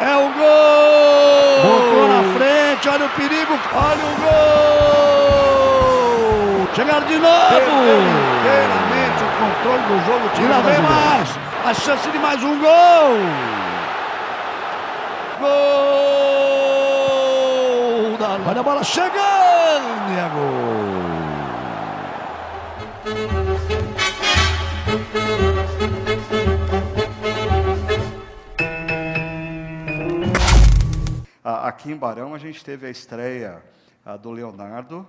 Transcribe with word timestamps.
É 0.00 0.16
o 0.16 0.28
gol! 0.38 1.62
Botou 1.62 2.08
na 2.08 2.22
frente, 2.36 2.88
olha 2.88 3.06
o 3.06 3.08
perigo, 3.10 3.58
olha 3.74 4.04
o 4.04 4.14
gol! 4.20 4.36
Chegaram 6.74 7.06
de 7.06 7.18
novo! 7.18 7.48
Perdeu 7.48 8.02
inteiramente 8.02 9.22
o 9.22 9.26
controle 9.38 9.82
do 9.88 9.96
jogo. 10.06 10.28
Tira 10.34 10.60
bem 10.60 10.80
mais! 10.82 11.38
A 11.64 11.74
chance 11.74 12.08
de 12.10 12.18
mais 12.18 12.42
um 12.44 12.58
gol! 12.60 13.16
Gol! 15.40 15.46
Da... 18.18 18.38
Olha 18.48 18.60
a 18.60 18.62
bola 18.62 18.84
chegando! 18.84 20.10
E 20.10 20.18
é 20.18 20.28
gol! 20.34 20.66
Aqui 31.76 31.92
em 31.92 31.96
Barão 31.96 32.34
a 32.34 32.38
gente 32.38 32.64
teve 32.64 32.86
a 32.86 32.90
estreia 32.90 33.62
do 34.22 34.30
Leonardo, 34.30 35.06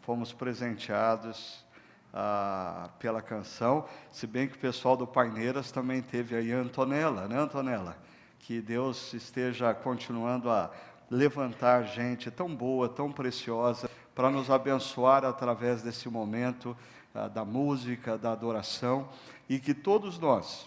fomos 0.00 0.32
presenteados 0.32 1.62
ah, 2.10 2.88
pela 2.98 3.20
canção, 3.20 3.84
se 4.10 4.26
bem 4.26 4.48
que 4.48 4.56
o 4.56 4.58
pessoal 4.58 4.96
do 4.96 5.06
Paineiras 5.06 5.70
também 5.70 6.00
teve 6.00 6.34
aí 6.34 6.54
a 6.54 6.56
Antonella, 6.56 7.28
né 7.28 7.38
Antonella? 7.38 7.98
Que 8.38 8.62
Deus 8.62 9.12
esteja 9.12 9.74
continuando 9.74 10.48
a 10.48 10.70
levantar 11.10 11.82
gente 11.82 12.30
tão 12.30 12.48
boa, 12.48 12.88
tão 12.88 13.12
preciosa, 13.12 13.90
para 14.14 14.30
nos 14.30 14.50
abençoar 14.50 15.22
através 15.22 15.82
desse 15.82 16.08
momento 16.08 16.74
ah, 17.14 17.28
da 17.28 17.44
música, 17.44 18.16
da 18.16 18.32
adoração, 18.32 19.06
e 19.50 19.58
que 19.58 19.74
todos 19.74 20.18
nós 20.18 20.66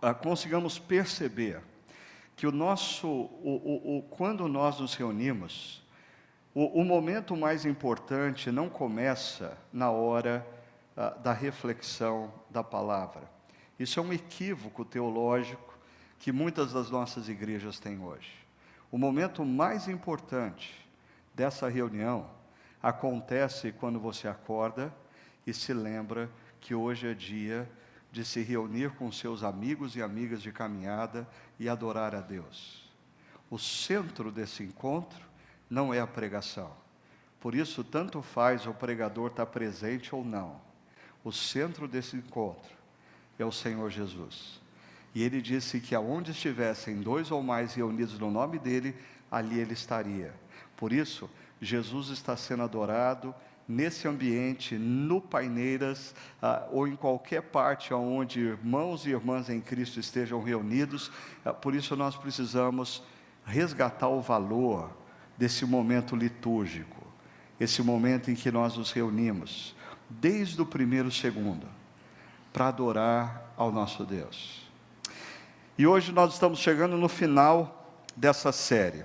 ah, 0.00 0.14
consigamos 0.14 0.78
perceber 0.78 1.60
que 2.36 2.46
o 2.46 2.52
nosso, 2.52 3.06
o, 3.08 3.28
o, 3.86 3.98
o 3.98 4.02
quando 4.02 4.48
nós 4.48 4.80
nos 4.80 4.94
reunimos, 4.94 5.82
o, 6.54 6.80
o, 6.80 6.84
momento 6.84 7.36
mais 7.36 7.64
importante 7.64 8.50
não 8.50 8.68
começa 8.68 9.56
na 9.72 9.90
hora 9.90 10.46
ah, 10.96 11.10
da 11.10 11.32
reflexão 11.32 12.32
da 12.50 12.62
palavra. 12.62 13.22
Isso 13.78 13.98
é 13.98 14.02
um 14.02 14.12
equívoco 14.12 14.84
teológico 14.84 15.76
que 16.18 16.32
muitas 16.32 16.72
das 16.72 16.90
nossas 16.90 17.28
igrejas 17.28 17.78
têm 17.78 18.00
hoje. 18.00 18.32
O 18.90 18.98
momento 18.98 19.44
mais 19.44 19.88
importante 19.88 20.74
dessa 21.34 21.68
reunião 21.68 22.30
acontece 22.82 23.72
quando 23.72 23.98
você 23.98 24.28
acorda 24.28 24.94
e 25.46 25.52
se 25.52 25.72
lembra 25.72 26.30
que 26.60 26.74
hoje 26.74 27.08
é 27.08 27.14
dia 27.14 27.68
de 28.14 28.24
se 28.24 28.40
reunir 28.42 28.92
com 28.92 29.10
seus 29.10 29.42
amigos 29.42 29.96
e 29.96 30.02
amigas 30.02 30.40
de 30.40 30.52
caminhada 30.52 31.28
e 31.58 31.68
adorar 31.68 32.14
a 32.14 32.20
Deus. 32.20 32.88
O 33.50 33.58
centro 33.58 34.30
desse 34.30 34.62
encontro 34.62 35.20
não 35.68 35.92
é 35.92 35.98
a 35.98 36.06
pregação. 36.06 36.70
Por 37.40 37.56
isso, 37.56 37.82
tanto 37.82 38.22
faz 38.22 38.68
o 38.68 38.72
pregador 38.72 39.30
estar 39.30 39.46
presente 39.46 40.14
ou 40.14 40.24
não. 40.24 40.60
O 41.24 41.32
centro 41.32 41.88
desse 41.88 42.14
encontro 42.14 42.70
é 43.36 43.44
o 43.44 43.50
Senhor 43.50 43.90
Jesus. 43.90 44.60
E 45.12 45.20
ele 45.20 45.42
disse 45.42 45.80
que 45.80 45.92
aonde 45.92 46.30
estivessem 46.30 47.00
dois 47.00 47.32
ou 47.32 47.42
mais 47.42 47.74
reunidos 47.74 48.16
no 48.16 48.30
nome 48.30 48.60
dele, 48.60 48.94
ali 49.28 49.58
ele 49.58 49.72
estaria. 49.72 50.32
Por 50.76 50.92
isso, 50.92 51.28
Jesus 51.60 52.10
está 52.10 52.36
sendo 52.36 52.62
adorado 52.62 53.34
nesse 53.66 54.06
ambiente, 54.06 54.76
no 54.76 55.20
Paineiras, 55.20 56.14
ah, 56.40 56.66
ou 56.70 56.86
em 56.86 56.96
qualquer 56.96 57.42
parte 57.42 57.92
onde 57.94 58.40
irmãos 58.40 59.06
e 59.06 59.10
irmãs 59.10 59.48
em 59.48 59.60
Cristo 59.60 59.98
estejam 59.98 60.42
reunidos, 60.42 61.10
ah, 61.44 61.52
por 61.52 61.74
isso 61.74 61.96
nós 61.96 62.16
precisamos 62.16 63.02
resgatar 63.44 64.08
o 64.08 64.20
valor 64.20 64.90
desse 65.36 65.64
momento 65.64 66.14
litúrgico, 66.14 67.06
esse 67.58 67.82
momento 67.82 68.30
em 68.30 68.34
que 68.34 68.50
nós 68.50 68.76
nos 68.76 68.92
reunimos, 68.92 69.74
desde 70.08 70.60
o 70.60 70.66
primeiro 70.66 71.10
segundo, 71.10 71.66
para 72.52 72.68
adorar 72.68 73.52
ao 73.56 73.72
nosso 73.72 74.04
Deus. 74.04 74.62
E 75.76 75.86
hoje 75.86 76.12
nós 76.12 76.34
estamos 76.34 76.60
chegando 76.60 76.96
no 76.96 77.08
final 77.08 77.98
dessa 78.16 78.52
série. 78.52 79.04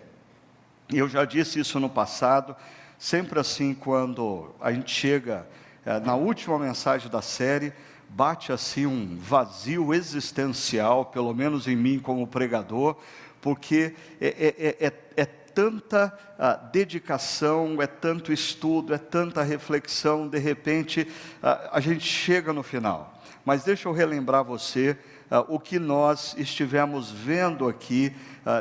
Eu 0.87 1.09
já 1.09 1.25
disse 1.25 1.59
isso 1.59 1.79
no 1.79 1.89
passado, 1.89 2.55
Sempre 2.99 3.39
assim, 3.39 3.73
quando 3.73 4.53
a 4.59 4.73
gente 4.73 4.91
chega 4.91 5.47
é, 5.85 6.01
na 6.01 6.15
última 6.15 6.59
mensagem 6.59 7.09
da 7.09 7.21
série, 7.21 7.71
bate 8.09 8.51
assim 8.51 8.85
um 8.85 9.17
vazio 9.17 9.93
existencial, 9.93 11.05
pelo 11.05 11.33
menos 11.33 11.65
em 11.65 11.77
mim 11.77 11.97
como 11.97 12.27
pregador, 12.27 12.97
porque 13.39 13.95
é, 14.19 14.75
é, 14.77 14.85
é, 14.85 14.93
é 15.15 15.25
tanta 15.25 16.13
ah, 16.37 16.55
dedicação, 16.55 17.81
é 17.81 17.87
tanto 17.87 18.33
estudo, 18.33 18.93
é 18.93 18.97
tanta 18.97 19.43
reflexão, 19.43 20.27
de 20.27 20.37
repente 20.37 21.07
ah, 21.41 21.69
a 21.71 21.79
gente 21.79 22.03
chega 22.05 22.51
no 22.51 22.63
final. 22.63 23.17
Mas 23.45 23.63
deixa 23.63 23.87
eu 23.87 23.93
relembrar 23.93 24.43
você 24.43 24.97
ah, 25.31 25.39
o 25.47 25.57
que 25.57 25.79
nós 25.79 26.35
estivemos 26.37 27.11
vendo 27.11 27.65
aqui 27.67 28.13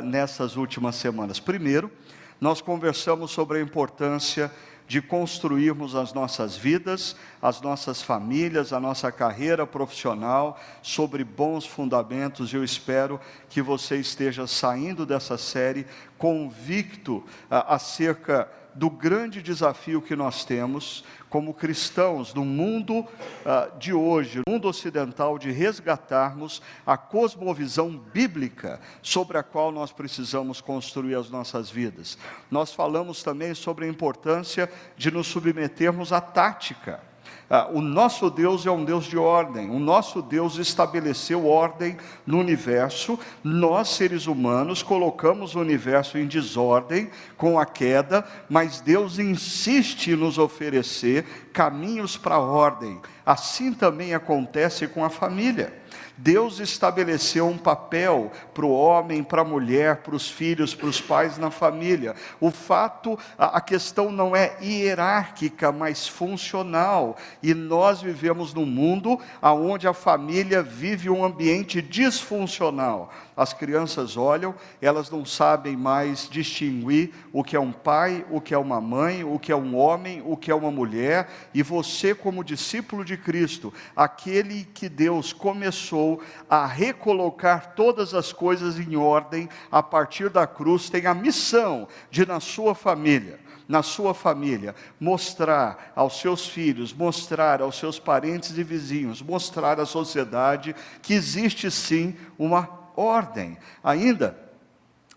nessas 0.03 0.55
últimas 0.55 0.95
semanas. 0.95 1.39
Primeiro, 1.39 1.91
nós 2.39 2.61
conversamos 2.61 3.31
sobre 3.31 3.57
a 3.57 3.61
importância 3.61 4.51
de 4.89 5.03
construirmos 5.03 5.93
as 5.93 6.13
nossas 6.13 6.57
vidas, 6.57 7.15
as 7.39 7.61
nossas 7.61 8.01
famílias, 8.01 8.73
a 8.73 8.79
nossa 8.79 9.11
carreira 9.11 9.67
profissional 9.67 10.59
sobre 10.81 11.23
bons 11.23 11.63
fundamentos. 11.63 12.51
Eu 12.51 12.63
espero 12.63 13.21
que 13.49 13.61
você 13.61 13.97
esteja 13.97 14.47
saindo 14.47 15.05
dessa 15.05 15.37
série 15.37 15.85
convicto 16.17 17.23
ah, 17.51 17.75
acerca 17.75 18.49
do 18.73 18.89
grande 18.89 19.41
desafio 19.41 20.01
que 20.01 20.15
nós 20.15 20.45
temos 20.45 21.03
como 21.29 21.53
cristãos 21.53 22.33
no 22.33 22.43
mundo 22.43 22.99
uh, 22.99 23.77
de 23.77 23.93
hoje, 23.93 24.39
no 24.39 24.53
mundo 24.53 24.67
ocidental, 24.67 25.37
de 25.37 25.51
resgatarmos 25.51 26.61
a 26.85 26.97
cosmovisão 26.97 27.91
bíblica 27.97 28.79
sobre 29.01 29.37
a 29.37 29.43
qual 29.43 29.71
nós 29.71 29.91
precisamos 29.91 30.59
construir 30.59 31.15
as 31.15 31.29
nossas 31.29 31.69
vidas. 31.69 32.17
Nós 32.49 32.73
falamos 32.73 33.21
também 33.21 33.53
sobre 33.53 33.85
a 33.85 33.89
importância 33.89 34.71
de 34.97 35.11
nos 35.11 35.27
submetermos 35.27 36.11
à 36.11 36.19
tática. 36.19 37.08
Ah, 37.49 37.67
o 37.71 37.81
nosso 37.81 38.29
Deus 38.29 38.67
é 38.67 38.71
um 38.71 38.85
Deus 38.85 39.05
de 39.05 39.17
ordem, 39.17 39.71
o 39.71 39.79
nosso 39.79 40.21
Deus 40.21 40.57
estabeleceu 40.57 41.47
ordem 41.47 41.97
no 42.23 42.37
universo, 42.37 43.19
nós, 43.43 43.89
seres 43.89 44.27
humanos, 44.27 44.83
colocamos 44.83 45.55
o 45.55 45.59
universo 45.59 46.19
em 46.19 46.27
desordem 46.27 47.09
com 47.35 47.59
a 47.59 47.65
queda, 47.65 48.23
mas 48.47 48.81
Deus 48.81 49.17
insiste 49.17 50.11
em 50.11 50.15
nos 50.15 50.37
oferecer 50.37 51.49
caminhos 51.51 52.15
para 52.15 52.35
a 52.35 52.39
ordem. 52.39 53.01
Assim 53.25 53.73
também 53.73 54.13
acontece 54.13 54.87
com 54.87 55.03
a 55.03 55.09
família. 55.09 55.73
Deus 56.21 56.59
estabeleceu 56.59 57.47
um 57.47 57.57
papel 57.57 58.29
para 58.53 58.65
o 58.65 58.73
homem, 58.73 59.23
para 59.23 59.41
a 59.41 59.45
mulher, 59.45 59.97
para 59.97 60.13
os 60.13 60.29
filhos, 60.29 60.75
para 60.75 60.87
os 60.87 60.99
pais 60.99 61.37
na 61.37 61.49
família. 61.49 62.13
O 62.41 62.51
fato, 62.51 63.17
a 63.37 63.61
questão 63.61 64.11
não 64.11 64.35
é 64.35 64.57
hierárquica, 64.61 65.71
mas 65.71 66.09
funcional. 66.09 67.15
E 67.41 67.53
nós 67.53 68.01
vivemos 68.01 68.53
num 68.53 68.65
mundo 68.65 69.17
onde 69.41 69.87
a 69.87 69.93
família 69.93 70.61
vive 70.61 71.09
um 71.09 71.23
ambiente 71.23 71.81
disfuncional 71.81 73.09
as 73.39 73.53
crianças 73.53 74.17
olham, 74.17 74.53
elas 74.81 75.09
não 75.09 75.23
sabem 75.23 75.77
mais 75.77 76.27
distinguir 76.29 77.13
o 77.31 77.41
que 77.41 77.55
é 77.55 77.59
um 77.59 77.71
pai, 77.71 78.25
o 78.29 78.41
que 78.41 78.53
é 78.53 78.57
uma 78.57 78.81
mãe, 78.81 79.23
o 79.23 79.39
que 79.39 79.49
é 79.49 79.55
um 79.55 79.77
homem, 79.77 80.21
o 80.25 80.35
que 80.35 80.51
é 80.51 80.55
uma 80.55 80.69
mulher, 80.69 81.29
e 81.53 81.63
você, 81.63 82.13
como 82.13 82.43
discípulo 82.43 83.05
de 83.05 83.15
Cristo, 83.15 83.73
aquele 83.95 84.65
que 84.65 84.89
Deus 84.89 85.31
começou 85.31 86.21
a 86.49 86.65
recolocar 86.65 87.75
todas 87.75 88.13
as 88.13 88.33
coisas 88.33 88.77
em 88.77 88.97
ordem 88.97 89.47
a 89.71 89.81
partir 89.81 90.29
da 90.29 90.45
cruz, 90.45 90.89
tem 90.89 91.05
a 91.05 91.13
missão 91.13 91.87
de, 92.11 92.25
na 92.25 92.41
sua 92.41 92.75
família, 92.75 93.39
na 93.69 93.81
sua 93.81 94.13
família, 94.13 94.75
mostrar 94.99 95.93
aos 95.95 96.19
seus 96.19 96.45
filhos, 96.45 96.91
mostrar 96.91 97.61
aos 97.61 97.79
seus 97.79 97.97
parentes 97.97 98.57
e 98.57 98.63
vizinhos, 98.63 99.21
mostrar 99.21 99.79
à 99.79 99.85
sociedade 99.85 100.75
que 101.01 101.13
existe 101.13 101.71
sim 101.71 102.17
uma 102.37 102.78
ordem. 102.99 103.57
Ainda, 103.83 104.37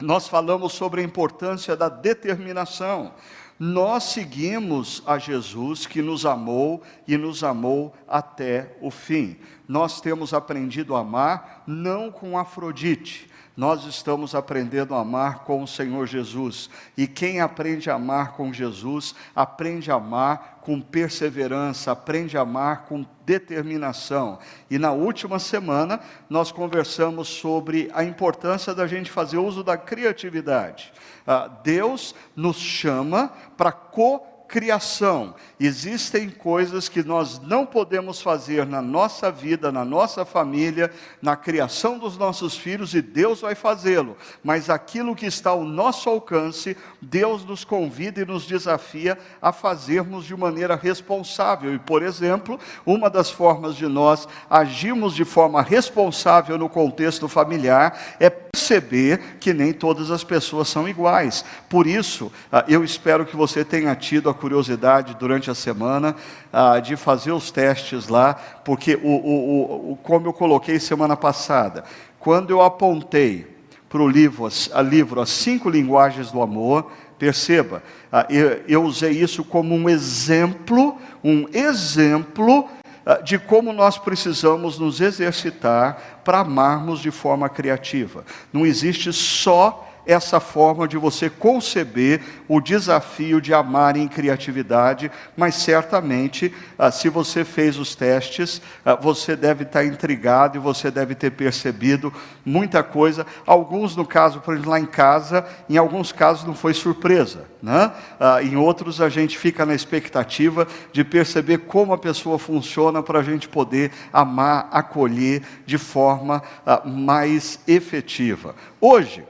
nós 0.01 0.29
falamos 0.29 0.73
sobre 0.73 1.01
a 1.01 1.05
importância 1.05 1.77
da 1.77 1.89
determinação. 1.89 3.15
Nós 3.59 4.05
seguimos 4.05 5.03
a 5.07 5.19
Jesus 5.19 5.87
que 5.87 6.03
nos 6.03 6.27
amou 6.27 6.83
e 7.07 7.17
nos 7.17 7.45
amou 7.45 7.95
até 8.09 8.77
o 8.81 8.91
fim. 8.91 9.37
Nós 9.69 10.01
temos 10.01 10.35
aprendido 10.35 10.97
a 10.97 11.01
amar 11.01 11.63
não 11.67 12.11
com 12.11 12.37
Afrodite, 12.37 13.31
nós 13.57 13.85
estamos 13.85 14.35
aprendendo 14.35 14.95
a 14.95 15.01
amar 15.01 15.41
com 15.41 15.63
o 15.63 15.69
Senhor 15.69 16.07
Jesus. 16.07 16.71
E 16.97 17.07
quem 17.07 17.41
aprende 17.41 17.91
a 17.91 17.95
amar 17.95 18.33
com 18.33 18.53
Jesus, 18.53 19.15
aprende 19.35 19.91
a 19.91 19.97
amar 19.97 20.61
com 20.63 20.81
perseverança, 20.81 21.93
aprende 21.93 22.39
a 22.39 22.43
amar 22.43 22.85
com 22.87 23.05
determinação. 23.27 24.39
E 24.71 24.79
na 24.79 24.93
última 24.93 25.39
semana, 25.39 26.01
nós 26.31 26.51
conversamos 26.51 27.29
sobre 27.29 27.91
a 27.95 28.03
importância 28.03 28.75
da 28.75 28.87
gente 28.87 29.11
fazer 29.11 29.39
uso 29.39 29.63
da 29.63 29.77
criatividade. 29.77 30.93
Ah, 31.27 31.49
Deus 31.63 32.15
nos 32.35 32.57
chama 32.57 33.33
para 33.57 33.73
co 33.73 34.32
criação. 34.53 35.35
Existem 35.59 36.29
coisas 36.29 36.87
que 36.87 37.03
nós 37.03 37.41
não 37.41 37.65
podemos 37.65 38.21
fazer 38.21 38.67
na 38.67 38.83
nossa 38.83 39.31
vida, 39.31 39.73
na 39.73 39.83
nossa 39.83 40.27
família, 40.27 40.93
na 41.23 41.35
criação 41.35 41.99
dos 41.99 42.19
nossos 42.19 42.55
filhos, 42.55 42.95
e 42.95 43.01
Deus 43.01 43.41
vai 43.41 43.55
fazê-lo. 43.55 44.15
Mas 44.45 44.69
aquilo 44.69 45.17
que 45.17 45.25
está 45.25 45.51
ao 45.51 45.65
nosso 45.65 46.11
alcance, 46.11 46.77
Deus 47.01 47.47
nos 47.47 47.65
convida 47.65 48.21
e 48.21 48.27
nos 48.27 48.47
desafia 48.47 49.19
a 49.41 49.53
fazermos 49.53 50.27
de 50.27 50.37
maneira 50.37 50.77
responsável. 50.77 51.73
E, 51.75 51.79
por 51.79 52.03
exemplo, 52.03 52.61
uma 52.85 53.09
das 53.09 53.31
formas 53.31 53.75
de 53.75 53.87
nós 53.87 54.29
agirmos 54.51 55.15
de 55.15 55.25
forma 55.25 55.63
responsável 55.63 56.59
no 56.59 56.69
contexto 56.69 57.27
familiar 57.27 57.99
é 58.21 58.29
perceber 58.29 59.39
que 59.41 59.55
nem 59.55 59.73
todas 59.73 60.11
as 60.11 60.23
pessoas 60.23 60.69
são 60.69 60.87
iguais. 60.87 61.43
Por 61.71 61.87
isso, 61.87 62.31
ah, 62.53 62.63
eu 62.69 62.85
espero 62.85 63.25
que 63.25 63.35
você 63.35 63.65
tenha 63.65 63.97
tido 63.97 64.29
a 64.29 64.35
curiosidade 64.43 65.15
durante 65.15 65.49
a 65.53 65.55
semana 65.55 66.17
ah, 66.53 66.81
de 66.81 66.97
fazer 66.97 67.31
os 67.31 67.53
testes 67.53 68.09
lá, 68.09 68.35
porque, 68.65 68.99
o, 69.01 69.09
o, 69.09 69.93
o, 69.93 69.97
como 70.03 70.27
eu 70.27 70.33
coloquei 70.33 70.81
semana 70.81 71.17
passada, 71.17 71.85
quando 72.19 72.51
eu 72.51 72.61
apontei 72.61 73.47
para 73.89 74.03
o 74.03 74.09
livro, 74.09 74.49
a 74.73 74.83
livro 74.83 75.21
As 75.21 75.31
Cinco 75.31 75.71
Linguagens 75.71 76.33
do 76.33 76.43
Amor, 76.43 76.91
perceba, 77.17 77.85
ah, 78.11 78.27
eu, 78.29 78.61
eu 78.67 78.83
usei 78.83 79.13
isso 79.13 79.45
como 79.45 79.77
um 79.77 79.89
exemplo, 79.89 80.99
um 81.23 81.47
exemplo 81.53 82.69
ah, 83.07 83.19
de 83.23 83.39
como 83.39 83.73
nós 83.73 83.97
precisamos 83.97 84.77
nos 84.77 85.01
exercitar 85.01 86.21
para 86.25 86.41
amarmos 86.41 86.99
de 86.99 87.13
forma 87.13 87.49
criativa. 87.49 88.25
Não 88.53 88.67
existe 88.67 89.13
só 89.13 89.89
essa 90.07 90.41
forma 90.41 90.89
de 90.89 90.97
você 90.97 91.31
conceber 91.31 92.21
o 92.49 92.61
desafio 92.61 93.41
de 93.41 93.55
amar 93.55 93.97
em 93.97 94.09
criatividade, 94.09 95.11
mas 95.37 95.55
certamente, 95.57 96.53
ah, 96.79 96.91
se 96.91 97.09
você 97.09 97.45
fez 97.45 97.79
os 97.79 97.95
testes, 97.95 98.61
ah, 98.85 98.95
você 98.95 99.37
deve 99.37 99.63
estar 99.65 99.85
intrigado 99.85 100.57
e 100.57 100.61
você 100.61 100.91
deve 100.91 101.15
ter 101.15 101.31
percebido 101.31 102.13
muita 102.45 102.83
coisa. 102.83 103.27
Alguns, 103.47 103.95
no 103.95 104.07
caso, 104.07 104.41
por 104.41 104.55
exemplo, 104.55 104.71
lá 104.71 104.81
em 104.81 104.87
casa, 104.87 105.47
em 105.69 105.77
alguns 105.77 106.13
casos 106.13 106.45
não 106.45 106.55
foi 106.55 106.75
surpresa, 106.75 107.45
né? 107.63 107.93
Ah, 108.19 108.43
em 108.43 108.57
outros 108.57 109.01
a 109.01 109.09
gente 109.09 109.39
fica 109.39 109.65
na 109.65 109.75
expectativa 109.75 110.67
de 110.93 111.05
perceber 111.05 111.59
como 111.59 111.93
a 111.93 111.99
pessoa 111.99 112.39
funciona 112.39 113.03
para 113.03 113.21
a 113.21 113.23
gente 113.23 113.49
poder 113.49 113.93
amar, 114.13 114.69
acolher 114.73 115.43
de 115.65 115.79
forma 115.79 116.43
mais 116.85 117.61
efetiva. 117.67 118.55
Hoje, 118.81 119.25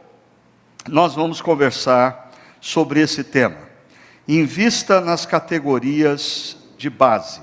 nós 0.88 1.14
vamos 1.14 1.40
conversar 1.40 2.32
sobre 2.60 3.00
esse 3.00 3.22
tema. 3.22 3.56
Invista 4.26 5.00
nas 5.00 5.26
categorias 5.26 6.56
de 6.76 6.90
base. 6.90 7.40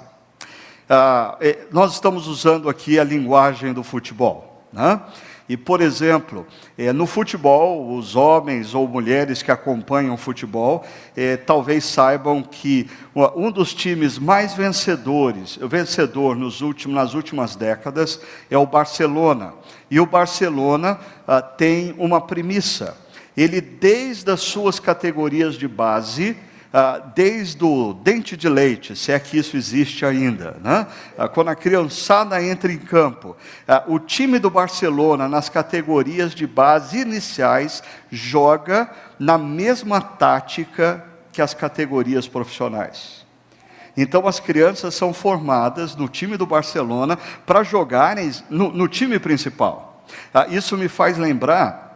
Ah, 0.90 1.38
é, 1.40 1.60
nós 1.72 1.94
estamos 1.94 2.28
usando 2.28 2.70
aqui 2.70 3.00
a 3.00 3.04
linguagem 3.04 3.74
do 3.74 3.84
futebol. 3.84 4.66
Né? 4.74 5.00
E, 5.48 5.56
por 5.58 5.82
exemplo, 5.82 6.46
é, 6.78 6.92
no 6.92 7.08
futebol, 7.08 7.96
os 7.96 8.16
homens 8.16 8.76
ou 8.76 8.88
mulheres 8.88 9.42
que 9.42 9.52
acompanham 9.52 10.14
o 10.14 10.18
futebol 10.18 10.86
é, 11.16 11.38
talvez 11.38 11.86
saibam 11.86 12.44
que 12.44 12.90
um 13.36 13.50
dos 13.50 13.74
times 13.74 14.20
mais 14.20 14.54
vencedores, 14.54 15.58
vencedor 15.62 16.36
nos 16.36 16.62
últimos, 16.62 16.96
nas 16.96 17.14
últimas 17.14 17.56
décadas, 17.56 18.22
é 18.50 18.58
o 18.58 18.66
Barcelona. 18.66 19.54
E 19.90 20.00
o 20.00 20.06
Barcelona 20.06 21.00
ah, 21.28 21.42
tem 21.42 21.96
uma 21.98 22.22
premissa 22.22 22.96
ele, 23.36 23.62
desde 23.62 24.32
as 24.32 24.42
suas 24.42 24.80
categorias 24.80 25.56
de 25.56 25.68
base, 25.68 26.36
ah, 26.72 27.02
desde 27.16 27.64
o 27.64 27.94
dente 27.94 28.38
de 28.38 28.48
leite, 28.48 28.96
se 28.96 29.12
é 29.12 29.20
que 29.20 29.40
isso 29.40 29.58
existe 29.58 30.06
ainda, 30.06 30.56
né? 30.64 30.86
ah, 31.18 31.28
quando 31.28 31.48
a 31.48 31.56
criançada 31.56 32.44
entra 32.44 32.72
em 32.72 32.78
campo, 32.78 33.36
ah, 33.68 33.84
o 33.88 33.98
time 33.98 34.38
do 34.38 34.52
Barcelona, 34.52 35.28
nas 35.28 35.50
categorias 35.50 36.36
de 36.36 36.46
base 36.46 37.00
iniciais, 37.00 37.82
joga 38.12 38.88
na 39.18 39.36
mesma 39.36 40.00
tática 40.00 41.04
que 41.32 41.42
as 41.42 41.56
categorias 41.56 42.28
profissionais. 42.28 43.26
Então, 43.98 44.28
as 44.28 44.40
crianças 44.40 44.94
são 44.94 45.12
formadas 45.12 45.96
no 45.96 46.08
time 46.08 46.38
do 46.38 46.46
Barcelona 46.46 47.18
para 47.48 47.64
jogarem 47.64 48.32
no, 48.48 48.72
no 48.72 48.88
time 48.88 49.18
principal. 49.18 50.06
Isso 50.50 50.78
me 50.78 50.88
faz 50.88 51.18
lembrar 51.18 51.89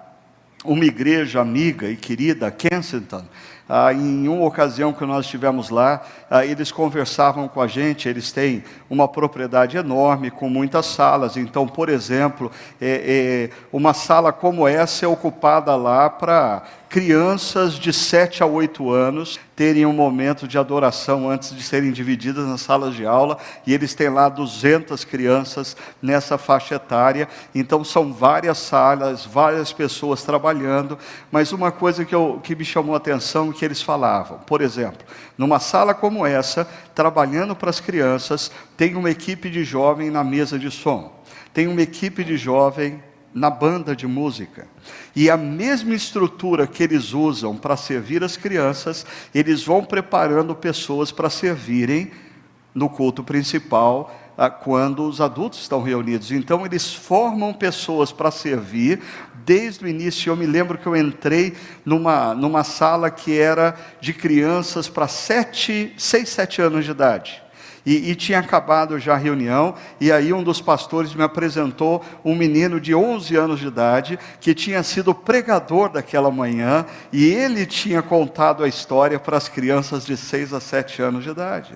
uma 0.63 0.85
igreja 0.85 1.41
amiga 1.41 1.87
e 1.89 1.95
querida, 1.95 2.49
Kensington, 2.49 3.25
ah, 3.67 3.93
em 3.93 4.27
uma 4.27 4.45
ocasião 4.45 4.91
que 4.91 5.05
nós 5.05 5.25
estivemos 5.25 5.69
lá, 5.69 6.01
ah, 6.29 6.45
eles 6.45 6.71
conversavam 6.71 7.47
com 7.47 7.61
a 7.61 7.67
gente. 7.67 8.09
Eles 8.09 8.31
têm 8.31 8.63
uma 8.89 9.07
propriedade 9.07 9.77
enorme, 9.77 10.29
com 10.29 10.49
muitas 10.49 10.85
salas. 10.85 11.37
Então, 11.37 11.67
por 11.67 11.87
exemplo, 11.89 12.51
é, 12.81 13.49
é, 13.51 13.55
uma 13.71 13.93
sala 13.93 14.33
como 14.33 14.67
essa 14.67 15.05
é 15.05 15.07
ocupada 15.07 15.75
lá 15.75 16.09
para 16.09 16.63
crianças 16.93 17.73
de 17.79 17.91
7 17.91 18.43
a 18.43 18.45
8 18.45 18.91
anos 18.91 19.39
terem 19.55 19.83
um 19.83 19.91
momento 19.91 20.47
de 20.47 20.59
adoração 20.59 21.27
antes 21.27 21.49
de 21.55 21.63
serem 21.63 21.91
divididas 21.91 22.47
nas 22.47 22.61
salas 22.61 22.93
de 22.93 23.03
aula, 23.03 23.39
e 23.65 23.73
eles 23.73 23.95
têm 23.95 24.09
lá 24.09 24.29
200 24.29 25.03
crianças 25.03 25.75
nessa 25.99 26.37
faixa 26.37 26.75
etária, 26.75 27.27
então 27.55 27.83
são 27.83 28.13
várias 28.13 28.59
salas, 28.59 29.25
várias 29.25 29.73
pessoas 29.73 30.21
trabalhando, 30.21 30.95
mas 31.31 31.51
uma 31.51 31.71
coisa 31.71 32.05
que, 32.05 32.13
eu, 32.13 32.39
que 32.43 32.55
me 32.55 32.63
chamou 32.63 32.93
a 32.93 32.97
atenção 32.97 33.49
é 33.49 33.53
que 33.53 33.65
eles 33.65 33.81
falavam, 33.81 34.37
por 34.45 34.61
exemplo, 34.61 35.03
numa 35.35 35.59
sala 35.59 35.95
como 35.95 36.27
essa, 36.27 36.63
trabalhando 36.93 37.55
para 37.55 37.71
as 37.71 37.79
crianças, 37.79 38.51
tem 38.77 38.95
uma 38.95 39.09
equipe 39.09 39.49
de 39.49 39.63
jovem 39.63 40.11
na 40.11 40.23
mesa 40.23 40.59
de 40.59 40.69
som, 40.69 41.11
tem 41.51 41.67
uma 41.67 41.81
equipe 41.81 42.23
de 42.23 42.37
jovem 42.37 43.01
na 43.33 43.49
banda 43.49 43.95
de 43.95 44.05
música. 44.05 44.67
E 45.15 45.29
a 45.29 45.37
mesma 45.37 45.95
estrutura 45.95 46.67
que 46.67 46.83
eles 46.83 47.13
usam 47.13 47.57
para 47.57 47.75
servir 47.75 48.23
as 48.23 48.37
crianças, 48.37 49.05
eles 49.33 49.63
vão 49.63 49.83
preparando 49.83 50.53
pessoas 50.53 51.11
para 51.11 51.29
servirem 51.29 52.11
no 52.73 52.89
culto 52.89 53.23
principal, 53.23 54.13
ah, 54.37 54.49
quando 54.49 55.07
os 55.07 55.21
adultos 55.21 55.59
estão 55.59 55.81
reunidos. 55.81 56.31
Então, 56.31 56.65
eles 56.65 56.91
formam 56.91 57.53
pessoas 57.53 58.11
para 58.11 58.31
servir 58.31 58.99
desde 59.45 59.85
o 59.85 59.87
início. 59.87 60.31
Eu 60.31 60.35
me 60.35 60.47
lembro 60.47 60.77
que 60.77 60.87
eu 60.87 60.95
entrei 60.95 61.55
numa, 61.85 62.33
numa 62.33 62.63
sala 62.63 63.11
que 63.11 63.37
era 63.37 63.75
de 64.01 64.11
crianças 64.11 64.89
para 64.89 65.07
sete, 65.07 65.93
seis, 65.97 66.29
sete 66.29 66.61
anos 66.61 66.83
de 66.85 66.91
idade. 66.91 67.42
E, 67.85 68.11
e, 68.11 68.15
tinha 68.15 68.39
acabado 68.39 68.97
já 68.97 69.13
a 69.13 69.17
reunião, 69.17 69.75
e 69.99 70.09
aí 70.09 70.31
um 70.31 70.41
dos 70.41 70.61
pastores 70.61 71.13
me 71.13 71.21
apresentou 71.21 72.03
um 72.23 72.33
menino 72.33 72.79
de 72.79 72.95
11 72.95 73.35
anos 73.35 73.59
de 73.59 73.67
idade, 73.67 74.17
que 74.39 74.55
tinha 74.55 74.81
sido 74.83 75.13
pregador 75.13 75.89
daquela 75.89 76.31
manhã, 76.31 76.85
e 77.11 77.25
ele 77.25 77.65
tinha 77.65 78.01
contado 78.01 78.63
a 78.63 78.69
história 78.69 79.19
para 79.19 79.35
as 79.35 79.49
crianças 79.49 80.05
de 80.05 80.15
6 80.15 80.53
a 80.53 80.61
7 80.61 81.01
anos 81.01 81.25
de 81.25 81.31
idade. 81.31 81.73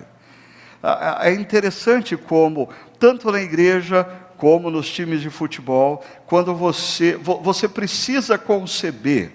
É 1.20 1.32
interessante 1.32 2.16
como, 2.16 2.70
tanto 2.98 3.30
na 3.30 3.42
igreja 3.42 4.08
como 4.38 4.70
nos 4.70 4.88
times 4.88 5.20
de 5.20 5.28
futebol, 5.28 6.02
quando 6.24 6.54
você, 6.54 7.16
você 7.16 7.68
precisa 7.68 8.38
conceber 8.38 9.32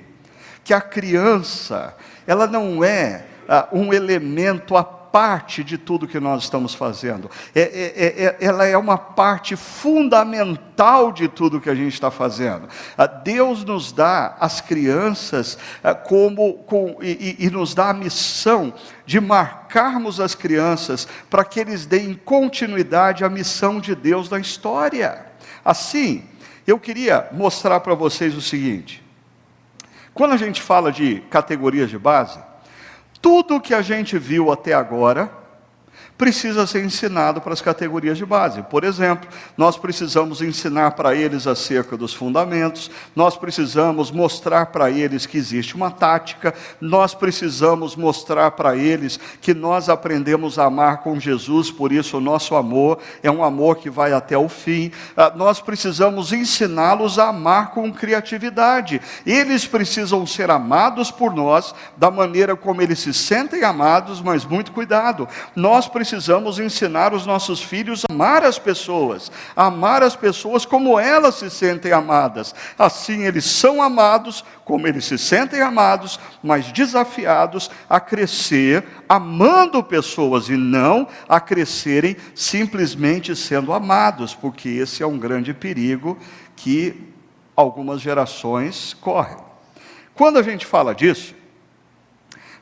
que 0.63 0.74
a 0.74 0.82
criança, 0.82 1.96
ela 2.25 2.48
não 2.48 2.84
é 2.84 3.25
uh, 3.48 3.77
um 3.77 3.94
elemento 3.94 4.77
a 4.77 5.02
parte 5.13 5.63
de 5.63 5.77
tudo 5.77 6.08
que 6.08 6.20
nós 6.20 6.41
estamos 6.41 6.74
fazendo. 6.74 7.29
É, 7.53 7.62
é, 7.62 7.93
é, 7.96 8.25
é, 8.25 8.38
ela 8.41 8.65
é 8.65 8.75
uma 8.75 8.98
parte 8.98 9.55
fundamental 9.55 11.12
de 11.12 11.27
tudo 11.27 11.62
que 11.62 11.70
a 11.70 11.75
gente 11.75 11.93
está 11.93 12.10
fazendo. 12.10 12.67
Ah, 12.98 13.05
Deus 13.05 13.63
nos 13.63 13.91
dá 13.91 14.36
as 14.39 14.60
crianças 14.60 15.55
ah, 15.84 15.93
como 15.93 16.55
com, 16.63 16.98
e, 17.00 17.36
e 17.38 17.50
nos 17.51 17.75
dá 17.75 17.91
a 17.91 17.93
missão 17.93 18.74
de 19.05 19.22
marcarmos 19.22 20.20
as 20.20 20.34
crianças 20.34 21.08
para 21.29 21.46
que 21.46 21.60
eles 21.60 21.86
deem 21.86 22.15
continuidade 22.15 23.24
à 23.24 23.29
missão 23.29 23.79
de 23.79 23.93
Deus 23.93 24.32
na 24.32 24.39
história. 24.39 25.27
Assim, 25.63 26.24
eu 26.65 26.79
queria 26.79 27.27
mostrar 27.32 27.82
para 27.82 27.93
vocês 27.93 28.36
o 28.36 28.41
seguinte: 28.41 29.03
quando 30.12 30.32
a 30.32 30.38
gente 30.38 30.60
fala 30.60 30.91
de 30.91 31.22
categorias 31.29 31.91
de 31.91 32.00
base, 32.00 32.39
tudo 33.24 33.62
que 33.62 33.74
a 33.74 33.82
gente 33.82 34.20
viu 34.20 34.51
até 34.51 34.74
agora 34.74 35.32
precisa 36.17 36.65
ser 36.67 36.84
ensinado 36.86 37.41
para 37.41 37.53
as 37.53 37.62
categorias 37.62 38.17
de 38.17 38.25
base. 38.25 38.62
Por 38.63 38.84
exemplo, 38.84 39.27
nós 39.58 39.77
precisamos 39.77 40.41
ensinar 40.41 40.91
para 40.91 41.15
eles 41.15 41.48
acerca 41.48 41.98
dos 41.98 42.13
fundamentos, 42.13 42.89
nós 43.15 43.36
precisamos 43.36 44.12
mostrar 44.12 44.67
para 44.67 44.89
eles 44.89 45.25
que 45.25 45.38
existe 45.38 45.75
uma 45.75 45.91
tática, 45.91 46.53
nós 46.79 47.13
precisamos 47.13 47.96
mostrar 47.96 48.51
para 48.51 48.75
eles 48.75 49.20
que 49.41 49.53
nós 49.53 49.89
aprendemos 49.89 50.60
a 50.60 50.65
amar 50.65 50.98
com 50.98 51.20
Jesus, 51.20 51.72
por 51.72 51.91
isso 51.91 52.17
o 52.17 52.22
nosso 52.22 52.55
amor 52.55 53.00
é 53.22 53.32
um 53.32 53.43
amor 53.43 53.77
que 53.77 53.89
vai 53.89 54.13
até 54.13 54.38
o 54.38 54.48
fim. 54.48 54.91
Ah, 55.17 55.34
nós 55.36 55.60
precisamos 55.60 56.32
ensiná-los 56.32 57.20
a 57.20 57.29
amar 57.29 57.72
com 57.72 57.91
criatividade. 57.91 59.01
Eles 59.25 59.65
precisam 59.65 60.25
ser 60.25 60.50
amados 60.51 61.10
por 61.12 61.34
nós 61.34 61.74
da 61.98 62.12
maneira 62.12 62.55
como 62.55 62.82
eles 62.82 63.00
se 63.00 63.13
sentem 63.13 63.63
amados, 63.63 64.22
mas 64.22 64.46
muito 64.46 64.72
cuidado. 64.72 65.27
Nós 65.55 65.88
precisamos 65.88 66.12
precisamos 66.13 66.60
ensinar 66.60 67.12
os 67.12 67.25
nossos 67.25 67.60
filhos 67.60 68.03
a 68.08 68.13
amar 68.13 68.43
as 68.43 68.60
pessoas, 68.60 69.32
a 69.55 69.65
amar 69.65 70.03
as 70.03 70.15
pessoas 70.15 70.63
como 70.63 71.00
elas 71.00 71.36
se 71.36 71.50
sentem 71.50 71.91
amadas. 71.91 72.53
Assim 72.77 73.24
eles 73.24 73.46
são 73.46 73.82
amados 73.82 74.46
como 74.63 74.88
eles 74.88 75.05
se 75.05 75.17
sentem 75.17 75.60
amados, 75.62 76.20
mas 76.43 76.72
desafiados 76.72 77.72
a 77.89 78.00
crescer 78.00 78.86
amando 79.10 79.84
pessoas 79.84 80.50
e 80.50 80.55
não 80.55 81.08
a 81.27 81.39
crescerem 81.39 82.15
simplesmente 82.36 83.36
sendo 83.36 83.74
amados, 83.74 84.36
porque 84.36 84.70
esse 84.70 85.01
é 85.01 85.08
um 85.08 85.17
grande 85.17 85.51
perigo 85.51 86.15
que 86.55 87.12
algumas 87.55 88.00
gerações 88.00 88.93
correm. 89.01 89.38
Quando 90.13 90.38
a 90.38 90.43
gente 90.43 90.63
fala 90.63 90.93
disso, 90.93 91.34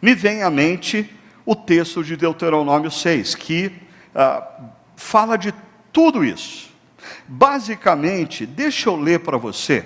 me 0.02 0.16
vem 0.16 0.42
à 0.42 0.50
mente 0.50 1.18
o 1.46 1.56
texto 1.56 2.04
de 2.04 2.16
Deuteronômio 2.16 2.92
6, 2.92 3.36
que 3.36 3.72
ah, 4.16 4.44
fala 4.96 5.38
de 5.38 5.54
tudo 5.92 6.24
isso. 6.24 6.70
Basicamente, 7.28 8.46
deixa 8.46 8.90
eu 8.90 8.96
ler 8.96 9.20
para 9.20 9.38
você 9.38 9.86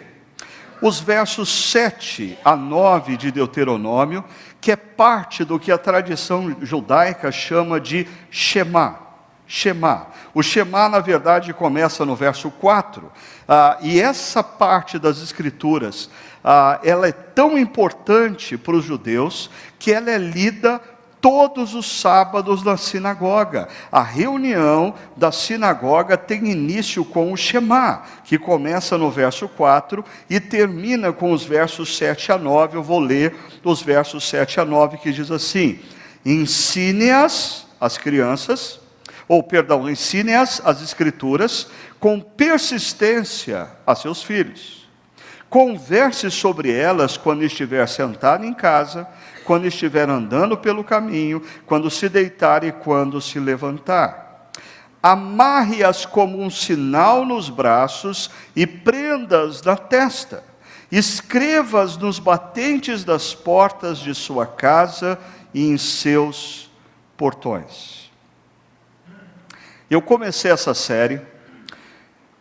os 0.81 1.00
versos 1.00 1.50
7 1.71 2.38
a 2.43 2.55
9 2.55 3.17
de 3.17 3.31
Deuteronômio, 3.31 4.24
que 4.59 4.71
é 4.71 4.75
parte 4.75 5.43
do 5.43 5.59
que 5.59 5.71
a 5.71 5.77
tradição 5.77 6.55
judaica 6.62 7.31
chama 7.31 7.79
de 7.79 8.07
Shema. 8.29 9.00
Shema. 9.47 10.07
O 10.33 10.41
Shema, 10.41 10.89
na 10.89 11.00
verdade, 11.00 11.53
começa 11.53 12.05
no 12.05 12.15
verso 12.15 12.50
4, 12.51 13.12
ah, 13.47 13.77
e 13.81 14.01
essa 14.01 14.43
parte 14.43 14.97
das 15.00 15.21
Escrituras, 15.21 16.09
ah, 16.43 16.79
ela 16.83 17.07
é 17.07 17.12
tão 17.12 17.57
importante 17.57 18.57
para 18.57 18.75
os 18.75 18.83
judeus, 18.83 19.50
que 19.79 19.91
ela 19.91 20.12
é 20.12 20.17
lida 20.17 20.81
todos 21.25 21.74
os 21.74 22.01
sábados 22.01 22.62
na 22.63 22.77
sinagoga. 22.77 23.67
A 23.91 24.03
reunião 24.03 24.94
da 25.17 25.32
sinagoga 25.32 26.15
tem 26.15 26.51
início 26.51 27.03
com 27.03 27.34
o 27.34 27.36
Shema, 27.36 28.03
que 28.24 28.38
começa 28.38 28.96
no 28.96 29.10
verso 29.10 29.48
4 29.48 30.05
e 30.29 30.39
termina 30.39 31.12
com 31.12 31.32
os 31.32 31.44
versos 31.44 31.98
7 31.98 32.32
a 32.32 32.38
9. 32.38 32.77
Eu 32.77 32.84
vou 32.84 33.00
ler 33.00 33.36
os 33.63 33.82
versos 33.82 34.29
7 34.29 34.60
a 34.60 34.65
9 34.65 35.00
que 35.00 35.12
diz 35.12 35.32
assim: 35.32 35.79
Ensine-as, 36.24 37.65
as 37.82 37.98
crianças, 37.98 38.79
ou 39.27 39.41
perdão, 39.41 39.89
ensine-as 39.89 40.62
as 40.63 40.79
escrituras 40.84 41.70
com 42.00 42.20
persistência 42.20 43.67
a 43.88 43.96
seus 43.96 44.22
filhos. 44.22 44.88
Converse 45.50 46.29
sobre 46.29 46.72
elas 46.72 47.17
quando 47.17 47.44
estiver 47.44 47.88
sentado 47.88 48.46
em 48.46 48.53
casa 48.53 49.08
quando 49.45 49.65
estiver 49.65 50.09
andando 50.09 50.57
pelo 50.57 50.83
caminho, 50.83 51.41
quando 51.65 51.89
se 51.89 52.09
deitar 52.09 52.63
e 52.63 52.71
quando 52.71 53.21
se 53.21 53.39
levantar. 53.39 54.51
Amarre-as 55.01 56.05
como 56.05 56.41
um 56.41 56.49
sinal 56.49 57.23
nos 57.23 57.47
braços 57.47 58.31
e 58.55 58.65
prendas 58.65 59.61
na 59.61 59.77
testa. 59.77 60.43
Escreva-as 60.91 61.95
nos 61.95 62.17
batentes 62.17 63.03
das 63.03 63.33
portas 63.33 63.99
de 63.99 64.15
sua 64.15 64.47
casa 64.47 65.19
e 65.53 65.67
em 65.67 65.77
seus 65.77 66.71
portões. 67.15 68.11
Eu 69.89 70.01
comecei 70.01 70.51
essa 70.51 70.73
série 70.73 71.21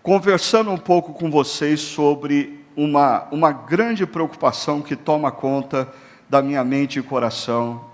conversando 0.02 0.70
um 0.70 0.78
pouco 0.78 1.12
com 1.12 1.30
vocês 1.30 1.80
sobre 1.80 2.64
uma, 2.76 3.26
uma 3.30 3.52
grande 3.52 4.06
preocupação 4.06 4.80
que 4.80 4.96
toma 4.96 5.30
conta 5.30 5.92
da 6.28 6.42
minha 6.42 6.64
mente 6.64 6.98
e 6.98 7.02
coração 7.02 7.84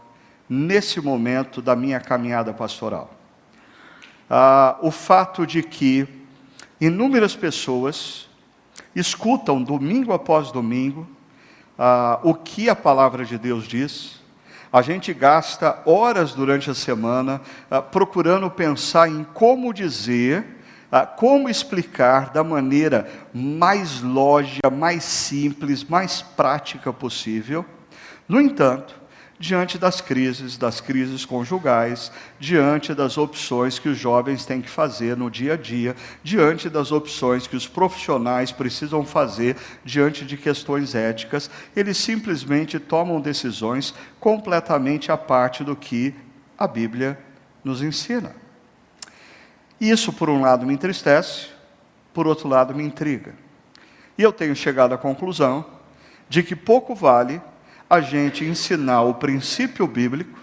nesse 0.48 1.00
momento 1.00 1.62
da 1.62 1.76
minha 1.76 2.00
caminhada 2.00 2.52
pastoral. 2.52 3.10
Ah, 4.28 4.76
o 4.82 4.90
fato 4.90 5.46
de 5.46 5.62
que 5.62 6.08
inúmeras 6.80 7.36
pessoas 7.36 8.28
escutam 8.94 9.62
domingo 9.62 10.12
após 10.12 10.50
domingo 10.50 11.06
ah, 11.78 12.18
o 12.22 12.34
que 12.34 12.68
a 12.68 12.76
palavra 12.76 13.24
de 13.24 13.38
Deus 13.38 13.66
diz. 13.66 14.20
A 14.72 14.82
gente 14.82 15.12
gasta 15.12 15.82
horas 15.84 16.32
durante 16.32 16.70
a 16.70 16.74
semana 16.74 17.40
ah, 17.70 17.80
procurando 17.80 18.50
pensar 18.50 19.08
em 19.08 19.24
como 19.24 19.72
dizer, 19.72 20.44
ah, 20.92 21.06
como 21.06 21.48
explicar 21.48 22.30
da 22.30 22.44
maneira 22.44 23.10
mais 23.32 24.00
lógica, 24.00 24.68
mais 24.68 25.04
simples, 25.04 25.84
mais 25.84 26.22
prática 26.22 26.92
possível 26.92 27.64
no 28.30 28.40
entanto, 28.40 28.94
diante 29.40 29.76
das 29.76 30.00
crises, 30.00 30.56
das 30.56 30.80
crises 30.80 31.24
conjugais, 31.24 32.12
diante 32.38 32.94
das 32.94 33.18
opções 33.18 33.76
que 33.76 33.88
os 33.88 33.98
jovens 33.98 34.46
têm 34.46 34.62
que 34.62 34.70
fazer 34.70 35.16
no 35.16 35.28
dia 35.28 35.54
a 35.54 35.56
dia, 35.56 35.96
diante 36.22 36.70
das 36.70 36.92
opções 36.92 37.48
que 37.48 37.56
os 37.56 37.66
profissionais 37.66 38.52
precisam 38.52 39.04
fazer 39.04 39.56
diante 39.84 40.24
de 40.24 40.36
questões 40.36 40.94
éticas, 40.94 41.50
eles 41.74 41.96
simplesmente 41.96 42.78
tomam 42.78 43.20
decisões 43.20 43.92
completamente 44.20 45.10
à 45.10 45.16
parte 45.16 45.64
do 45.64 45.74
que 45.74 46.14
a 46.56 46.68
Bíblia 46.68 47.18
nos 47.64 47.82
ensina. 47.82 48.32
Isso, 49.80 50.12
por 50.12 50.30
um 50.30 50.40
lado, 50.40 50.64
me 50.64 50.74
entristece, 50.74 51.48
por 52.14 52.28
outro 52.28 52.46
lado, 52.46 52.76
me 52.76 52.84
intriga. 52.84 53.34
E 54.16 54.22
eu 54.22 54.32
tenho 54.32 54.54
chegado 54.54 54.94
à 54.94 54.96
conclusão 54.96 55.66
de 56.28 56.44
que 56.44 56.54
pouco 56.54 56.94
vale 56.94 57.42
a 57.90 58.00
gente 58.00 58.44
ensinar 58.44 59.02
o 59.02 59.14
princípio 59.14 59.84
bíblico 59.84 60.38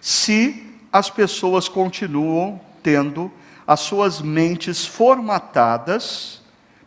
se 0.00 0.74
as 0.90 1.10
pessoas 1.10 1.68
continuam 1.68 2.58
tendo 2.82 3.30
as 3.66 3.80
suas 3.80 4.22
mentes 4.22 4.86
formatadas 4.86 6.40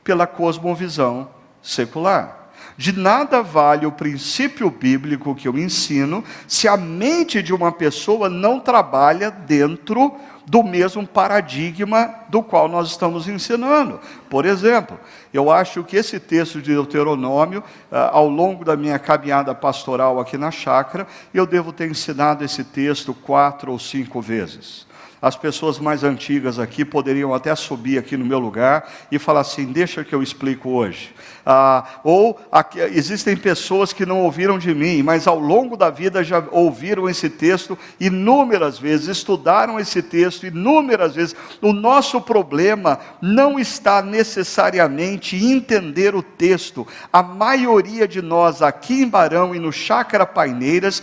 pela 0.03 0.25
cosmovisão 0.25 1.29
secular. 1.61 2.38
De 2.79 2.97
nada 2.97 3.43
vale 3.43 3.85
o 3.85 3.91
princípio 3.91 4.69
bíblico 4.69 5.35
que 5.35 5.49
eu 5.49 5.57
ensino 5.57 6.23
se 6.47 6.65
a 6.65 6.77
mente 6.77 7.43
de 7.43 7.53
uma 7.53 7.73
pessoa 7.73 8.29
não 8.29 8.57
trabalha 8.57 9.29
dentro 9.29 10.15
do 10.45 10.63
mesmo 10.63 11.05
paradigma 11.05 12.15
do 12.29 12.41
qual 12.41 12.69
nós 12.69 12.87
estamos 12.87 13.27
ensinando. 13.27 13.99
Por 14.29 14.45
exemplo, 14.45 14.97
eu 15.33 15.51
acho 15.51 15.83
que 15.83 15.97
esse 15.97 16.21
texto 16.21 16.61
de 16.61 16.71
Deuteronômio, 16.71 17.61
ah, 17.91 18.11
ao 18.13 18.29
longo 18.29 18.63
da 18.63 18.77
minha 18.77 18.97
caminhada 18.97 19.53
pastoral 19.53 20.17
aqui 20.17 20.37
na 20.37 20.49
chácara, 20.49 21.05
eu 21.33 21.45
devo 21.45 21.73
ter 21.73 21.91
ensinado 21.91 22.45
esse 22.45 22.63
texto 22.63 23.13
quatro 23.13 23.73
ou 23.73 23.77
cinco 23.77 24.21
vezes. 24.21 24.87
As 25.21 25.35
pessoas 25.35 25.79
mais 25.79 26.05
antigas 26.05 26.57
aqui 26.57 26.85
poderiam 26.85 27.33
até 27.33 27.53
subir 27.53 27.97
aqui 27.97 28.15
no 28.15 28.25
meu 28.25 28.39
lugar 28.39 28.89
e 29.11 29.19
falar 29.19 29.41
assim: 29.41 29.65
deixa 29.65 30.01
que 30.01 30.15
eu 30.15 30.23
explico 30.23 30.69
hoje. 30.69 31.13
Ah, 31.45 31.99
ou 32.03 32.39
aqui, 32.51 32.79
existem 32.79 33.35
pessoas 33.35 33.93
que 33.93 34.05
não 34.05 34.21
ouviram 34.21 34.57
de 34.57 34.73
mim, 34.73 35.01
mas 35.01 35.27
ao 35.27 35.39
longo 35.39 35.75
da 35.75 35.89
vida 35.89 36.23
já 36.23 36.43
ouviram 36.51 37.09
esse 37.09 37.29
texto 37.29 37.77
inúmeras 37.99 38.77
vezes, 38.77 39.07
estudaram 39.07 39.79
esse 39.79 40.01
texto 40.01 40.45
inúmeras 40.45 41.15
vezes. 41.15 41.35
O 41.61 41.73
nosso 41.73 42.21
problema 42.21 42.99
não 43.21 43.59
está 43.59 44.01
necessariamente 44.01 45.35
em 45.35 45.53
entender 45.53 46.15
o 46.15 46.21
texto. 46.21 46.87
A 47.11 47.23
maioria 47.23 48.07
de 48.07 48.21
nós 48.21 48.61
aqui 48.61 49.01
em 49.01 49.07
Barão 49.07 49.55
e 49.55 49.59
no 49.59 49.71
Chácara 49.71 50.25
Paineiras 50.25 51.01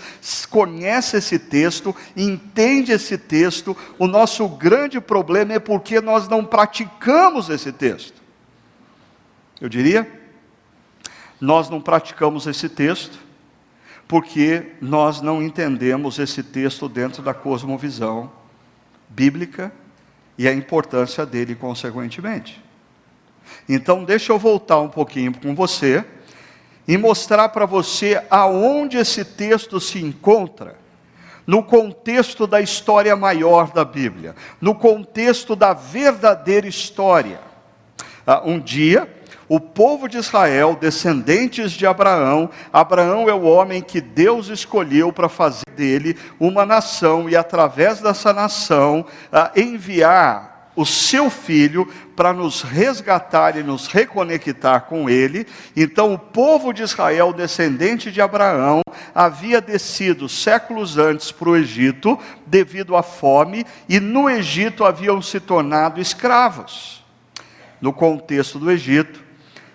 conhece 0.50 1.16
esse 1.16 1.38
texto, 1.38 1.94
entende 2.16 2.92
esse 2.92 3.18
texto. 3.18 3.76
O 3.98 4.06
nosso 4.06 4.48
grande 4.48 5.00
problema 5.00 5.54
é 5.54 5.58
porque 5.58 6.00
nós 6.00 6.28
não 6.28 6.44
praticamos 6.44 7.48
esse 7.48 7.72
texto. 7.72 8.22
Eu 9.60 9.68
diria, 9.68 10.25
nós 11.40 11.68
não 11.68 11.80
praticamos 11.80 12.46
esse 12.46 12.68
texto 12.68 13.18
porque 14.08 14.72
nós 14.80 15.20
não 15.20 15.42
entendemos 15.42 16.18
esse 16.18 16.42
texto 16.42 16.88
dentro 16.88 17.22
da 17.22 17.34
cosmovisão 17.34 18.30
bíblica 19.08 19.72
e 20.38 20.46
a 20.46 20.52
importância 20.52 21.26
dele 21.26 21.54
consequentemente. 21.54 22.62
Então, 23.68 24.04
deixa 24.04 24.32
eu 24.32 24.38
voltar 24.38 24.80
um 24.80 24.88
pouquinho 24.88 25.32
com 25.36 25.54
você 25.54 26.04
e 26.86 26.96
mostrar 26.96 27.48
para 27.48 27.66
você 27.66 28.22
aonde 28.30 28.96
esse 28.96 29.24
texto 29.24 29.80
se 29.80 30.00
encontra 30.00 30.76
no 31.46 31.62
contexto 31.62 32.46
da 32.46 32.60
história 32.60 33.14
maior 33.14 33.72
da 33.72 33.84
Bíblia, 33.84 34.34
no 34.60 34.74
contexto 34.74 35.54
da 35.54 35.72
verdadeira 35.72 36.66
história. 36.66 37.40
Ah, 38.26 38.42
um 38.44 38.58
dia, 38.58 39.08
o 39.48 39.60
povo 39.60 40.08
de 40.08 40.18
Israel, 40.18 40.76
descendentes 40.80 41.72
de 41.72 41.86
Abraão, 41.86 42.50
Abraão 42.72 43.28
é 43.28 43.34
o 43.34 43.44
homem 43.44 43.80
que 43.80 44.00
Deus 44.00 44.48
escolheu 44.48 45.12
para 45.12 45.28
fazer 45.28 45.66
dele 45.76 46.16
uma 46.40 46.66
nação 46.66 47.28
e, 47.28 47.36
através 47.36 48.00
dessa 48.00 48.32
nação, 48.32 49.06
enviar 49.54 50.70
o 50.74 50.84
seu 50.84 51.30
filho 51.30 51.90
para 52.14 52.32
nos 52.32 52.62
resgatar 52.62 53.56
e 53.56 53.62
nos 53.62 53.86
reconectar 53.86 54.82
com 54.82 55.08
ele. 55.08 55.46
Então, 55.74 56.12
o 56.12 56.18
povo 56.18 56.72
de 56.72 56.82
Israel, 56.82 57.32
descendente 57.32 58.12
de 58.12 58.20
Abraão, 58.20 58.82
havia 59.14 59.60
descido 59.60 60.28
séculos 60.28 60.98
antes 60.98 61.32
para 61.32 61.48
o 61.48 61.56
Egito 61.56 62.18
devido 62.46 62.94
à 62.94 63.02
fome, 63.02 63.64
e 63.88 63.98
no 63.98 64.28
Egito 64.28 64.84
haviam 64.84 65.22
se 65.22 65.40
tornado 65.40 66.00
escravos. 66.00 67.04
No 67.80 67.92
contexto 67.92 68.58
do 68.58 68.70
Egito, 68.70 69.25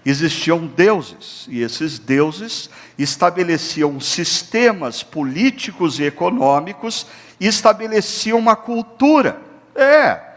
existiam 0.06 0.66
deuses, 0.66 1.48
e 1.50 1.62
esses 1.62 2.00
deuses 2.00 2.70
estabeleciam 2.98 4.00
sistemas 4.00 5.04
políticos 5.04 6.00
e 6.00 6.04
econômicos 6.04 7.06
e 7.40 7.48
estabeleciam 7.48 8.40
uma 8.40 8.56
cultura. 8.56 9.40
É, 9.76 10.31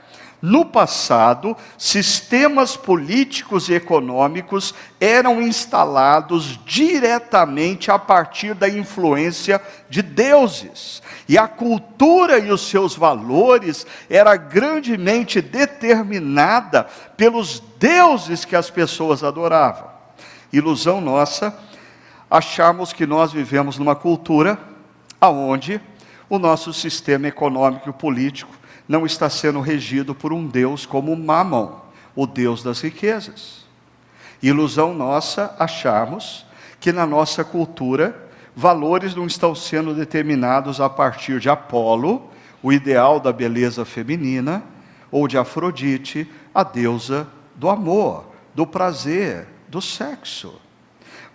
no 0.47 0.63
passado, 0.63 1.57
sistemas 1.79 2.77
políticos 2.77 3.71
e 3.71 3.73
econômicos 3.73 4.75
eram 5.01 5.41
instalados 5.41 6.61
diretamente 6.67 7.91
a 7.91 7.99
partir 7.99 8.53
da 8.53 8.69
influência 8.69 9.59
de 9.89 10.03
deuses. 10.03 11.03
E 11.27 11.39
a 11.39 11.49
cultura 11.49 12.39
e 12.39 12.53
os 12.53 12.69
seus 12.69 12.95
valores 12.95 13.87
era 14.11 14.37
grandemente 14.37 15.41
determinada 15.41 16.89
pelos 17.17 17.61
deuses 17.79 18.45
que 18.45 18.55
as 18.55 18.69
pessoas 18.69 19.25
adoravam. 19.25 19.89
Ilusão 20.53 21.01
nossa 21.01 21.59
acharmos 22.31 22.93
que 22.93 23.07
nós 23.07 23.33
vivemos 23.33 23.79
numa 23.79 23.97
cultura 23.97 24.59
aonde 25.19 25.81
o 26.29 26.39
nosso 26.39 26.71
sistema 26.71 27.29
econômico 27.29 27.89
e 27.89 27.93
político 27.95 28.55
não 28.89 29.07
está 29.07 29.31
sendo 29.31 29.61
regido 29.61 30.15
por 30.15 30.33
um 30.33 30.47
Deus 30.47 30.85
como 30.87 31.17
Mamon, 31.17 31.73
o 32.15 32.27
Deus 32.27 32.63
das 32.63 32.81
riquezas. 32.81 33.65
Ilusão 34.43 34.95
nossa 34.95 35.55
acharmos 35.59 36.45
que 36.79 36.93
na 36.93 37.07
nossa 37.07 37.43
cultura 37.43 38.29
valores 38.55 39.15
não 39.15 39.27
estão 39.27 39.55
sendo 39.55 39.95
determinados 39.95 40.81
a 40.81 40.89
partir 40.89 41.41
de 41.41 41.49
Apolo, 41.49 42.31
o 42.63 42.73
ideal 42.73 43.19
da 43.19 43.33
beleza 43.33 43.85
feminina, 43.85 44.63
ou 45.11 45.27
de 45.27 45.37
Afrodite, 45.37 46.31
a 46.55 46.63
deusa 46.63 47.27
do 47.55 47.69
amor, 47.69 48.27
do 48.55 48.67
prazer, 48.67 49.47
do 49.69 49.81
sexo. 49.81 50.61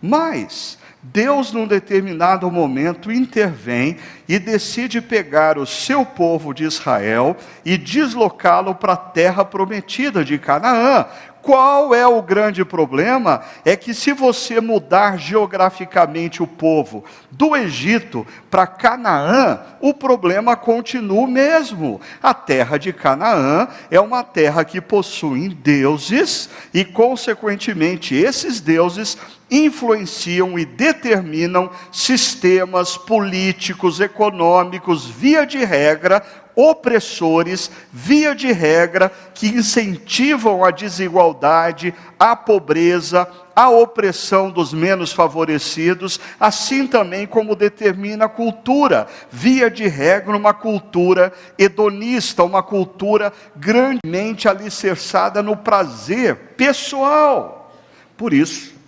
Mas 0.01 0.77
Deus, 1.01 1.53
num 1.53 1.65
determinado 1.65 2.51
momento, 2.51 3.10
intervém 3.10 3.98
e 4.27 4.38
decide 4.38 5.00
pegar 5.00 5.58
o 5.58 5.65
seu 5.65 6.06
povo 6.06 6.53
de 6.53 6.65
Israel 6.65 7.38
e 7.63 7.77
deslocá-lo 7.77 8.75
para 8.75 8.94
a 8.94 8.98
terra 8.98 9.46
prometida 9.46 10.25
de 10.25 10.38
Canaã, 10.38 11.06
qual 11.41 11.96
é 11.96 12.06
o 12.06 12.22
grande 12.22 12.65
problema? 12.65 13.41
É 13.63 13.75
que 13.75 13.94
se 13.94 14.12
você 14.12 14.60
mudar 14.60 15.18
geograficamente 15.18 16.44
o 16.44 16.48
povo 16.48 17.06
do 17.32 17.56
Egito 17.56 18.27
para 18.51 18.68
Canaã, 18.68 19.60
o 19.79 19.94
problema 19.94 20.58
continua 20.58 21.22
o 21.22 21.27
mesmo. 21.27 22.01
A 22.22 22.34
terra 22.34 22.77
de 22.77 22.91
Canaã 22.91 23.70
é 23.89 24.01
uma 24.01 24.22
terra 24.22 24.65
que 24.65 24.82
possui 24.82 25.50
deuses 25.50 26.50
e, 26.74 26.84
consequentemente, 26.84 28.15
esses 28.15 28.60
deuses 28.60 29.18
influenciam 29.50 30.58
e 30.58 30.65
determinam 30.65 31.70
sistemas 31.91 32.98
políticos, 32.98 34.00
econômicos, 34.00 35.06
via 35.06 35.46
de 35.46 35.63
regra, 35.63 36.24
opressores, 36.56 37.72
via 37.91 38.36
de 38.36 38.51
regra, 38.51 39.12
que 39.34 39.48
incentivam 39.48 40.65
a 40.65 40.72
desigualdade, 40.72 41.94
a 42.20 42.35
pobreza, 42.35 43.27
a 43.55 43.70
opressão 43.70 44.50
dos 44.50 44.74
menos 44.74 45.12
favorecidos, 45.12 46.20
assim 46.40 46.88
também 46.88 47.27
como 47.27 47.55
determina 47.55 48.25
a 48.25 48.29
cultura, 48.29 49.07
via 49.29 49.70
de 49.70 49.88
regra, 49.88 50.35
uma 50.35 50.53
cultura 50.53 51.33
hedonista, 51.57 52.44
uma 52.44 52.64
cultura 52.64 53.33
grandemente 53.55 54.48
alicerçada 54.48 55.44
no 55.44 55.57
prazer 55.57 56.35
pessoal. 56.55 57.74
Por 58.16 58.33
isso, 58.33 58.78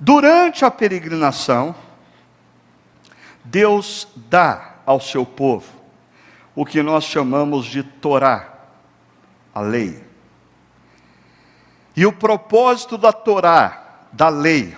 durante 0.00 0.64
a 0.64 0.70
peregrinação, 0.70 1.74
Deus 3.44 4.08
dá 4.16 4.76
ao 4.86 5.00
seu 5.00 5.26
povo 5.26 5.80
o 6.54 6.64
que 6.64 6.82
nós 6.82 7.04
chamamos 7.04 7.66
de 7.66 7.82
Torá, 7.82 8.48
a 9.54 9.60
lei. 9.60 10.02
E 11.94 12.06
o 12.06 12.12
propósito 12.12 12.96
da 12.96 13.12
Torá, 13.12 14.06
da 14.12 14.28
lei, 14.28 14.76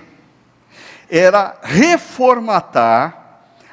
era 1.08 1.56
reformatar 1.62 3.22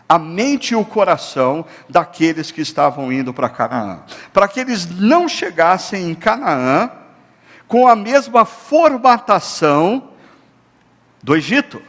a 0.08 0.18
mente 0.18 0.72
e 0.72 0.76
o 0.76 0.84
coração 0.84 1.66
daqueles 1.88 2.52
que 2.52 2.62
estavam 2.62 3.12
indo 3.12 3.34
para 3.34 3.48
Canaã, 3.48 4.04
para 4.34 4.48
que 4.48 4.60
eles 4.60 4.90
não 4.90 5.30
chegassem 5.30 6.10
em 6.10 6.16
Canaã 6.16 6.92
com 7.68 7.88
a 7.88 7.96
mesma 7.96 8.44
formatação 8.44 10.09
do 11.22 11.36
Egito. 11.36 11.82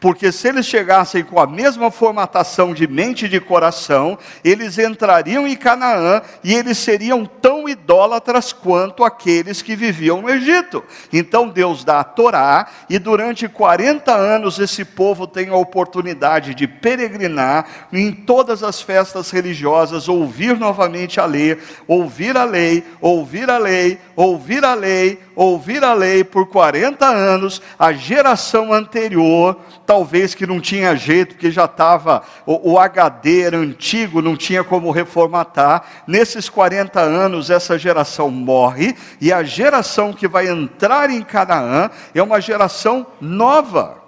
Porque 0.00 0.30
se 0.32 0.48
eles 0.48 0.66
chegassem 0.66 1.24
com 1.24 1.40
a 1.40 1.46
mesma 1.46 1.90
formatação 1.90 2.74
de 2.74 2.86
mente 2.86 3.24
e 3.24 3.28
de 3.28 3.40
coração, 3.40 4.18
eles 4.44 4.78
entrariam 4.78 5.46
em 5.46 5.56
Canaã 5.56 6.20
e 6.42 6.52
eles 6.52 6.76
seriam 6.76 7.24
tão 7.24 7.53
idólatras 7.68 8.52
quanto 8.52 9.04
aqueles 9.04 9.62
que 9.62 9.76
viviam 9.76 10.22
no 10.22 10.30
Egito. 10.30 10.82
Então 11.12 11.48
Deus 11.48 11.84
dá 11.84 12.00
a 12.00 12.04
Torá 12.04 12.68
e 12.88 12.98
durante 12.98 13.48
40 13.48 14.12
anos 14.12 14.58
esse 14.58 14.84
povo 14.84 15.26
tem 15.26 15.48
a 15.48 15.56
oportunidade 15.56 16.54
de 16.54 16.66
peregrinar 16.66 17.66
em 17.92 18.12
todas 18.12 18.62
as 18.62 18.80
festas 18.80 19.30
religiosas, 19.30 20.08
ouvir 20.08 20.58
novamente 20.58 21.20
a 21.20 21.26
lei, 21.26 21.58
ouvir 21.86 22.36
a 22.36 22.44
lei, 22.44 22.84
ouvir 23.00 23.50
a 23.50 23.58
lei, 23.58 23.98
ouvir 24.16 24.64
a 24.64 24.74
lei, 24.74 25.18
ouvir 25.34 25.82
a 25.82 25.92
lei 25.92 26.22
por 26.22 26.46
40 26.46 27.06
anos, 27.06 27.60
a 27.78 27.92
geração 27.92 28.72
anterior, 28.72 29.56
talvez 29.86 30.34
que 30.34 30.46
não 30.46 30.60
tinha 30.60 30.94
jeito, 30.94 31.34
porque 31.34 31.50
já 31.50 31.64
estava, 31.64 32.22
o, 32.46 32.72
o 32.72 32.78
HD 32.78 33.42
era 33.42 33.56
antigo, 33.56 34.22
não 34.22 34.36
tinha 34.36 34.62
como 34.62 34.90
reformatar. 34.90 35.84
Nesses 36.06 36.48
40 36.48 37.00
anos, 37.00 37.50
essa 37.54 37.78
geração 37.78 38.30
morre, 38.30 38.96
e 39.20 39.32
a 39.32 39.42
geração 39.42 40.12
que 40.12 40.28
vai 40.28 40.48
entrar 40.48 41.10
em 41.10 41.22
Canaã 41.22 41.90
é 42.14 42.22
uma 42.22 42.40
geração 42.40 43.06
nova. 43.20 44.02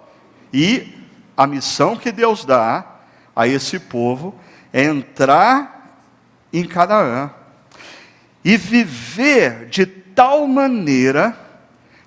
E 0.52 0.94
a 1.36 1.46
missão 1.46 1.96
que 1.96 2.12
Deus 2.12 2.44
dá 2.44 2.84
a 3.34 3.46
esse 3.46 3.78
povo 3.78 4.34
é 4.72 4.84
entrar 4.84 6.00
em 6.52 6.64
Canaã 6.64 7.30
e 8.44 8.56
viver 8.56 9.68
de 9.68 9.86
tal 9.86 10.46
maneira 10.46 11.36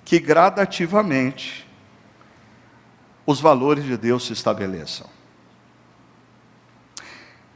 que 0.04 0.18
gradativamente 0.18 1.68
os 3.26 3.40
valores 3.40 3.84
de 3.84 3.96
Deus 3.96 4.26
se 4.26 4.32
estabeleçam. 4.32 5.06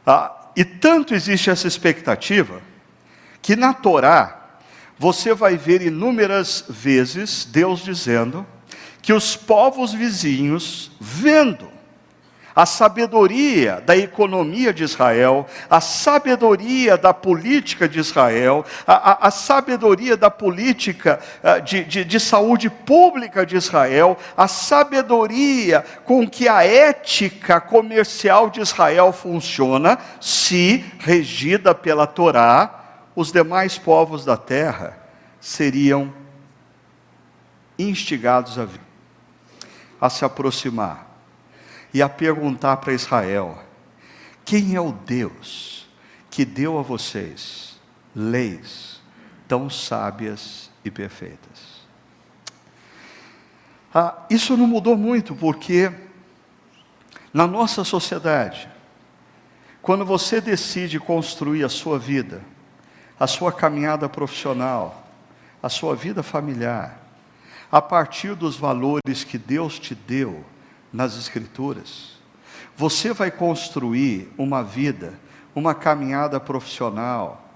Ah, 0.06 0.50
e 0.54 0.64
tanto 0.64 1.14
existe 1.14 1.50
essa 1.50 1.66
expectativa, 1.66 2.60
que 3.44 3.54
na 3.54 3.74
Torá, 3.74 4.56
você 4.98 5.34
vai 5.34 5.58
ver 5.58 5.82
inúmeras 5.82 6.64
vezes 6.66 7.44
Deus 7.44 7.84
dizendo 7.84 8.46
que 9.02 9.12
os 9.12 9.36
povos 9.36 9.92
vizinhos, 9.92 10.90
vendo 10.98 11.68
a 12.56 12.64
sabedoria 12.64 13.82
da 13.84 13.94
economia 13.94 14.72
de 14.72 14.82
Israel, 14.82 15.46
a 15.68 15.78
sabedoria 15.78 16.96
da 16.96 17.12
política 17.12 17.86
de 17.86 17.98
Israel, 18.00 18.64
a, 18.86 19.10
a, 19.10 19.28
a 19.28 19.30
sabedoria 19.30 20.16
da 20.16 20.30
política 20.30 21.20
uh, 21.42 21.60
de, 21.60 21.84
de, 21.84 22.02
de 22.02 22.18
saúde 22.18 22.70
pública 22.70 23.44
de 23.44 23.58
Israel, 23.58 24.16
a 24.34 24.48
sabedoria 24.48 25.84
com 26.06 26.26
que 26.26 26.48
a 26.48 26.64
ética 26.64 27.60
comercial 27.60 28.48
de 28.48 28.62
Israel 28.62 29.12
funciona, 29.12 29.98
se 30.18 30.82
regida 30.98 31.74
pela 31.74 32.06
Torá, 32.06 32.83
os 33.14 33.30
demais 33.30 33.78
povos 33.78 34.24
da 34.24 34.36
terra 34.36 34.98
seriam 35.40 36.12
instigados 37.78 38.58
a, 38.58 38.68
a 40.00 40.10
se 40.10 40.24
aproximar 40.24 41.06
e 41.92 42.02
a 42.02 42.08
perguntar 42.08 42.78
para 42.78 42.92
Israel: 42.92 43.62
Quem 44.44 44.74
é 44.74 44.80
o 44.80 44.92
Deus 44.92 45.88
que 46.30 46.44
deu 46.44 46.78
a 46.78 46.82
vocês 46.82 47.78
leis 48.14 49.00
tão 49.46 49.70
sábias 49.70 50.70
e 50.84 50.90
perfeitas? 50.90 51.84
Ah, 53.94 54.26
isso 54.28 54.56
não 54.56 54.66
mudou 54.66 54.96
muito, 54.96 55.36
porque 55.36 55.92
na 57.32 57.46
nossa 57.46 57.84
sociedade, 57.84 58.68
quando 59.80 60.04
você 60.04 60.40
decide 60.40 60.98
construir 60.98 61.62
a 61.62 61.68
sua 61.68 61.96
vida, 61.96 62.42
a 63.24 63.26
sua 63.26 63.50
caminhada 63.50 64.06
profissional, 64.06 65.02
a 65.62 65.70
sua 65.70 65.96
vida 65.96 66.22
familiar, 66.22 67.00
a 67.72 67.80
partir 67.80 68.34
dos 68.34 68.54
valores 68.54 69.24
que 69.24 69.38
Deus 69.38 69.78
te 69.78 69.94
deu 69.94 70.44
nas 70.92 71.16
Escrituras, 71.16 72.18
você 72.76 73.14
vai 73.14 73.30
construir 73.30 74.30
uma 74.36 74.62
vida, 74.62 75.14
uma 75.54 75.74
caminhada 75.74 76.38
profissional, 76.38 77.48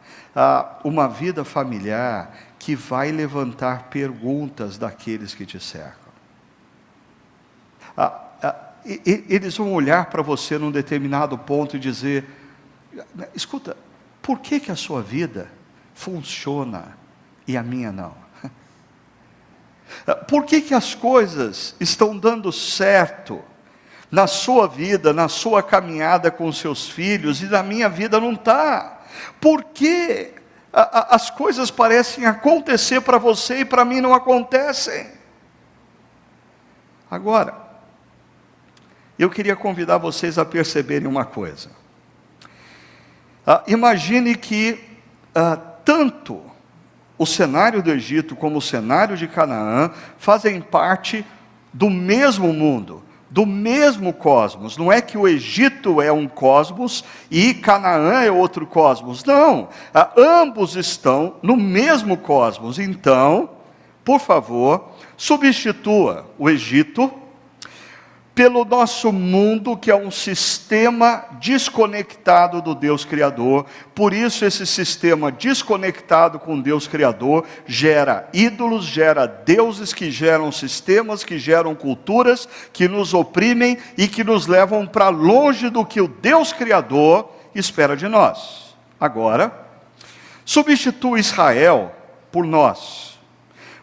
uma 0.83 1.07
vida 1.07 1.45
familiar 1.45 2.35
que 2.59 2.75
vai 2.75 3.13
levantar 3.13 3.91
perguntas 3.91 4.79
daqueles 4.79 5.35
que 5.35 5.45
te 5.45 5.61
cercam. 5.61 6.13
Eles 9.05 9.55
vão 9.55 9.75
olhar 9.75 10.07
para 10.07 10.23
você 10.23 10.57
num 10.57 10.71
determinado 10.71 11.37
ponto 11.37 11.77
e 11.77 11.79
dizer: 11.79 12.25
escuta, 13.35 13.77
por 14.23 14.39
que, 14.39 14.61
que 14.61 14.73
a 14.73 14.77
sua 14.77 15.03
vida 15.03 15.58
funciona 15.99 16.97
e 17.45 17.57
a 17.57 17.63
minha 17.63 17.91
não? 17.91 18.15
Por 20.29 20.45
que, 20.45 20.61
que 20.61 20.75
as 20.75 20.95
coisas 20.95 21.75
estão 21.81 22.17
dando 22.17 22.53
certo 22.53 23.43
na 24.11 24.27
sua 24.27 24.69
vida, 24.69 25.13
na 25.13 25.29
sua 25.29 25.61
caminhada 25.63 26.31
com 26.31 26.51
seus 26.53 26.89
filhos, 26.89 27.43
e 27.43 27.47
na 27.47 27.63
minha 27.63 27.89
vida 27.89 28.21
não 28.21 28.33
está. 28.33 29.01
Por 29.41 29.65
que 29.65 30.35
as 30.73 31.31
coisas 31.31 31.71
parecem 31.71 32.25
acontecer 32.25 33.01
para 33.01 33.19
você 33.19 33.61
e 33.61 33.65
para 33.65 33.85
mim 33.85 34.01
não 34.01 34.15
acontecem? 34.15 35.11
Agora, 37.11 37.55
eu 39.19 39.29
queria 39.29 39.57
convidar 39.57 39.99
vocês 39.99 40.39
a 40.39 40.45
perceberem 40.45 41.09
uma 41.09 41.25
coisa. 41.25 41.71
Ah, 43.47 43.65
imagine 43.67 44.35
que 44.35 44.79
ah, 45.35 45.57
tanto 45.89 46.43
o 47.17 47.25
cenário 47.25 47.83
do 47.83 47.91
Egito 47.91 48.37
como 48.37 48.59
o 48.59 48.63
cenário 48.63 49.17
de 49.17 49.27
Canaã 49.27 49.91
fazem 50.19 50.61
parte 50.61 51.25
do 51.73 51.89
mesmo 51.89 52.53
mundo 52.53 53.03
do 53.31 53.45
mesmo 53.45 54.13
cosmos. 54.13 54.77
Não 54.77 54.91
é 54.91 55.03
que 55.03 55.17
o 55.19 55.29
Egito 55.29 56.01
é 56.01 56.11
um 56.11 56.27
cosmos 56.27 57.05
e 57.31 57.53
Canaã 57.55 58.23
é 58.23 58.31
outro 58.31 58.67
cosmos. 58.67 59.23
Não, 59.25 59.69
ambos 60.17 60.77
estão 60.77 61.37
no 61.43 61.57
mesmo 61.57 62.17
cosmos. 62.17 62.79
Então, 62.79 63.51
por 64.03 64.19
favor, 64.19 64.91
substitua 65.15 66.27
o 66.39 66.49
Egito 66.49 67.13
pelo 68.39 68.65
nosso 68.65 69.13
mundo, 69.13 69.77
que 69.77 69.91
é 69.91 69.97
um 69.97 70.13
sistema 70.13 71.25
desconectado 71.41 72.63
do 72.63 72.73
Deus 72.73 73.05
Criador. 73.05 73.67
Por 73.97 74.15
isso, 74.15 74.45
esse 74.45 74.65
sistema 74.65 75.33
desconectado 75.33 76.39
com 76.39 76.61
Deus 76.61 76.87
Criador 76.87 77.45
gera 77.67 78.29
ídolos, 78.33 78.85
gera 78.85 79.27
deuses 79.27 79.93
que 79.93 80.09
geram 80.09 80.53
sistemas, 80.53 81.25
que 81.25 81.37
geram 81.37 81.75
culturas, 81.75 82.49
que 82.73 82.87
nos 82.87 83.13
oprimem 83.13 83.77
e 83.97 84.07
que 84.07 84.23
nos 84.23 84.47
levam 84.47 84.87
para 84.87 85.09
longe 85.09 85.69
do 85.69 85.85
que 85.85 86.01
o 86.01 86.07
Deus 86.07 86.53
Criador 86.53 87.33
espera 87.57 87.97
de 87.97 88.07
nós. 88.07 88.73
Agora, 89.01 89.53
substitua 90.45 91.19
Israel 91.19 91.93
por 92.31 92.47
nós, 92.47 93.19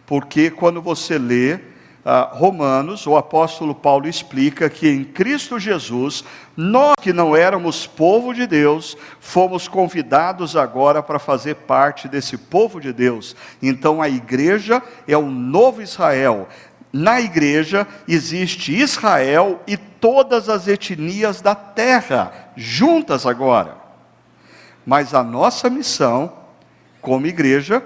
porque 0.05 0.49
quando 0.49 0.81
você 0.81 1.17
lê 1.17 1.74
ah, 2.07 2.29
Romanos, 2.31 3.07
o 3.07 3.17
apóstolo 3.17 3.73
Paulo 3.73 4.07
explica 4.07 4.69
que 4.69 4.87
em 4.87 5.03
Cristo 5.03 5.57
Jesus, 5.57 6.23
nós 6.55 6.93
que 7.01 7.11
não 7.11 7.35
éramos 7.35 7.87
povo 7.87 8.31
de 8.31 8.45
Deus, 8.45 8.95
fomos 9.19 9.67
convidados 9.67 10.55
agora 10.55 11.01
para 11.01 11.17
fazer 11.17 11.55
parte 11.55 12.07
desse 12.07 12.37
povo 12.37 12.79
de 12.79 12.93
Deus. 12.93 13.35
Então 13.59 14.03
a 14.03 14.07
igreja 14.07 14.83
é 15.07 15.17
o 15.17 15.25
novo 15.25 15.81
Israel. 15.81 16.47
Na 16.93 17.19
igreja 17.19 17.87
existe 18.07 18.71
Israel 18.71 19.59
e 19.65 19.75
todas 19.75 20.47
as 20.47 20.67
etnias 20.67 21.41
da 21.41 21.55
terra, 21.55 22.51
juntas 22.55 23.25
agora. 23.25 23.77
Mas 24.85 25.15
a 25.15 25.23
nossa 25.23 25.71
missão, 25.71 26.31
como 27.01 27.25
igreja, 27.25 27.83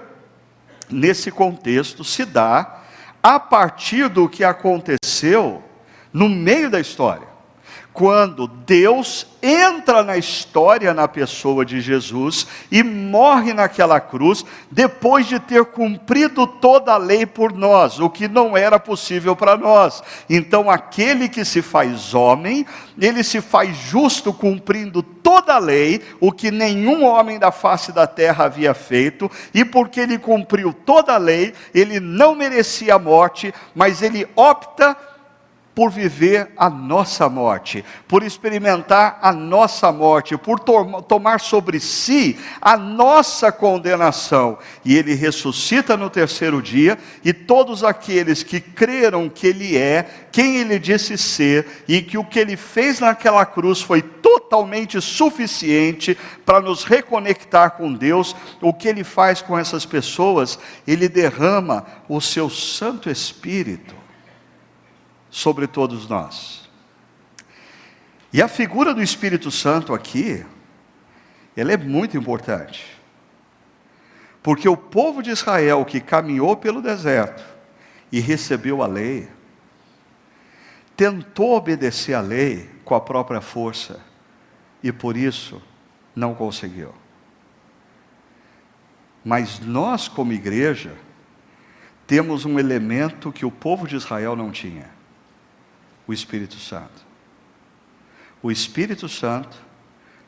nesse 0.90 1.30
contexto, 1.30 2.04
se 2.04 2.26
dá 2.26 2.79
a 3.22 3.38
partir 3.38 4.08
do 4.08 4.28
que 4.28 4.42
aconteceu 4.44 5.62
no 6.12 6.28
meio 6.28 6.70
da 6.70 6.80
história. 6.80 7.29
Quando 8.00 8.46
Deus 8.46 9.26
entra 9.42 10.02
na 10.02 10.16
história 10.16 10.94
na 10.94 11.06
pessoa 11.06 11.66
de 11.66 11.82
Jesus 11.82 12.46
e 12.72 12.82
morre 12.82 13.52
naquela 13.52 14.00
cruz, 14.00 14.42
depois 14.70 15.26
de 15.26 15.38
ter 15.38 15.66
cumprido 15.66 16.46
toda 16.46 16.94
a 16.94 16.96
lei 16.96 17.26
por 17.26 17.52
nós, 17.52 18.00
o 18.00 18.08
que 18.08 18.26
não 18.26 18.56
era 18.56 18.80
possível 18.80 19.36
para 19.36 19.54
nós. 19.54 20.02
Então, 20.30 20.70
aquele 20.70 21.28
que 21.28 21.44
se 21.44 21.60
faz 21.60 22.14
homem, 22.14 22.64
ele 22.98 23.22
se 23.22 23.42
faz 23.42 23.76
justo 23.76 24.32
cumprindo 24.32 25.02
toda 25.02 25.56
a 25.56 25.58
lei, 25.58 26.00
o 26.18 26.32
que 26.32 26.50
nenhum 26.50 27.04
homem 27.04 27.38
da 27.38 27.52
face 27.52 27.92
da 27.92 28.06
terra 28.06 28.46
havia 28.46 28.72
feito, 28.72 29.30
e 29.52 29.62
porque 29.62 30.00
ele 30.00 30.16
cumpriu 30.16 30.72
toda 30.72 31.12
a 31.12 31.18
lei, 31.18 31.52
ele 31.74 32.00
não 32.00 32.34
merecia 32.34 32.94
a 32.94 32.98
morte, 32.98 33.52
mas 33.74 34.00
ele 34.00 34.26
opta 34.34 34.96
por 35.80 35.90
viver 35.90 36.50
a 36.58 36.68
nossa 36.68 37.26
morte, 37.26 37.82
por 38.06 38.22
experimentar 38.22 39.18
a 39.22 39.32
nossa 39.32 39.90
morte, 39.90 40.36
por 40.36 40.60
to 40.60 41.00
tomar 41.08 41.40
sobre 41.40 41.80
si 41.80 42.38
a 42.60 42.76
nossa 42.76 43.50
condenação. 43.50 44.58
E 44.84 44.94
ele 44.94 45.14
ressuscita 45.14 45.96
no 45.96 46.10
terceiro 46.10 46.60
dia, 46.60 46.98
e 47.24 47.32
todos 47.32 47.82
aqueles 47.82 48.42
que 48.42 48.60
creram 48.60 49.26
que 49.26 49.46
ele 49.46 49.78
é 49.78 50.26
quem 50.30 50.58
ele 50.58 50.78
disse 50.78 51.16
ser 51.16 51.66
e 51.88 52.02
que 52.02 52.18
o 52.18 52.24
que 52.26 52.38
ele 52.38 52.58
fez 52.58 53.00
naquela 53.00 53.46
cruz 53.46 53.80
foi 53.80 54.02
totalmente 54.02 55.00
suficiente 55.00 56.14
para 56.44 56.60
nos 56.60 56.84
reconectar 56.84 57.70
com 57.70 57.90
Deus, 57.90 58.36
o 58.60 58.74
que 58.74 58.86
ele 58.86 59.02
faz 59.02 59.40
com 59.40 59.58
essas 59.58 59.86
pessoas? 59.86 60.58
Ele 60.86 61.08
derrama 61.08 61.86
o 62.06 62.20
seu 62.20 62.50
Santo 62.50 63.08
Espírito 63.08 63.99
sobre 65.30 65.66
todos 65.66 66.08
nós. 66.08 66.68
E 68.32 68.42
a 68.42 68.48
figura 68.48 68.92
do 68.92 69.02
Espírito 69.02 69.50
Santo 69.50 69.94
aqui, 69.94 70.44
ela 71.56 71.72
é 71.72 71.76
muito 71.76 72.16
importante. 72.16 72.98
Porque 74.42 74.68
o 74.68 74.76
povo 74.76 75.22
de 75.22 75.30
Israel 75.30 75.84
que 75.84 76.00
caminhou 76.00 76.56
pelo 76.56 76.80
deserto 76.80 77.44
e 78.10 78.20
recebeu 78.20 78.82
a 78.82 78.86
lei, 78.86 79.28
tentou 80.96 81.56
obedecer 81.56 82.14
a 82.14 82.20
lei 82.20 82.70
com 82.84 82.94
a 82.94 83.00
própria 83.00 83.40
força 83.40 84.00
e 84.82 84.90
por 84.90 85.16
isso 85.16 85.62
não 86.14 86.34
conseguiu. 86.34 86.94
Mas 89.24 89.60
nós, 89.60 90.08
como 90.08 90.32
igreja, 90.32 90.96
temos 92.06 92.44
um 92.44 92.58
elemento 92.58 93.30
que 93.30 93.44
o 93.44 93.50
povo 93.50 93.86
de 93.86 93.96
Israel 93.96 94.34
não 94.34 94.50
tinha 94.50 94.99
o 96.06 96.12
Espírito 96.12 96.56
Santo. 96.56 97.06
O 98.42 98.50
Espírito 98.50 99.08
Santo 99.08 99.56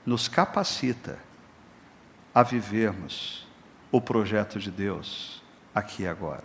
nos 0.05 0.29
capacita 0.29 1.19
a 2.35 2.43
vivermos 2.43 3.47
o 3.91 4.01
projeto 4.01 4.59
de 4.59 4.71
Deus 4.71 5.43
aqui 5.75 6.03
e 6.03 6.07
agora. 6.07 6.45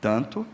Tanto 0.00 0.46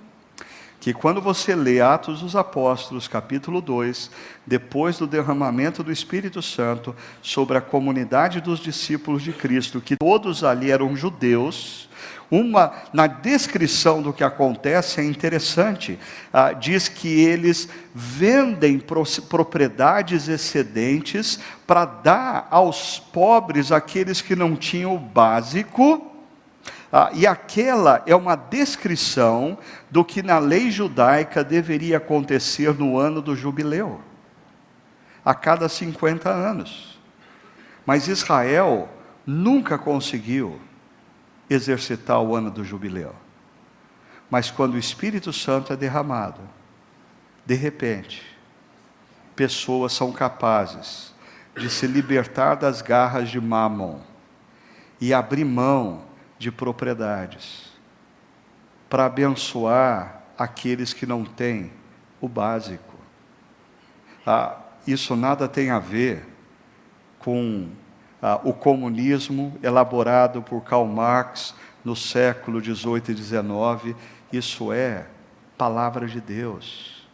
que 0.81 0.93
quando 0.93 1.19
você 1.19 1.55
lê 1.55 1.81
Atos 1.81 2.21
dos 2.21 2.37
Apóstolos, 2.37 3.09
capítulo 3.09 3.63
2, 3.63 4.11
depois 4.47 4.99
do 4.99 5.07
derramamento 5.07 5.83
do 5.83 5.91
Espírito 5.91 6.43
Santo 6.43 6.95
sobre 7.23 7.57
a 7.57 7.61
comunidade 7.63 8.41
dos 8.41 8.61
discípulos 8.61 9.23
de 9.23 9.33
Cristo, 9.33 9.81
que 9.81 9.97
todos 9.97 10.45
ali 10.45 10.71
eram 10.71 10.95
judeus, 10.95 11.89
uma, 12.31 12.73
na 12.93 13.07
descrição 13.07 14.03
do 14.03 14.13
que 14.13 14.25
acontece 14.25 15.01
é 15.01 15.05
interessante. 15.05 15.99
Ah, 16.33 16.53
diz 16.53 16.89
que 16.89 17.09
eles 17.09 17.69
vendem 17.95 18.83
propriedades 19.29 20.29
excedentes 20.29 21.39
para 21.67 21.85
dar 21.85 22.49
aos 22.51 22.99
pobres, 22.99 23.71
aqueles 23.71 24.21
que 24.21 24.35
não 24.35 24.57
tinham 24.57 24.95
o 24.95 24.99
básico. 24.99 26.11
Ah, 26.93 27.11
e 27.13 27.27
aquela 27.27 28.03
é 28.07 28.15
uma 28.15 28.37
descrição 28.37 29.59
do 29.91 30.05
que 30.05 30.23
na 30.23 30.39
lei 30.39 30.71
judaica 30.71 31.45
deveria 31.45 31.99
acontecer 31.99 32.75
no 32.75 32.99
ano 32.99 33.21
do 33.21 33.37
jubileu. 33.37 34.01
a 35.25 35.33
cada 35.35 35.71
50 35.71 36.29
anos. 36.29 36.99
Mas 37.87 38.09
Israel 38.09 38.91
nunca 39.27 39.79
conseguiu 39.79 40.61
exercitar 41.49 42.21
o 42.21 42.35
ano 42.35 42.51
do 42.51 42.65
jubileu. 42.65 43.15
Mas 44.31 44.51
quando 44.51 44.75
o 44.75 44.79
Espírito 44.79 45.33
Santo 45.33 45.73
é 45.73 45.77
derramado, 45.77 46.41
de 47.45 47.55
repente, 47.55 48.23
pessoas 49.37 49.93
são 49.93 50.13
capazes 50.13 51.13
de 51.57 51.69
se 51.69 51.87
libertar 51.87 52.55
das 52.55 52.83
garras 52.83 53.29
de 53.29 53.41
Mammon 53.41 54.01
e 55.01 55.13
abrir 55.13 55.45
mão 55.45 56.03
de 56.39 56.51
propriedades 56.51 57.73
para 58.89 59.07
abençoar 59.07 60.23
aqueles 60.39 60.93
que 60.93 61.07
não 61.07 61.25
têm 61.25 61.73
o 62.21 62.29
básico. 62.29 62.95
Ah, 64.27 64.57
isso 64.87 65.15
nada 65.15 65.49
tem 65.49 65.71
a 65.71 65.79
ver 65.79 66.27
com 67.19 67.69
ah, 68.27 68.41
o 68.43 68.55
comunismo 68.55 69.55
elaborado 69.63 70.41
por 70.41 70.63
Karl 70.63 70.87
Marx 70.87 71.55
no 71.85 71.95
século 71.95 72.63
18 72.63 73.11
e 73.11 73.15
19. 73.15 73.95
Isso 74.33 74.73
é 74.73 75.09
palavra 75.59 76.07
de 76.07 76.23
Deus. 76.23 77.07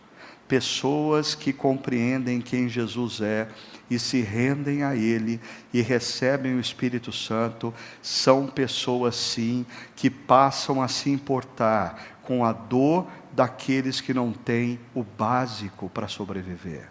Pessoas 0.46 1.35
que 1.35 1.53
compreendem 1.53 2.40
quem 2.40 2.68
Jesus 2.68 3.20
é 3.20 3.49
e 3.90 3.99
se 3.99 4.20
rendem 4.20 4.85
a 4.85 4.94
Ele 4.94 5.40
e 5.75 5.83
recebem 5.83 6.55
o 6.55 6.61
Espírito 6.61 7.11
Santo, 7.11 7.75
são 8.01 8.46
pessoas, 8.46 9.16
sim, 9.16 9.66
que 9.96 10.09
passam 10.09 10.81
a 10.81 10.87
se 10.87 11.11
importar 11.11 12.20
com 12.23 12.44
a 12.44 12.53
dor 12.53 13.09
daqueles 13.33 14.01
que 14.01 14.14
não 14.14 14.33
têm 14.33 14.79
o 14.94 15.03
básico 15.03 15.88
para 15.88 16.07
sobreviver. 16.07 16.88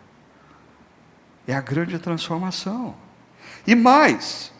É 1.47 1.55
a 1.55 1.62
grande 1.62 1.97
transformação. 1.99 3.08
E 3.69 3.75
mais, 3.75 4.51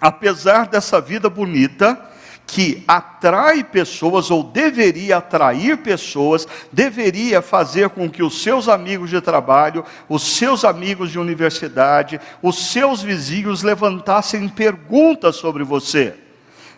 apesar 0.00 0.68
dessa 0.68 1.00
vida 1.00 1.28
bonita, 1.28 2.00
que 2.46 2.84
atrai 2.86 3.64
pessoas 3.64 4.30
ou 4.30 4.44
deveria 4.44 5.16
atrair 5.16 5.78
pessoas, 5.78 6.46
deveria 6.72 7.42
fazer 7.42 7.88
com 7.88 8.08
que 8.08 8.22
os 8.22 8.40
seus 8.40 8.68
amigos 8.68 9.10
de 9.10 9.20
trabalho, 9.20 9.84
os 10.08 10.22
seus 10.22 10.64
amigos 10.64 11.10
de 11.10 11.18
universidade, 11.18 12.20
os 12.40 12.70
seus 12.70 13.02
vizinhos 13.02 13.64
levantassem 13.64 14.48
perguntas 14.48 15.34
sobre 15.34 15.64
você. 15.64 16.14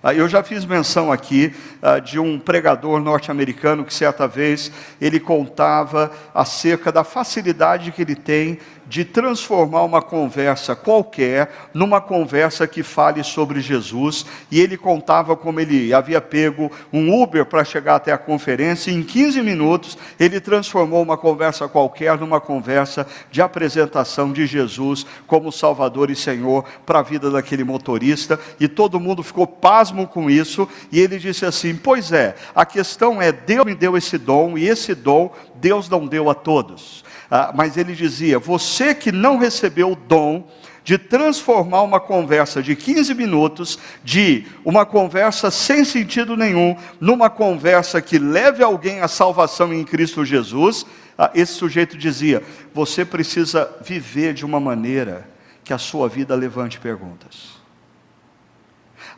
Ah, 0.03 0.13
eu 0.13 0.29
já 0.29 0.43
fiz 0.43 0.65
menção 0.65 1.13
aqui 1.13 1.55
ah, 1.81 2.01
de 2.01 2.19
um 2.19 2.37
pregador 2.37 3.01
norte-americano 3.01 3.85
que 3.85 3.95
certa 3.95 4.27
vez 4.27 4.73
ele 5.01 5.21
contava 5.21 6.11
acerca 6.35 6.91
da 6.91 7.05
facilidade 7.05 7.93
que 7.93 8.03
ele 8.03 8.17
tem 8.17 8.59
de 8.87 9.05
transformar 9.05 9.83
uma 9.83 10.03
conversa 10.03 10.75
qualquer 10.75 11.51
numa 11.73 12.01
conversa 12.01 12.67
que 12.67 12.83
fale 12.83 13.23
sobre 13.23 13.61
Jesus, 13.61 14.27
e 14.51 14.61
ele 14.61 14.77
contava 14.77 15.37
como 15.37 15.61
ele 15.61 15.95
havia 15.95 16.21
pego 16.21 16.71
um 16.93 17.23
Uber 17.23 17.45
para 17.47 17.65
chegar 17.65 17.97
até 17.97 18.13
a 18.13 18.19
conferência, 18.19 18.91
e 18.91 18.95
em 18.95 19.03
15 19.03 19.43
minutos 19.43 19.99
ele 20.19 20.41
transformou 20.41 21.03
uma 21.03 21.17
conversa 21.17 21.69
qualquer 21.69 22.19
numa 22.19 22.41
conversa 22.41 23.07
de 23.31 23.41
apresentação 23.41 24.33
de 24.33 24.47
Jesus 24.47 25.07
como 25.27 25.53
Salvador 25.53 26.11
e 26.11 26.17
Senhor 26.17 26.65
para 26.85 26.99
a 26.99 27.03
vida 27.03 27.31
daquele 27.31 27.65
motorista, 27.65 28.39
e 28.59 28.69
todo 28.69 29.01
mundo 29.01 29.23
ficou 29.23 29.47
pasmo 29.47 30.07
com 30.07 30.31
isso, 30.31 30.69
e 30.91 31.01
ele 31.01 31.19
disse 31.19 31.45
assim: 31.45 31.75
Pois 31.75 32.13
é, 32.13 32.35
a 32.55 32.65
questão 32.65 33.21
é, 33.21 33.33
Deus 33.33 33.65
me 33.65 33.75
deu 33.75 33.97
esse 33.97 34.19
dom, 34.19 34.57
e 34.59 34.69
esse 34.69 34.95
dom 34.95 35.33
Deus 35.63 35.89
não 35.89 36.07
deu 36.07 36.29
a 36.29 36.35
todos. 36.35 37.05
Ah, 37.35 37.51
mas 37.55 37.79
ele 37.79 37.95
dizia: 37.95 38.39
você 38.39 38.95
que 38.95 39.11
não 39.11 39.39
recebeu 39.39 39.93
o 39.93 39.97
dom 39.97 40.47
de 40.85 40.99
transformar 40.99 41.81
uma 41.81 41.99
conversa 41.99 42.63
de 42.63 42.77
15 42.77 43.15
minutos, 43.15 43.79
de 44.05 44.45
uma 44.63 44.85
conversa 44.85 45.51
sem 45.51 45.83
sentido 45.83 46.37
nenhum, 46.37 46.77
numa 47.01 47.31
conversa 47.31 48.03
que 48.03 48.19
leve 48.19 48.63
alguém 48.63 49.01
à 49.01 49.09
salvação 49.09 49.73
em 49.73 49.83
Cristo 49.83 50.27
Jesus, 50.27 50.85
ah, 51.17 51.31
esse 51.35 51.55
sujeito 51.55 51.97
dizia: 51.97 52.43
você 52.75 53.03
precisa 53.03 53.75
viver 53.81 54.35
de 54.35 54.45
uma 54.45 54.61
maneira 54.61 55.27
que 55.65 55.73
a 55.73 55.79
sua 55.79 56.11
vida 56.11 56.35
levante 56.35 56.79
perguntas. 56.79 57.53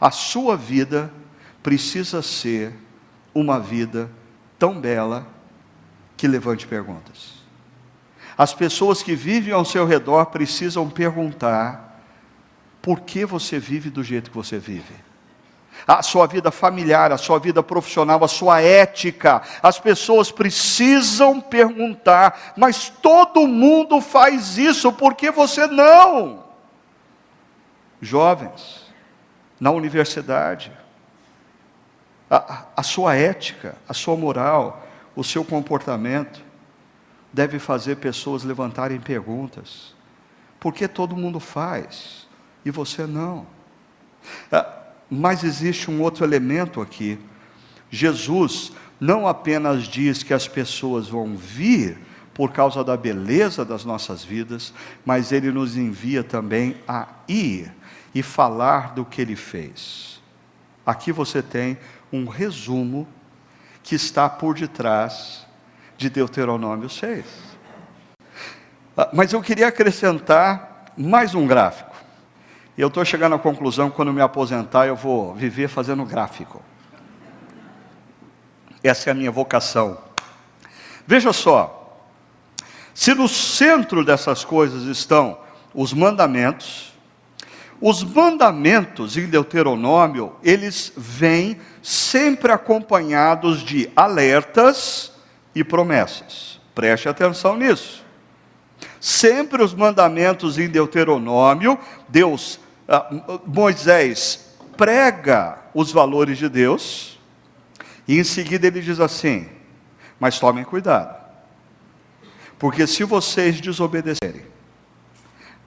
A 0.00 0.12
sua 0.12 0.57
vida 0.57 1.12
precisa 1.64 2.22
ser 2.22 2.74
uma 3.35 3.59
vida 3.59 4.09
tão 4.57 4.81
bela 4.81 5.27
que 6.16 6.29
levante 6.29 6.64
perguntas. 6.64 7.34
As 8.37 8.53
pessoas 8.53 9.03
que 9.03 9.14
vivem 9.14 9.53
ao 9.53 9.64
seu 9.64 9.87
redor 9.87 10.27
precisam 10.27 10.90
perguntar: 10.90 12.01
por 12.83 13.01
que 13.01 13.25
você 13.25 13.59
vive 13.59 13.90
do 13.90 14.03
jeito 14.03 14.31
que 14.31 14.37
você 14.37 14.59
vive? 14.59 14.94
A 15.87 16.03
sua 16.03 16.27
vida 16.27 16.51
familiar, 16.51 17.12
a 17.12 17.18
sua 17.18 17.38
vida 17.38 17.62
profissional, 17.62 18.23
a 18.25 18.29
sua 18.29 18.61
ética. 18.61 19.42
As 19.62 19.79
pessoas 19.79 20.31
precisam 20.31 21.40
perguntar, 21.40 22.55
mas 22.57 22.88
todo 22.88 23.47
mundo 23.47 24.01
faz 24.01 24.57
isso, 24.57 24.92
por 24.92 25.14
que 25.14 25.31
você 25.31 25.66
não? 25.66 26.44
Jovens, 28.01 28.85
na 29.59 29.70
universidade, 29.70 30.73
a, 32.31 32.64
a 32.77 32.83
sua 32.83 33.14
ética, 33.14 33.77
a 33.88 33.92
sua 33.94 34.16
moral, 34.16 34.87
o 35.14 35.23
seu 35.23 35.44
comportamento 35.44 36.42
deve 37.35 37.59
fazer 37.59 37.97
pessoas 37.97 38.44
levantarem 38.44 39.01
perguntas. 39.01 39.92
Por 40.61 40.73
que 40.73 40.87
todo 40.87 41.16
mundo 41.16 41.40
faz 41.40 42.29
e 42.64 42.70
você 42.70 43.07
não? 43.07 43.44
Ah, 44.53 44.79
mas 45.11 45.42
existe 45.42 45.90
um 45.90 46.01
outro 46.01 46.25
elemento 46.25 46.81
aqui. 46.81 47.18
Jesus 47.90 48.73
não 49.01 49.27
apenas 49.27 49.83
diz 49.83 50.23
que 50.23 50.33
as 50.33 50.47
pessoas 50.47 51.09
vão 51.09 51.37
vir 51.37 51.99
por 52.33 52.53
causa 52.53 52.85
da 52.85 52.97
beleza 52.97 53.64
das 53.64 53.85
nossas 53.85 54.25
vidas, 54.25 54.73
mas 55.05 55.33
ele 55.33 55.51
nos 55.51 55.77
envia 55.77 56.23
também 56.23 56.77
a 56.87 57.09
ir 57.29 57.73
e 58.14 58.23
falar 58.23 58.94
do 58.94 59.05
que 59.05 59.20
ele 59.20 59.37
fez. 59.37 60.23
Aqui 60.87 61.11
você 61.11 61.42
tem 61.42 61.79
um 62.12 62.27
resumo 62.27 63.09
que 63.83 63.97
está 63.97 64.29
por 64.29 64.55
detrás 64.55 65.44
de 65.96 66.11
Deuteronômio 66.11 66.88
6. 66.88 67.24
Ah, 68.96 69.11
mas 69.12 69.33
eu 69.33 69.42
queria 69.42 69.68
acrescentar 69.68 70.92
mais 70.96 71.35
um 71.35 71.46
gráfico. 71.46 71.94
Eu 72.76 72.88
estou 72.88 73.04
chegando 73.04 73.35
à 73.35 73.38
conclusão 73.38 73.90
que 73.90 73.96
quando 73.96 74.12
me 74.12 74.20
aposentar 74.20 74.87
eu 74.87 74.96
vou 74.96 75.35
viver 75.35 75.68
fazendo 75.68 76.04
gráfico. 76.04 76.62
Essa 78.83 79.11
é 79.11 79.12
a 79.12 79.14
minha 79.14 79.30
vocação. 79.30 79.98
Veja 81.07 81.33
só, 81.33 81.98
se 82.92 83.14
no 83.14 83.28
centro 83.28 84.04
dessas 84.04 84.44
coisas 84.44 84.85
estão 84.85 85.38
os 85.72 85.92
mandamentos, 85.92 86.92
os 87.80 88.02
mandamentos 88.02 89.16
em 89.16 89.26
Deuteronômio, 89.26 90.37
eles 90.42 90.92
vêm 90.96 91.59
sempre 91.83 92.52
acompanhados 92.52 93.62
de 93.62 93.90
alertas 93.96 95.13
e 95.55 95.62
promessas. 95.62 96.61
Preste 96.75 97.09
atenção 97.09 97.57
nisso. 97.57 98.05
Sempre 99.01 99.62
os 99.62 99.73
mandamentos 99.73 100.59
em 100.59 100.69
Deuteronômio, 100.69 101.79
Deus, 102.09 102.59
ah, 102.88 103.07
Moisés 103.47 104.57
prega 104.77 105.59
os 105.73 105.93
valores 105.93 106.38
de 106.38 106.49
Deus, 106.49 107.19
e 108.07 108.19
em 108.19 108.25
seguida 108.25 108.67
ele 108.67 108.81
diz 108.81 109.01
assim: 109.01 109.49
Mas 110.19 110.38
tomem 110.38 110.64
cuidado, 110.64 111.17
porque 112.59 112.87
se 112.87 113.05
vocês 113.05 113.61
desobedecerem, 113.61 114.47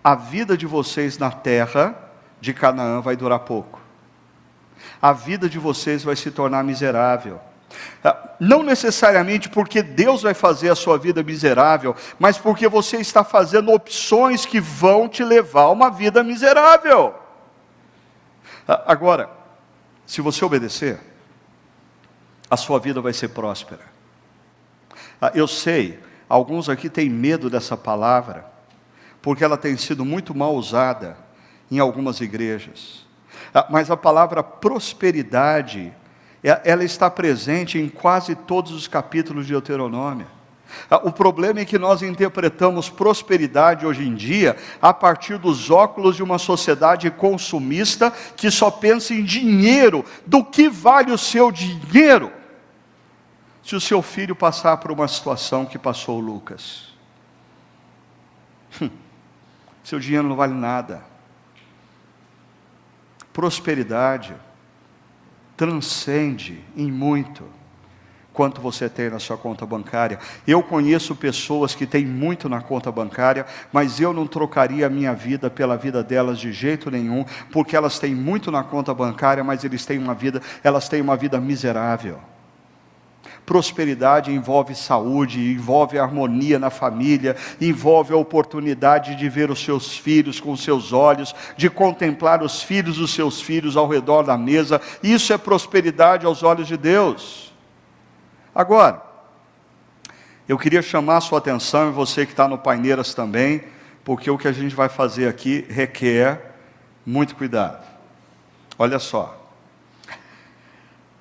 a 0.04 0.16
vida 0.16 0.58
de 0.58 0.66
vocês 0.66 1.18
na 1.18 1.32
terra 1.32 1.96
de 2.40 2.54
Canaã 2.54 3.02
vai 3.02 3.16
durar 3.16 3.40
pouco, 3.40 3.80
a 5.02 5.14
vida 5.14 5.50
de 5.50 5.58
vocês 5.58 6.04
vai 6.04 6.16
se 6.16 6.32
tornar 6.32 6.64
miserável 6.64 7.40
não 8.40 8.64
necessariamente 8.64 9.50
porque 9.50 9.82
Deus 9.82 10.22
vai 10.22 10.34
fazer 10.34 10.70
a 10.70 10.76
sua 10.76 10.98
vida 10.98 11.24
miserável, 11.24 11.96
mas 12.20 12.38
porque 12.38 12.68
você 12.68 12.98
está 12.98 13.24
fazendo 13.24 13.72
opções 13.72 14.46
que 14.46 14.60
vão 14.60 15.08
te 15.08 15.24
levar 15.24 15.64
a 15.64 15.72
uma 15.72 15.90
vida 15.90 16.24
miserável. 16.24 17.16
Ah, 18.68 18.84
agora, 18.88 19.30
se 20.06 20.22
você 20.22 20.44
obedecer, 20.44 21.00
a 22.50 22.58
sua 22.58 22.80
vida 22.80 23.02
vai 23.02 23.14
ser 23.14 23.30
próspera. 23.30 23.86
Ah, 25.22 25.32
eu 25.34 25.48
sei, 25.48 26.00
alguns 26.30 26.70
aqui 26.70 26.90
têm 26.90 27.10
medo 27.10 27.50
dessa 27.50 27.76
palavra, 27.76 28.46
porque 29.22 29.44
ela 29.44 29.58
tem 29.58 29.76
sido 29.78 30.06
muito 30.06 30.36
mal 30.36 30.56
usada 30.56 31.18
em 31.72 31.80
algumas 31.80 32.22
igrejas. 32.22 33.06
Mas 33.70 33.90
a 33.90 33.98
palavra 33.98 34.44
prosperidade 34.44 35.94
ela 36.44 36.84
está 36.84 37.10
presente 37.10 37.80
em 37.80 37.90
quase 37.90 38.36
todos 38.36 38.72
os 38.72 38.88
capítulos 38.88 39.46
de 39.46 39.54
Deuteronômio. 39.54 40.28
Ah, 40.90 40.98
o 40.98 41.12
problema 41.12 41.62
é 41.62 41.66
que 41.66 41.78
nós 41.78 42.02
interpretamos 42.02 42.90
prosperidade 42.90 43.86
hoje 43.86 44.06
em 44.06 44.14
dia 44.14 44.58
a 44.82 44.94
partir 44.94 45.38
dos 45.38 45.72
óculos 45.72 46.16
de 46.16 46.24
uma 46.24 46.38
sociedade 46.38 47.10
consumista 47.10 48.12
que 48.36 48.52
só 48.52 48.70
pensa 48.70 49.14
em 49.14 49.24
dinheiro. 49.24 50.04
Do 50.26 50.44
que 50.44 50.70
vale 50.70 51.12
o 51.12 51.18
seu 51.18 51.52
dinheiro? 51.52 52.32
Se 53.64 53.76
o 53.76 53.82
seu 53.82 54.02
filho 54.02 54.36
passar 54.36 54.78
por 54.78 54.92
uma 54.92 55.08
situação 55.08 55.66
que 55.66 55.78
passou 55.78 56.20
o 56.20 56.22
Lucas, 56.22 56.94
hum, 58.82 58.90
seu 59.84 60.00
dinheiro 60.00 60.28
não 60.28 60.36
vale 60.36 60.54
nada. 60.54 61.04
Prosperidade 63.34 64.36
transcende 65.58 66.64
em 66.76 66.90
muito 66.92 67.44
quanto 68.38 68.62
você 68.62 68.88
tem 68.88 69.10
na 69.10 69.18
sua 69.18 69.36
conta 69.36 69.66
bancária. 69.66 70.20
Eu 70.48 70.62
conheço 70.62 71.16
pessoas 71.16 71.74
que 71.74 71.88
têm 71.88 72.06
muito 72.06 72.48
na 72.48 72.62
conta 72.62 72.92
bancária, 72.92 73.48
mas 73.74 74.00
eu 74.00 74.14
não 74.14 74.28
trocaria 74.28 74.86
a 74.86 74.90
minha 74.92 75.12
vida 75.12 75.50
pela 75.50 75.76
vida 75.76 76.04
delas 76.04 76.38
de 76.38 76.54
jeito 76.54 76.92
nenhum, 76.92 77.26
porque 77.52 77.76
elas 77.76 77.98
têm 77.98 78.14
muito 78.14 78.52
na 78.52 78.64
conta 78.64 78.94
bancária, 78.94 79.44
mas 79.44 79.64
eles 79.64 79.88
têm 79.88 79.98
uma 79.98 80.14
vida, 80.14 80.40
elas 80.64 80.88
têm 80.88 81.02
uma 81.02 81.18
vida 81.18 81.42
miserável. 81.42 82.20
Prosperidade 83.48 84.30
envolve 84.30 84.76
saúde, 84.76 85.54
envolve 85.54 85.98
harmonia 85.98 86.60
na 86.60 86.70
família, 86.70 87.34
envolve 87.62 88.14
a 88.14 88.18
oportunidade 88.18 89.16
de 89.16 89.30
ver 89.30 89.50
os 89.50 89.64
seus 89.64 89.98
filhos 89.98 90.42
com 90.42 90.58
seus 90.58 90.92
olhos, 90.92 91.34
de 91.56 91.70
contemplar 91.70 92.44
os 92.44 92.62
filhos 92.62 92.98
dos 92.98 93.14
seus 93.14 93.40
filhos 93.42 93.78
ao 93.78 93.88
redor 93.88 94.24
da 94.24 94.38
mesa. 94.38 94.82
Isso 95.02 95.32
é 95.32 95.38
prosperidade 95.38 96.26
aos 96.26 96.44
olhos 96.44 96.68
de 96.68 96.76
Deus. 96.76 97.54
Agora, 98.54 99.02
eu 100.46 100.58
queria 100.58 100.82
chamar 100.82 101.16
a 101.16 101.22
sua 101.22 101.38
atenção, 101.38 101.88
e 101.88 101.94
você 101.94 102.26
que 102.26 102.34
está 102.34 102.50
no 102.50 102.58
Paineiras 102.58 103.14
também, 103.14 103.64
porque 104.04 104.30
o 104.30 104.38
que 104.38 104.50
a 104.50 104.52
gente 104.52 104.76
vai 104.76 104.90
fazer 104.90 105.26
aqui 105.26 105.66
requer 105.70 106.54
muito 107.06 107.34
cuidado. 107.34 107.82
Olha 108.78 109.00
só. 109.00 109.50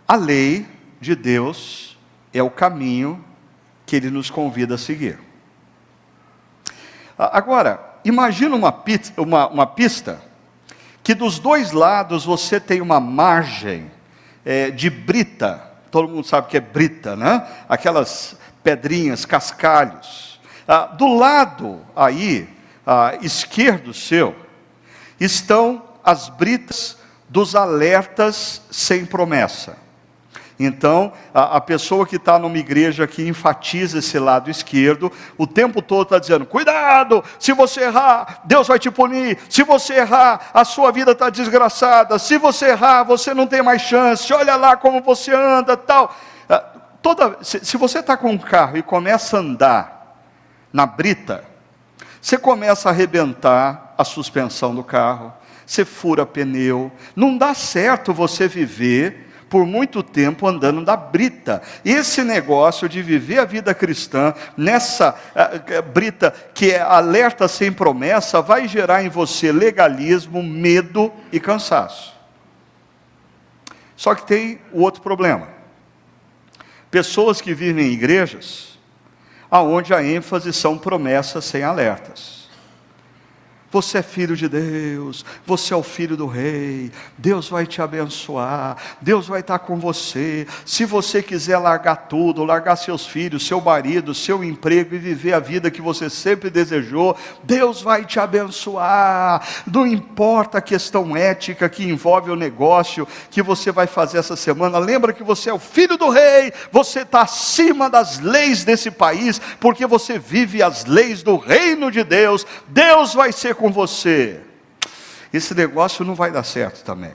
A 0.09 0.17
lei 0.17 0.67
de 1.01 1.15
Deus 1.15 1.96
é 2.39 2.43
o 2.43 2.51
caminho 2.51 3.25
que 3.85 3.97
ele 3.97 4.11
nos 4.11 4.31
convida 4.31 4.75
a 4.75 4.79
seguir. 4.79 5.19
Agora, 7.17 7.81
imagina 8.05 8.55
uma, 8.55 8.73
pista, 8.73 9.21
uma, 9.21 9.49
uma 9.49 9.67
pista 9.67 10.21
que 11.03 11.15
dos 11.15 11.39
dois 11.39 11.73
lados 11.73 12.25
você 12.25 12.59
tem 12.59 12.81
uma 12.81 13.01
margem 13.01 13.91
é, 14.45 14.71
de 14.71 14.91
brita 14.91 15.77
todo 15.97 16.09
mundo 16.09 16.27
sabe 16.27 16.49
que 16.49 16.59
é 16.59 16.61
brita, 16.61 17.17
né? 17.17 17.47
Aquelas 17.69 18.37
pedrinhas, 18.63 19.25
cascalhos. 19.25 20.39
Ah, 20.69 20.87
do 20.87 21.17
lado 21.17 21.81
aí, 21.97 22.49
ah, 22.87 23.17
esquerdo 23.23 23.95
seu, 23.95 24.37
estão 25.19 25.83
as 26.05 26.29
britas 26.29 26.99
dos 27.31 27.55
alertas 27.55 28.61
sem 28.71 29.07
promessa. 29.07 29.79
Então, 30.59 31.13
a, 31.35 31.57
a 31.57 31.61
pessoa 31.61 32.07
que 32.07 32.17
está 32.17 32.39
numa 32.39 32.57
igreja 32.57 33.07
que 33.07 33.27
enfatiza 33.27 33.99
esse 33.99 34.19
lado 34.19 34.51
esquerdo, 34.51 35.13
o 35.37 35.47
tempo 35.47 35.83
todo 35.83 36.05
está 36.05 36.19
dizendo: 36.19 36.47
cuidado, 36.47 37.23
se 37.39 37.53
você 37.53 37.83
errar, 37.83 38.41
Deus 38.45 38.67
vai 38.67 38.79
te 38.79 38.91
punir. 38.91 39.39
Se 39.51 39.63
você 39.63 39.95
errar, 39.95 40.51
a 40.55 40.65
sua 40.65 40.91
vida 40.91 41.13
está 41.13 41.29
desgraçada. 41.29 42.19
Se 42.19 42.39
você 42.39 42.71
errar, 42.71 43.03
você 43.03 43.35
não 43.35 43.47
tem 43.47 43.63
mais 43.63 43.83
chance. 43.83 44.33
Olha 44.33 44.57
lá 44.57 44.77
como 44.77 45.03
você 45.03 45.35
anda, 45.35 45.77
tal. 45.77 46.17
Ah, 46.49 46.65
toda, 47.03 47.37
se, 47.43 47.63
se 47.63 47.77
você 47.77 47.99
está 47.99 48.17
com 48.17 48.31
um 48.31 48.39
carro 48.39 48.79
e 48.79 48.83
começa 48.83 49.37
a 49.37 49.41
andar 49.41 50.17
na 50.73 50.87
brita, 50.87 51.45
você 52.21 52.39
começa 52.39 52.89
a 52.89 52.93
arrebentar 52.93 53.95
a 53.99 54.05
suspensão 54.05 54.75
do 54.75 54.83
carro, 54.83 55.35
você 55.67 55.85
fura 55.85 56.25
pneu. 56.25 56.91
Não 57.15 57.37
dá 57.37 57.53
certo 57.53 58.15
você 58.15 58.49
viver 58.49 59.26
por 59.49 59.65
muito 59.65 60.03
tempo 60.03 60.47
andando 60.47 60.85
da 60.85 60.97
brita. 60.97 61.63
Esse 61.85 62.23
negócio 62.23 62.89
de 62.89 63.03
viver 63.03 63.39
a 63.39 63.45
vida 63.45 63.75
cristã 63.75 64.35
nessa 64.57 65.15
uh, 65.15 65.83
brita 65.83 66.35
que 66.53 66.73
é 66.73 66.81
alerta 66.81 67.47
sem 67.49 67.73
promessa 67.73 68.43
vai 68.43 68.67
gerar 68.67 69.03
em 69.05 69.09
você 69.09 69.53
legalismo, 69.53 70.43
medo 70.43 71.13
e 71.33 71.39
cansaço. 71.39 72.15
Só 73.97 74.15
que 74.15 74.27
tem 74.27 74.61
o 74.73 74.83
outro 74.83 75.01
problema. 75.01 75.49
Pessoas 76.91 77.41
que 77.41 77.55
vivem 77.55 77.87
em 77.87 77.93
igrejas 77.93 78.77
aonde 79.51 79.95
a 79.95 80.03
ênfase 80.03 80.53
são 80.53 80.77
promessas 80.77 81.45
sem 81.45 81.63
alertas. 81.63 82.46
Você 83.73 83.99
é 83.99 84.03
filho 84.03 84.37
de 84.37 84.49
Deus, 84.49 85.25
você 85.45 85.75
é 85.75 85.77
o 85.77 85.83
filho 85.83 86.17
do 86.17 86.27
rei, 86.27 86.93
Deus 87.19 87.49
vai 87.49 87.67
te 87.67 87.83
abençoar, 87.83 88.77
Deus 89.01 89.27
vai 89.27 89.41
estar 89.41 89.59
com 89.59 89.79
você. 89.79 90.47
Se 90.65 90.85
você 90.85 91.21
quiser 91.21 91.59
largar 91.59 91.97
tudo, 92.09 92.45
largar 92.45 92.77
seus 92.77 93.07
filhos, 93.07 93.45
seu 93.45 93.61
marido, 93.61 94.15
seu 94.15 94.45
emprego 94.45 94.95
e 94.95 94.99
viver 94.99 95.33
a 95.33 95.41
vida 95.41 95.71
que 95.71 95.83
você 95.83 96.09
sempre 96.09 96.49
desejou, 96.49 97.17
Deus 97.43 97.83
vai 97.83 98.05
te 98.05 98.21
abençoar. 98.21 99.45
Não 99.67 99.85
importa 99.85 100.59
a 100.59 100.63
questão 100.63 101.17
ética 101.17 101.69
que 101.69 101.85
envolve 101.85 102.31
o 102.31 102.37
negócio 102.37 103.07
que 103.31 103.43
você 103.43 103.73
vai 103.73 103.89
fazer 103.89 104.19
essa 104.19 104.37
semana, 104.37 104.79
lembra 104.79 105.13
que 105.13 105.25
você 105.25 105.51
é 105.51 105.55
o 105.55 105.59
filho 105.59 105.97
do 105.97 106.09
rei, 106.09 106.53
você 106.71 107.01
está 107.01 107.23
acima 107.23 107.91
das 107.91 108.21
leis 108.21 108.65
desse 108.65 108.93
país, 108.93 109.41
porque 109.59 109.87
você 109.87 110.21
vive 110.21 110.63
as 110.63 110.85
leis 110.85 111.23
do 111.25 111.37
reino 111.37 111.91
de 111.91 112.05
Deus. 112.05 112.47
Deus 112.69 113.13
vai 113.13 113.33
ser 113.33 113.56
com 113.57 113.73
você. 113.73 114.41
Esse 115.33 115.55
negócio 115.55 116.05
não 116.05 116.15
vai 116.15 116.31
dar 116.31 116.45
certo 116.45 116.85
também. 116.85 117.13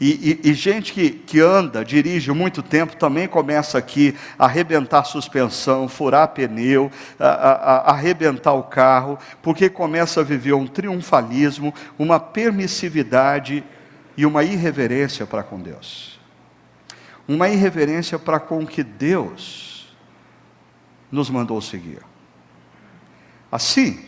E, 0.00 0.38
e, 0.44 0.50
e, 0.50 0.54
gente 0.54 0.92
que, 0.92 1.10
que 1.10 1.40
anda, 1.40 1.84
dirige 1.84 2.30
muito 2.30 2.62
tempo, 2.62 2.94
também 2.94 3.26
começa 3.26 3.76
aqui 3.76 4.14
a 4.38 4.44
arrebentar 4.44 5.04
suspensão, 5.04 5.88
furar 5.88 6.28
pneu, 6.28 6.88
a, 7.18 7.26
a, 7.26 7.52
a 7.52 7.90
arrebentar 7.90 8.52
o 8.52 8.62
carro, 8.62 9.18
porque 9.42 9.68
começa 9.68 10.20
a 10.20 10.24
viver 10.24 10.52
um 10.52 10.68
triunfalismo, 10.68 11.74
uma 11.98 12.20
permissividade 12.20 13.64
e 14.16 14.24
uma 14.24 14.44
irreverência 14.44 15.26
para 15.26 15.42
com 15.42 15.60
Deus. 15.60 16.20
Uma 17.26 17.48
irreverência 17.48 18.20
para 18.20 18.38
com 18.38 18.64
que 18.64 18.84
Deus 18.84 19.96
nos 21.10 21.28
mandou 21.28 21.60
seguir. 21.60 22.02
Assim, 23.50 24.07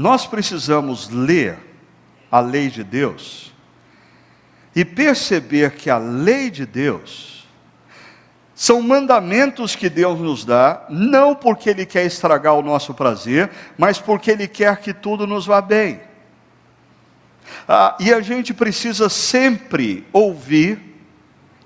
nós 0.00 0.26
precisamos 0.26 1.10
ler 1.10 1.58
a 2.32 2.40
lei 2.40 2.70
de 2.70 2.82
Deus 2.82 3.52
e 4.74 4.82
perceber 4.82 5.72
que 5.72 5.90
a 5.90 5.98
lei 5.98 6.48
de 6.50 6.64
Deus 6.64 7.46
são 8.54 8.80
mandamentos 8.80 9.76
que 9.76 9.90
Deus 9.90 10.18
nos 10.18 10.42
dá, 10.42 10.86
não 10.88 11.34
porque 11.34 11.68
Ele 11.68 11.84
quer 11.84 12.06
estragar 12.06 12.54
o 12.54 12.62
nosso 12.62 12.94
prazer, 12.94 13.50
mas 13.76 13.98
porque 13.98 14.30
Ele 14.30 14.48
quer 14.48 14.78
que 14.78 14.94
tudo 14.94 15.26
nos 15.26 15.44
vá 15.44 15.60
bem. 15.60 16.00
Ah, 17.68 17.94
e 18.00 18.10
a 18.10 18.22
gente 18.22 18.54
precisa 18.54 19.10
sempre 19.10 20.06
ouvir 20.14 20.80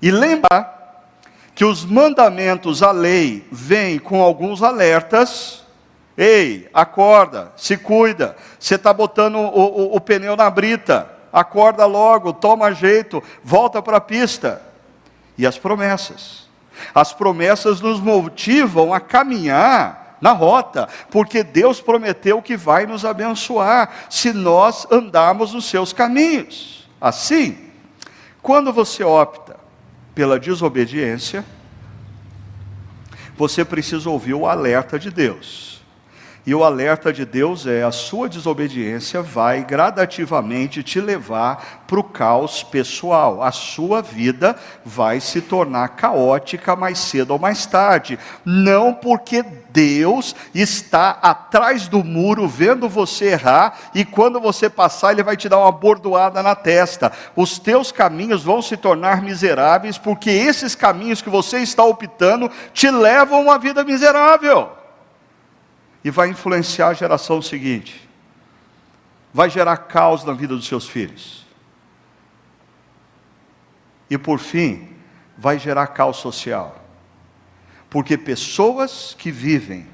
e 0.01 0.11
lembrar 0.11 1.09
que 1.53 1.63
os 1.63 1.85
mandamentos, 1.85 2.83
a 2.83 2.91
lei, 2.91 3.47
vêm 3.49 3.97
com 3.97 4.21
alguns 4.21 4.61
alertas 4.61 5.64
Ei, 6.17 6.69
acorda, 6.73 7.51
se 7.57 7.75
cuida. 7.75 8.37
Você 8.57 8.75
está 8.75 8.93
botando 8.93 9.35
o, 9.35 9.39
o, 9.39 9.95
o, 9.95 10.01
pneu 10.01 10.35
na 10.35 10.49
brita. 10.49 11.11
Acorda 11.31 11.85
logo, 11.85 12.31
toma 12.31 12.71
jeito, 12.71 13.21
volta 13.43 13.81
para 13.81 13.97
a 13.97 14.01
pista. 14.01 14.61
E 15.37 15.45
as 15.45 15.57
promessas. 15.57 16.47
As 16.93 17.11
promessas 17.11 17.81
nos 17.81 17.99
motivam 17.99 18.93
a 18.93 18.99
caminhar 18.99 20.17
na 20.21 20.31
rota, 20.31 20.87
porque 21.11 21.43
Deus 21.43 21.81
prometeu 21.81 22.41
que 22.41 22.55
vai 22.55 22.85
nos 22.85 23.03
abençoar 23.03 24.07
se 24.09 24.31
nós 24.31 24.87
andarmos 24.89 25.53
nos 25.53 25.65
seus 25.65 25.91
caminhos. 25.91 26.89
Assim, 26.99 27.57
quando 28.41 28.71
você 28.71 29.03
opta 29.03 29.57
pela 30.13 30.39
desobediência, 30.39 31.43
você 33.35 33.65
precisa 33.65 34.09
ouvir 34.09 34.33
o 34.33 34.47
alerta 34.47 34.97
de 34.97 35.11
Deus 35.11 35.74
E 36.47 36.53
o 36.53 36.63
alerta 36.63 37.11
de 37.11 37.25
Deus 37.25 37.65
é: 37.65 37.81
a 37.83 37.91
sua 37.91 38.29
desobediência 38.29 39.19
vai 39.21 39.63
gradativamente 39.63 40.83
te 40.83 41.01
levar 41.01 41.83
para 41.87 41.99
o 41.99 42.03
caos 42.03 42.61
pessoal. 42.61 43.41
A 43.41 43.51
sua 43.51 44.01
vida 44.01 44.55
vai 44.85 45.19
se 45.19 45.41
tornar 45.41 45.87
caótica 45.89 46.75
mais 46.75 46.99
cedo 46.99 47.31
ou 47.31 47.39
mais 47.39 47.65
tarde. 47.65 48.19
Não 48.45 48.93
porque 48.93 49.43
Deus 49.71 50.35
está 50.53 51.17
atrás 51.19 51.87
do 51.87 52.03
muro 52.03 52.47
vendo 52.47 52.87
você 52.87 53.31
errar 53.31 53.77
e 53.95 54.05
quando 54.05 54.39
você 54.39 54.69
passar, 54.69 55.13
Ele 55.13 55.23
vai 55.23 55.35
te 55.35 55.49
dar 55.49 55.57
uma 55.57 55.71
bordoada 55.71 56.43
na 56.43 56.53
testa. 56.53 57.11
Os 57.35 57.57
teus 57.57 57.91
caminhos 57.91 58.43
vão 58.43 58.61
se 58.61 58.77
tornar 58.77 59.19
miseráveis 59.23 59.97
porque 59.97 60.29
esses 60.29 60.75
caminhos 60.75 61.23
que 61.23 61.29
você 61.29 61.57
está 61.57 61.83
optando 61.83 62.51
te 62.71 62.91
levam 62.91 63.39
a 63.39 63.41
uma 63.41 63.57
vida 63.57 63.83
miserável 63.83 64.84
e 66.05 66.11
vai 66.11 66.29
influenciar 66.29 66.89
a 66.89 66.93
geração 66.93 67.41
seguinte. 67.41 68.07
Vai 69.33 69.49
gerar 69.49 69.75
caos 69.75 70.23
na 70.23 70.33
vida 70.33 70.55
dos 70.55 70.67
seus 70.67 70.87
filhos. 70.87 71.43
E 74.07 74.15
por 74.15 74.37
fim, 74.37 74.87
vai 75.35 75.57
gerar 75.57 75.87
caos 75.87 76.17
social. 76.17 76.79
Porque 77.89 78.19
pessoas 78.19 79.15
que 79.17 79.31
vivem 79.31 79.87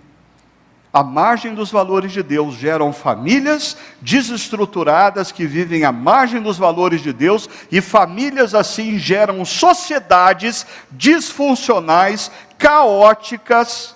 à 0.92 1.02
margem 1.02 1.56
dos 1.56 1.72
valores 1.72 2.12
de 2.12 2.22
Deus 2.22 2.56
geram 2.56 2.92
famílias 2.92 3.78
desestruturadas 4.02 5.32
que 5.32 5.48
vivem 5.48 5.86
à 5.86 5.94
margem 5.94 6.42
dos 6.42 6.58
valores 6.58 7.00
de 7.00 7.14
Deus, 7.14 7.50
e 7.72 7.80
famílias 7.80 8.54
assim 8.54 9.00
geram 9.00 9.46
sociedades 9.46 10.68
disfuncionais, 10.92 12.30
caóticas, 12.58 13.96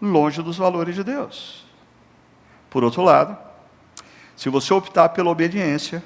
longe 0.00 0.42
dos 0.42 0.56
valores 0.56 0.94
de 0.94 1.04
Deus. 1.04 1.64
Por 2.70 2.84
outro 2.84 3.02
lado, 3.02 3.36
se 4.36 4.48
você 4.48 4.72
optar 4.74 5.08
pela 5.10 5.30
obediência, 5.30 6.02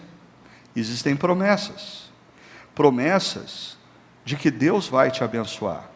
existem 0.74 1.16
promessas. 1.16 2.10
Promessas 2.74 3.76
de 4.24 4.36
que 4.36 4.50
Deus 4.50 4.86
vai 4.86 5.10
te 5.10 5.24
abençoar. 5.24 5.90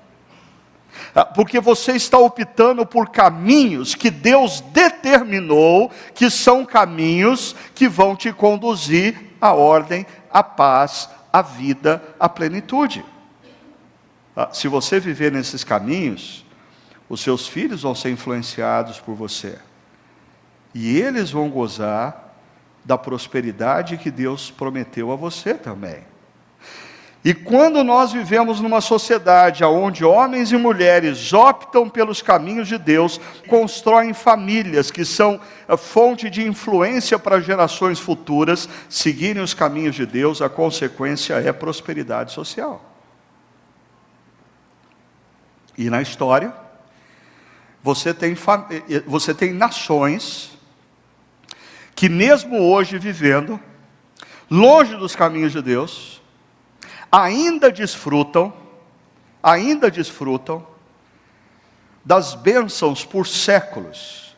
Ah, 1.14 1.24
porque 1.24 1.61
você 1.61 1.92
está 1.92 2.18
optando 2.18 2.84
por 2.86 3.11
caminhos 3.11 3.95
que 3.95 4.11
Deus 4.11 4.61
determinou 4.61 5.90
que 6.14 6.30
são 6.30 6.64
caminhos 6.64 7.55
que 7.74 7.88
vão 7.88 8.14
te 8.14 8.32
conduzir 8.32 9.32
à 9.40 9.53
ordem, 9.53 10.07
à 10.30 10.42
paz, 10.42 11.09
à 11.32 11.42
vida, 11.42 12.03
à 12.18 12.28
plenitude. 12.28 13.05
Ah, 14.36 14.49
se 14.53 14.68
você 14.68 14.99
viver 14.99 15.30
nesses 15.32 15.62
caminhos, 15.62 16.43
os 17.09 17.20
seus 17.20 17.46
filhos 17.46 17.82
vão 17.82 17.94
ser 17.94 18.11
influenciados 18.11 18.98
por 19.00 19.14
você. 19.14 19.59
E 20.74 20.98
eles 20.98 21.30
vão 21.30 21.48
gozar 21.48 22.34
da 22.84 22.98
prosperidade 22.98 23.96
que 23.96 24.11
Deus 24.11 24.50
prometeu 24.50 25.12
a 25.12 25.16
você 25.16 25.55
também. 25.55 26.02
E 27.24 27.32
quando 27.32 27.82
nós 27.82 28.12
vivemos 28.12 28.61
numa 28.61 28.82
sociedade 28.82 29.64
onde 29.64 30.05
homens 30.05 30.52
e 30.52 30.59
mulheres 30.59 31.32
optam 31.32 31.88
pelos 31.88 32.20
caminhos 32.20 32.68
de 32.68 32.76
Deus, 32.76 33.18
constroem 33.48 34.12
famílias 34.12 34.90
que 34.90 35.07
são 35.07 35.40
fonte 35.78 36.28
de 36.28 36.46
influência 36.46 37.18
para 37.18 37.40
gerações 37.40 37.98
futuras 37.98 38.68
seguirem 38.90 39.42
os 39.42 39.55
caminhos 39.55 39.94
de 39.94 40.05
Deus, 40.05 40.42
a 40.42 40.50
consequência 40.50 41.34
é 41.34 41.50
prosperidade 41.50 42.30
social. 42.30 42.84
E 45.78 45.88
na 45.88 46.02
história, 46.02 46.52
você 47.85 48.14
tem, 48.14 48.32
eh, 48.32 48.82
eh, 48.97 49.01
você 49.07 49.35
tem 49.35 49.53
nações 49.53 50.57
que, 51.95 52.09
mesmo 52.09 52.59
hoje 52.59 52.99
vivendo, 52.99 53.61
longe 54.51 54.97
dos 54.97 55.14
caminhos 55.14 55.53
de 55.53 55.61
Deus, 55.61 56.22
ainda 57.12 57.70
desfrutam, 57.70 58.55
ainda 59.43 59.91
desfrutam 59.91 60.66
das 62.03 62.35
bênçãos 62.35 63.05
por 63.05 63.26
séculos 63.26 64.35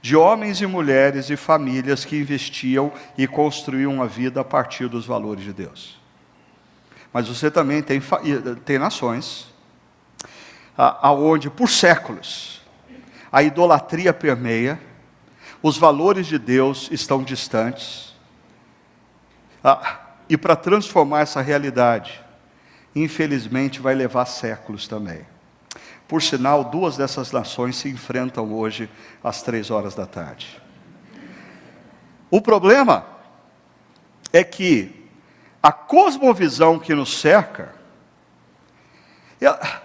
de 0.00 0.16
homens 0.16 0.62
e 0.62 0.66
mulheres 0.66 1.28
e 1.28 1.36
famílias 1.36 2.06
que 2.06 2.16
investiam 2.16 2.90
e 3.18 3.26
construíam 3.26 3.92
uma 3.92 4.06
vida 4.06 4.40
a 4.40 4.44
partir 4.44 4.88
dos 4.88 5.04
valores 5.04 5.44
de 5.44 5.52
Deus. 5.52 6.00
Mas 7.12 7.28
você 7.28 7.50
também 7.50 7.82
tem, 7.82 7.98
eh, 7.98 8.54
tem 8.64 8.78
nações 8.78 9.46
aonde 10.74 11.50
por 11.50 11.68
séculos 11.68 12.57
a 13.30 13.42
idolatria 13.42 14.12
permeia, 14.12 14.80
os 15.62 15.76
valores 15.76 16.26
de 16.26 16.38
Deus 16.38 16.88
estão 16.90 17.22
distantes. 17.22 18.14
Ah, 19.62 20.00
e 20.28 20.36
para 20.36 20.54
transformar 20.54 21.20
essa 21.20 21.40
realidade, 21.40 22.22
infelizmente 22.94 23.80
vai 23.80 23.94
levar 23.94 24.26
séculos 24.26 24.86
também. 24.86 25.26
Por 26.06 26.22
sinal, 26.22 26.64
duas 26.64 26.96
dessas 26.96 27.32
nações 27.32 27.76
se 27.76 27.88
enfrentam 27.88 28.52
hoje 28.52 28.88
às 29.22 29.42
três 29.42 29.70
horas 29.70 29.94
da 29.94 30.06
tarde. 30.06 30.60
O 32.30 32.40
problema 32.40 33.04
é 34.32 34.42
que 34.42 35.06
a 35.62 35.72
cosmovisão 35.72 36.78
que 36.78 36.94
nos 36.94 37.20
cerca, 37.20 37.74
ela, 39.40 39.82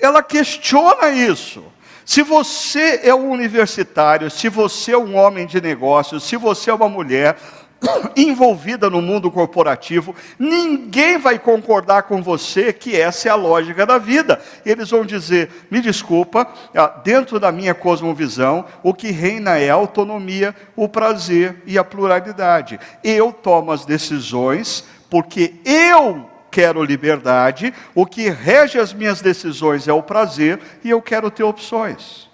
ela 0.00 0.22
questiona 0.22 1.10
isso. 1.10 1.64
Se 2.06 2.22
você 2.22 3.00
é 3.02 3.12
um 3.12 3.32
universitário, 3.32 4.30
se 4.30 4.48
você 4.48 4.92
é 4.92 4.98
um 4.98 5.16
homem 5.16 5.44
de 5.44 5.60
negócios, 5.60 6.22
se 6.22 6.36
você 6.36 6.70
é 6.70 6.74
uma 6.74 6.88
mulher 6.88 7.36
envolvida 8.16 8.88
no 8.88 9.02
mundo 9.02 9.28
corporativo, 9.28 10.14
ninguém 10.38 11.18
vai 11.18 11.36
concordar 11.36 12.04
com 12.04 12.22
você 12.22 12.72
que 12.72 12.94
essa 12.94 13.28
é 13.28 13.32
a 13.32 13.34
lógica 13.34 13.84
da 13.84 13.98
vida. 13.98 14.40
Eles 14.64 14.88
vão 14.90 15.04
dizer: 15.04 15.66
me 15.68 15.80
desculpa, 15.80 16.46
ah, 16.76 16.86
dentro 16.86 17.40
da 17.40 17.50
minha 17.50 17.74
cosmovisão, 17.74 18.64
o 18.84 18.94
que 18.94 19.10
reina 19.10 19.58
é 19.58 19.70
a 19.70 19.74
autonomia, 19.74 20.54
o 20.76 20.88
prazer 20.88 21.60
e 21.66 21.76
a 21.76 21.82
pluralidade. 21.82 22.78
Eu 23.02 23.32
tomo 23.32 23.72
as 23.72 23.84
decisões 23.84 24.84
porque 25.10 25.54
eu 25.64 26.35
quero 26.56 26.82
liberdade, 26.82 27.74
o 27.94 28.06
que 28.06 28.30
rege 28.30 28.78
as 28.78 28.94
minhas 28.94 29.20
decisões 29.20 29.86
é 29.86 29.92
o 29.92 30.02
prazer 30.02 30.58
e 30.82 30.88
eu 30.88 31.02
quero 31.02 31.30
ter 31.30 31.42
opções. 31.42 32.30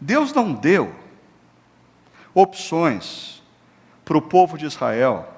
Deus 0.00 0.32
não 0.32 0.52
deu 0.52 0.92
opções 2.34 3.40
para 4.04 4.18
o 4.18 4.22
povo 4.22 4.58
de 4.58 4.66
Israel 4.66 5.32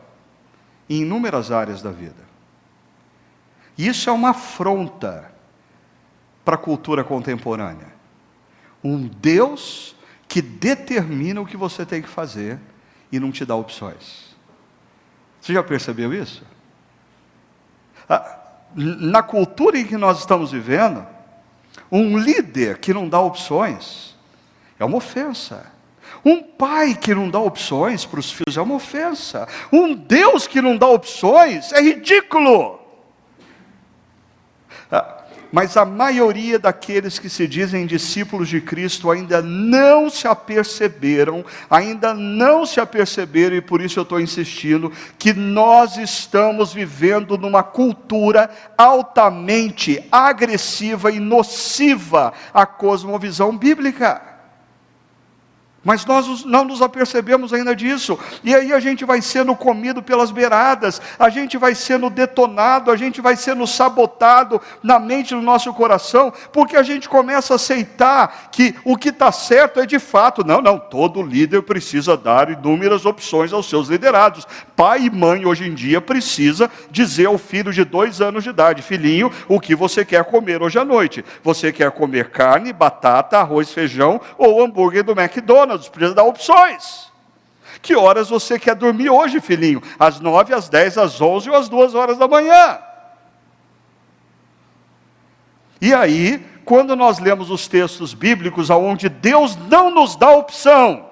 em 0.89 1.03
inúmeras 1.03 1.53
áreas 1.53 1.83
da 1.83 1.91
vida. 1.91 2.25
Isso 3.77 4.09
é 4.09 4.13
uma 4.15 4.31
afronta 4.31 5.31
para 6.43 6.55
a 6.55 6.59
cultura 6.59 7.05
contemporânea. 7.05 7.93
Um 8.83 9.07
Deus 9.07 9.95
que 10.27 10.41
determina 10.41 11.39
o 11.39 11.47
que 11.47 11.59
você 11.59 11.85
tem 11.85 12.01
que 12.01 12.09
fazer 12.09 12.59
e 13.13 13.21
não 13.21 13.31
te 13.31 13.45
dá 13.45 13.55
opções. 13.55 14.35
Você 15.39 15.53
já 15.53 15.63
percebeu 15.63 16.15
isso? 16.15 16.50
Ah, 18.11 18.39
na 18.75 19.23
cultura 19.23 19.79
em 19.79 19.87
que 19.87 19.97
nós 19.97 20.19
estamos 20.19 20.51
vivendo, 20.51 21.07
um 21.91 22.19
líder 22.19 22.79
que 22.79 22.93
não 22.93 23.09
dá 23.09 23.21
opções 23.21 24.17
é 24.81 24.85
uma 24.85 24.97
ofensa. 24.97 25.71
Um 26.25 26.43
pai 26.43 26.97
que 26.97 27.15
não 27.15 27.31
dá 27.31 27.39
opções 27.39 28.05
para 28.05 28.19
os 28.19 28.33
filhos 28.33 28.57
é 28.57 28.61
uma 28.61 28.75
ofensa. 28.75 29.47
Um 29.73 29.95
Deus 29.95 30.49
que 30.49 30.61
não 30.61 30.77
dá 30.77 30.89
opções 30.89 31.73
é 31.73 31.81
ridículo. 31.81 32.81
Ah, 34.91 35.20
mas 35.53 35.77
a 35.77 35.85
maioria 35.85 36.59
daqueles 36.59 37.19
que 37.19 37.29
se 37.29 37.47
dizem 37.47 37.87
discípulos 37.87 38.49
de 38.49 38.61
Cristo 38.61 39.11
ainda 39.11 39.43
não 39.43 40.09
se 40.09 40.29
aperceberam, 40.29 41.45
ainda 41.69 42.15
não 42.15 42.65
se 42.65 42.81
aperceberam, 42.81 43.57
e 43.57 43.61
por 43.61 43.81
isso 43.81 43.99
eu 43.99 44.03
estou 44.03 44.21
insistindo, 44.21 44.93
que 45.19 45.33
nós 45.33 45.97
estamos 45.97 46.73
vivendo 46.73 47.37
numa 47.37 47.63
cultura 47.63 48.51
altamente 48.77 50.03
agressiva 50.11 51.11
e 51.11 51.19
nociva 51.19 52.33
à 52.55 52.65
cosmovisão 52.65 53.57
bíblica. 53.57 54.30
Mas 55.83 56.05
nós 56.05 56.45
não 56.45 56.65
nos 56.65 56.83
apercebemos 56.83 57.55
ainda 57.55 57.75
disso. 57.75 58.19
E 58.45 58.55
aí 58.55 58.71
a 58.71 58.79
gente 58.79 59.03
vai 59.05 59.23
sendo 59.23 59.57
comido 59.57 60.03
pelas 60.03 60.31
beiradas, 60.31 61.01
a 61.19 61.31
gente 61.31 61.57
vai 61.57 61.75
sendo 61.75 62.11
detonado, 62.11 62.91
a 62.91 62.97
gente 62.97 63.21
vai 63.23 63.35
sendo 63.35 63.67
sabotado 63.67 64.61
na 64.83 64.99
mente 64.99 65.35
do 65.35 65.41
nosso 65.41 65.73
coração, 65.73 66.31
porque 66.53 66.77
a 66.77 66.83
gente 66.83 67.09
começa 67.09 67.55
a 67.55 67.57
aceitar 67.57 68.51
que 68.53 68.75
o 68.85 68.95
que 68.95 69.09
está 69.09 69.33
certo 69.33 69.81
é 69.81 69.87
de 69.87 69.99
fato. 69.99 70.45
Não, 70.45 70.61
não, 70.61 70.79
todo 70.79 71.23
líder 71.23 71.63
precisa 71.63 72.15
dar 72.15 72.51
inúmeras 72.51 73.07
opções 73.07 73.51
aos 73.51 73.67
seus 73.67 73.89
liderados. 73.89 74.47
Pai 74.77 75.05
e 75.05 75.11
mãe 75.11 75.47
hoje 75.47 75.67
em 75.67 75.73
dia 75.73 76.01
precisa 76.01 76.71
dizer 76.91 77.27
ao 77.27 77.39
filho 77.39 77.73
de 77.73 77.85
dois 77.85 78.21
anos 78.21 78.45
de 78.45 78.51
idade, 78.51 78.83
filhinho, 78.83 79.33
o 79.49 79.59
que 79.59 79.75
você 79.75 80.05
quer 80.05 80.25
comer 80.25 80.63
hoje 80.63 80.79
à 80.79 80.85
noite. 80.85 81.25
Você 81.43 81.73
quer 81.73 81.91
comer 81.91 82.29
carne, 82.29 82.71
batata, 82.71 83.39
arroz, 83.39 83.73
feijão 83.73 84.21
ou 84.37 84.63
hambúrguer 84.63 85.03
do 85.03 85.19
McDonald's? 85.19 85.70
McDonald's, 85.71 85.89
precisa 85.89 86.15
dar 86.15 86.25
opções. 86.25 87.11
Que 87.81 87.95
horas 87.95 88.29
você 88.29 88.59
quer 88.59 88.75
dormir 88.75 89.09
hoje, 89.11 89.41
filhinho? 89.41 89.83
Às 89.99 90.21
nove, 90.21 90.53
às 90.53 90.69
dez, 90.69 90.99
às 90.99 91.21
onze 91.21 91.49
ou 91.49 91.57
às 91.57 91.69
duas 91.69 91.95
horas 91.95 92.19
da 92.19 92.27
manhã? 92.27 92.79
E 95.81 95.95
aí, 95.95 96.45
quando 96.65 96.95
nós 96.95 97.19
lemos 97.19 97.51
os 97.51 97.67
textos 97.67 98.13
bíblicos 98.13 98.69
onde 98.69 99.09
Deus 99.09 99.57
não 99.57 99.91
nos 99.91 100.15
dá 100.17 100.31
opção, 100.31 101.09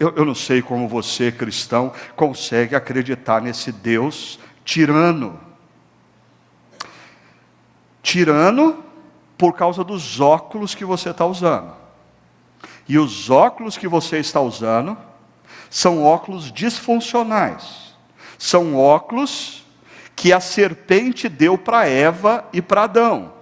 eu, 0.00 0.14
eu, 0.16 0.24
não 0.24 0.34
sei 0.34 0.62
como 0.62 0.88
você, 0.88 1.30
cristão, 1.30 1.92
consegue 2.16 2.74
acreditar 2.74 3.40
nesse 3.42 3.70
Deus 3.70 4.40
tirano. 4.64 5.38
Tirano 8.02 8.89
por 9.40 9.54
causa 9.54 9.82
dos 9.82 10.20
óculos 10.20 10.74
que 10.74 10.84
você 10.84 11.08
está 11.08 11.24
usando. 11.24 11.72
E 12.86 12.98
os 12.98 13.30
óculos 13.30 13.78
que 13.78 13.88
você 13.88 14.18
está 14.18 14.38
usando 14.38 14.98
são 15.70 16.04
óculos 16.04 16.52
disfuncionais. 16.52 17.94
São 18.38 18.76
óculos 18.76 19.64
que 20.14 20.30
a 20.30 20.40
serpente 20.40 21.26
deu 21.26 21.56
para 21.56 21.86
Eva 21.86 22.44
e 22.52 22.60
para 22.60 22.82
Adão. 22.82 23.32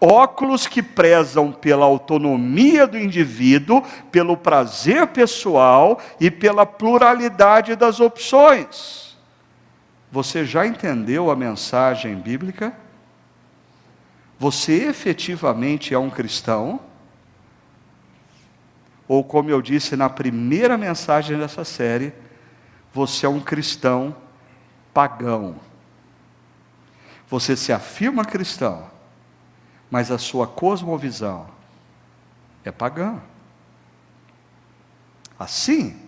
Óculos 0.00 0.68
que 0.68 0.84
prezam 0.84 1.50
pela 1.50 1.84
autonomia 1.84 2.86
do 2.86 2.96
indivíduo, 2.96 3.82
pelo 4.12 4.36
prazer 4.36 5.08
pessoal 5.08 5.98
e 6.20 6.30
pela 6.30 6.64
pluralidade 6.64 7.74
das 7.74 7.98
opções. 7.98 9.18
Você 10.12 10.44
já 10.44 10.64
entendeu 10.64 11.28
a 11.28 11.34
mensagem 11.34 12.14
bíblica? 12.14 12.72
Você 14.40 14.86
efetivamente 14.86 15.92
é 15.92 15.98
um 15.98 16.08
cristão? 16.08 16.80
Ou, 19.06 19.22
como 19.22 19.50
eu 19.50 19.60
disse 19.60 19.96
na 19.96 20.08
primeira 20.08 20.78
mensagem 20.78 21.38
dessa 21.38 21.62
série, 21.62 22.14
você 22.90 23.26
é 23.26 23.28
um 23.28 23.38
cristão 23.38 24.16
pagão. 24.94 25.56
Você 27.28 27.54
se 27.54 27.70
afirma 27.70 28.24
cristão, 28.24 28.90
mas 29.90 30.10
a 30.10 30.16
sua 30.16 30.46
cosmovisão 30.46 31.46
é 32.64 32.72
pagã. 32.72 33.20
Assim, 35.38 36.00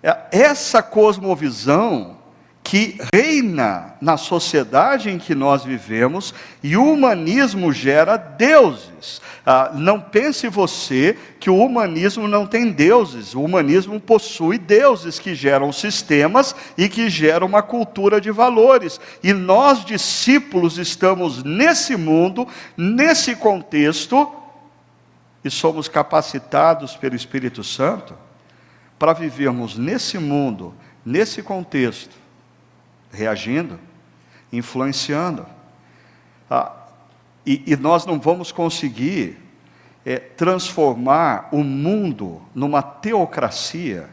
é, 0.00 0.28
essa 0.30 0.80
cosmovisão 0.80 2.21
que 2.62 2.96
reina 3.12 3.94
na 4.00 4.16
sociedade 4.16 5.10
em 5.10 5.18
que 5.18 5.34
nós 5.34 5.64
vivemos 5.64 6.32
e 6.62 6.76
o 6.76 6.92
humanismo 6.92 7.72
gera 7.72 8.16
deuses. 8.16 9.20
Ah, 9.44 9.72
não 9.74 10.00
pense 10.00 10.48
você 10.48 11.18
que 11.40 11.50
o 11.50 11.56
humanismo 11.56 12.28
não 12.28 12.46
tem 12.46 12.70
deuses. 12.70 13.34
O 13.34 13.42
humanismo 13.42 14.00
possui 14.00 14.58
deuses 14.58 15.18
que 15.18 15.34
geram 15.34 15.72
sistemas 15.72 16.54
e 16.78 16.88
que 16.88 17.10
geram 17.10 17.48
uma 17.48 17.62
cultura 17.62 18.20
de 18.20 18.30
valores. 18.30 19.00
E 19.22 19.32
nós, 19.32 19.84
discípulos, 19.84 20.78
estamos 20.78 21.42
nesse 21.42 21.96
mundo, 21.96 22.46
nesse 22.76 23.34
contexto, 23.34 24.30
e 25.44 25.50
somos 25.50 25.88
capacitados 25.88 26.94
pelo 26.94 27.16
Espírito 27.16 27.64
Santo 27.64 28.14
para 28.96 29.12
vivermos 29.12 29.76
nesse 29.76 30.16
mundo, 30.16 30.72
nesse 31.04 31.42
contexto 31.42 32.21
reagindo, 33.12 33.78
influenciando. 34.52 35.46
Ah, 36.50 36.72
e, 37.46 37.62
e, 37.66 37.76
nós 37.76 38.06
não 38.06 38.18
vamos 38.18 38.50
conseguir 38.50 39.38
é, 40.04 40.18
transformar 40.18 41.48
o 41.52 41.62
mundo 41.62 42.40
numa 42.54 42.82
teocracia, 42.82 44.08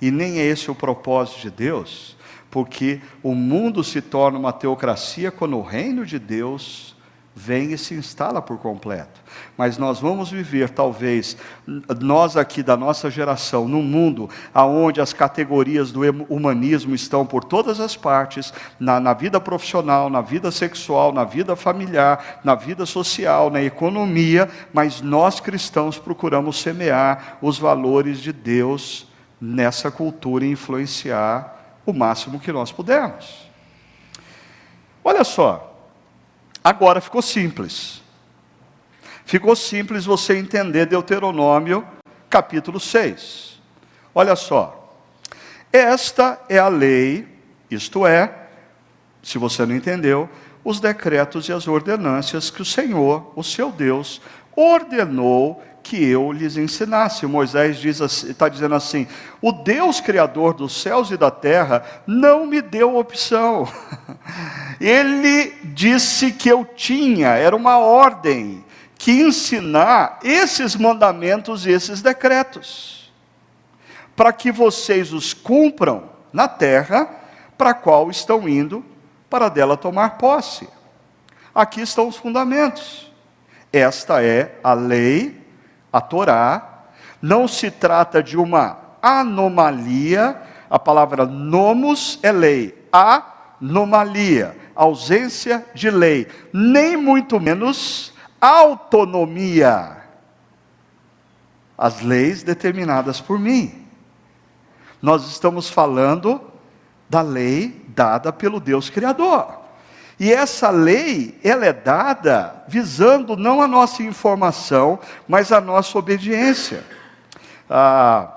e 0.00 0.10
nem 0.10 0.38
é 0.38 0.44
esse 0.44 0.70
o 0.70 0.74
propósito 0.74 1.40
de 1.40 1.50
Deus, 1.50 2.16
porque 2.50 3.00
o 3.22 3.34
mundo 3.34 3.84
se 3.84 4.00
torna 4.00 4.38
uma 4.38 4.52
teocracia 4.52 5.30
quando 5.30 5.56
o 5.56 5.62
reino 5.62 6.06
de 6.06 6.18
Deus 6.18 6.96
vem 7.38 7.72
e 7.72 7.78
se 7.78 7.94
instala 7.94 8.42
por 8.42 8.58
completo. 8.58 9.20
Mas 9.56 9.78
nós 9.78 10.00
vamos 10.00 10.28
viver, 10.28 10.70
talvez, 10.70 11.36
nós 12.00 12.36
aqui 12.36 12.64
da 12.64 12.76
nossa 12.76 13.08
geração, 13.08 13.68
num 13.68 13.82
mundo 13.82 14.28
onde 14.52 15.00
as 15.00 15.12
categorias 15.12 15.92
do 15.92 16.00
humanismo 16.28 16.96
estão 16.96 17.24
por 17.24 17.44
todas 17.44 17.78
as 17.78 17.96
partes, 17.96 18.52
na, 18.80 18.98
na 18.98 19.14
vida 19.14 19.40
profissional, 19.40 20.10
na 20.10 20.20
vida 20.20 20.50
sexual, 20.50 21.12
na 21.12 21.22
vida 21.22 21.54
familiar, 21.54 22.40
na 22.42 22.56
vida 22.56 22.84
social, 22.84 23.50
na 23.50 23.62
economia, 23.62 24.48
mas 24.72 25.00
nós 25.00 25.38
cristãos 25.38 25.96
procuramos 25.96 26.60
semear 26.60 27.38
os 27.40 27.56
valores 27.56 28.18
de 28.18 28.32
Deus 28.32 29.06
nessa 29.40 29.92
cultura 29.92 30.44
e 30.44 30.50
influenciar 30.50 31.78
o 31.86 31.92
máximo 31.92 32.40
que 32.40 32.50
nós 32.50 32.72
pudermos. 32.72 33.48
Olha 35.04 35.22
só, 35.22 35.67
Agora 36.68 37.00
ficou 37.00 37.22
simples. 37.22 38.02
Ficou 39.24 39.56
simples 39.56 40.04
você 40.04 40.36
entender 40.36 40.84
Deuteronômio 40.84 41.82
capítulo 42.28 42.78
6. 42.78 43.58
Olha 44.14 44.36
só. 44.36 44.94
Esta 45.72 46.38
é 46.46 46.58
a 46.58 46.68
lei, 46.68 47.26
isto 47.70 48.06
é, 48.06 48.48
se 49.22 49.38
você 49.38 49.64
não 49.64 49.74
entendeu, 49.74 50.28
os 50.62 50.78
decretos 50.78 51.48
e 51.48 51.54
as 51.54 51.66
ordenâncias 51.66 52.50
que 52.50 52.60
o 52.60 52.66
Senhor, 52.66 53.32
o 53.34 53.42
seu 53.42 53.72
Deus, 53.72 54.20
ordenou 54.54 55.64
que 55.88 56.04
eu 56.04 56.30
lhes 56.30 56.58
ensinasse. 56.58 57.24
Moisés 57.26 57.82
está 57.82 58.04
assim, 58.04 58.50
dizendo 58.52 58.74
assim: 58.74 59.08
o 59.40 59.50
Deus 59.50 60.02
Criador 60.02 60.52
dos 60.52 60.82
céus 60.82 61.10
e 61.10 61.16
da 61.16 61.30
terra 61.30 61.82
não 62.06 62.46
me 62.46 62.60
deu 62.60 62.96
opção. 62.96 63.66
Ele 64.78 65.50
disse 65.64 66.30
que 66.32 66.46
eu 66.46 66.62
tinha, 66.62 67.28
era 67.28 67.56
uma 67.56 67.78
ordem, 67.78 68.62
que 68.98 69.12
ensinar 69.12 70.18
esses 70.22 70.76
mandamentos 70.76 71.64
e 71.64 71.70
esses 71.70 72.02
decretos, 72.02 73.10
para 74.14 74.30
que 74.30 74.52
vocês 74.52 75.14
os 75.14 75.32
cumpram 75.32 76.10
na 76.30 76.46
terra 76.46 77.08
para 77.56 77.70
a 77.70 77.74
qual 77.74 78.10
estão 78.10 78.46
indo, 78.46 78.84
para 79.30 79.48
dela 79.48 79.76
tomar 79.76 80.18
posse. 80.18 80.68
Aqui 81.54 81.80
estão 81.80 82.08
os 82.08 82.16
fundamentos. 82.16 83.10
Esta 83.72 84.22
é 84.22 84.58
a 84.62 84.74
lei 84.74 85.47
a 85.92 86.00
Torá, 86.00 86.84
não 87.20 87.48
se 87.48 87.70
trata 87.70 88.22
de 88.22 88.36
uma 88.36 88.78
anomalia, 89.02 90.40
a 90.70 90.78
palavra 90.78 91.24
nomos 91.26 92.18
é 92.22 92.30
lei, 92.30 92.88
anomalia, 92.92 94.56
ausência 94.74 95.64
de 95.74 95.90
lei, 95.90 96.28
nem 96.52 96.96
muito 96.96 97.40
menos 97.40 98.12
autonomia. 98.40 99.96
As 101.76 102.00
leis 102.02 102.42
determinadas 102.42 103.20
por 103.20 103.38
mim. 103.38 103.86
Nós 105.00 105.28
estamos 105.28 105.70
falando 105.70 106.40
da 107.08 107.22
lei 107.22 107.84
dada 107.88 108.32
pelo 108.32 108.60
Deus 108.60 108.90
Criador. 108.90 109.57
E 110.20 110.32
essa 110.32 110.70
lei, 110.70 111.38
ela 111.44 111.64
é 111.64 111.72
dada 111.72 112.64
visando 112.66 113.36
não 113.36 113.62
a 113.62 113.68
nossa 113.68 114.02
informação, 114.02 114.98
mas 115.28 115.52
a 115.52 115.60
nossa 115.60 115.96
obediência. 115.96 116.82
Ah, 117.70 118.32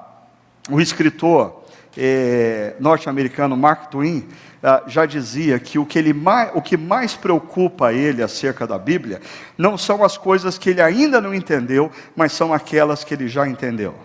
o 0.69 0.79
escritor 0.79 1.63
eh, 1.97 2.75
norte-americano 2.79 3.57
Mark 3.57 3.89
Twain 3.89 4.27
ah, 4.61 4.83
já 4.85 5.07
dizia 5.07 5.59
que 5.59 5.79
o 5.79 5.85
que, 5.85 6.13
mais, 6.13 6.51
o 6.53 6.61
que 6.61 6.77
mais 6.77 7.15
preocupa 7.15 7.91
ele 7.91 8.21
acerca 8.21 8.67
da 8.67 8.77
Bíblia 8.77 9.19
não 9.57 9.75
são 9.75 10.03
as 10.03 10.17
coisas 10.17 10.59
que 10.59 10.69
ele 10.69 10.81
ainda 10.81 11.19
não 11.19 11.33
entendeu, 11.33 11.91
mas 12.15 12.31
são 12.31 12.53
aquelas 12.53 13.03
que 13.03 13.13
ele 13.13 13.27
já 13.27 13.47
entendeu. 13.47 13.95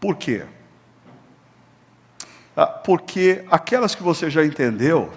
Por 0.00 0.16
quê? 0.16 0.42
Ah, 2.56 2.66
porque 2.66 3.44
aquelas 3.48 3.94
que 3.94 4.02
você 4.02 4.28
já 4.28 4.44
entendeu, 4.44 5.12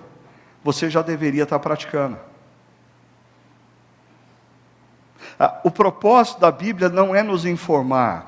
você 0.71 0.87
já 0.87 1.01
deveria 1.01 1.43
estar 1.43 1.57
praticando. 1.57 2.17
Ah, 5.39 5.59
o 5.63 5.71
propósito 5.71 6.39
da 6.39 6.51
Bíblia 6.51 6.89
não 6.89 7.15
é 7.15 7.23
nos 7.23 7.43
informar, 7.43 8.27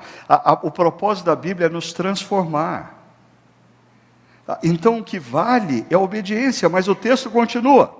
o 0.62 0.70
propósito 0.70 1.26
da 1.26 1.36
Bíblia 1.36 1.66
é 1.66 1.70
nos 1.70 1.92
transformar. 1.92 2.98
Ah, 4.48 4.58
então 4.64 4.98
o 4.98 5.04
que 5.04 5.20
vale 5.20 5.86
é 5.88 5.94
a 5.94 6.00
obediência, 6.00 6.68
mas 6.68 6.88
o 6.88 6.96
texto 6.96 7.30
continua. 7.30 7.96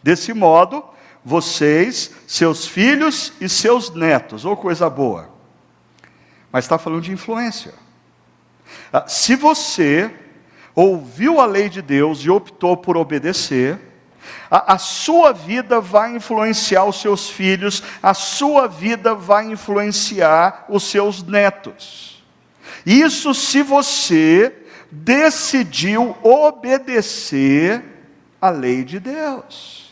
Desse 0.00 0.32
modo, 0.32 0.84
vocês, 1.24 2.12
seus 2.28 2.68
filhos 2.68 3.32
e 3.40 3.48
seus 3.48 3.92
netos, 3.92 4.44
ou 4.44 4.56
coisa 4.56 4.88
boa. 4.88 5.30
Mas 6.52 6.64
está 6.64 6.78
falando 6.78 7.02
de 7.02 7.12
influência. 7.12 7.74
Ah, 8.92 9.08
se 9.08 9.34
você 9.34 10.14
ouviu 10.74 11.40
a 11.40 11.46
lei 11.46 11.68
de 11.68 11.80
Deus 11.80 12.20
e 12.20 12.30
optou 12.30 12.76
por 12.76 12.96
obedecer, 12.96 13.78
a, 14.50 14.74
a, 14.74 14.78
sua 14.78 15.32
vida 15.32 15.80
vai 15.80 16.14
influenciar 16.14 16.84
os 16.84 17.00
seus 17.00 17.28
filhos, 17.28 17.82
a 18.02 18.14
sua 18.14 18.66
vida 18.66 19.14
vai 19.14 19.46
influenciar 19.46 20.64
os 20.68 20.84
seus 20.84 21.22
netos. 21.22 22.22
Isso 22.86 23.34
se 23.34 23.62
você 23.62 24.54
decidiu 24.90 26.16
obedecer 26.22 27.82
a 28.40 28.50
lei 28.50 28.84
de 28.84 29.00
Deus. 29.00 29.83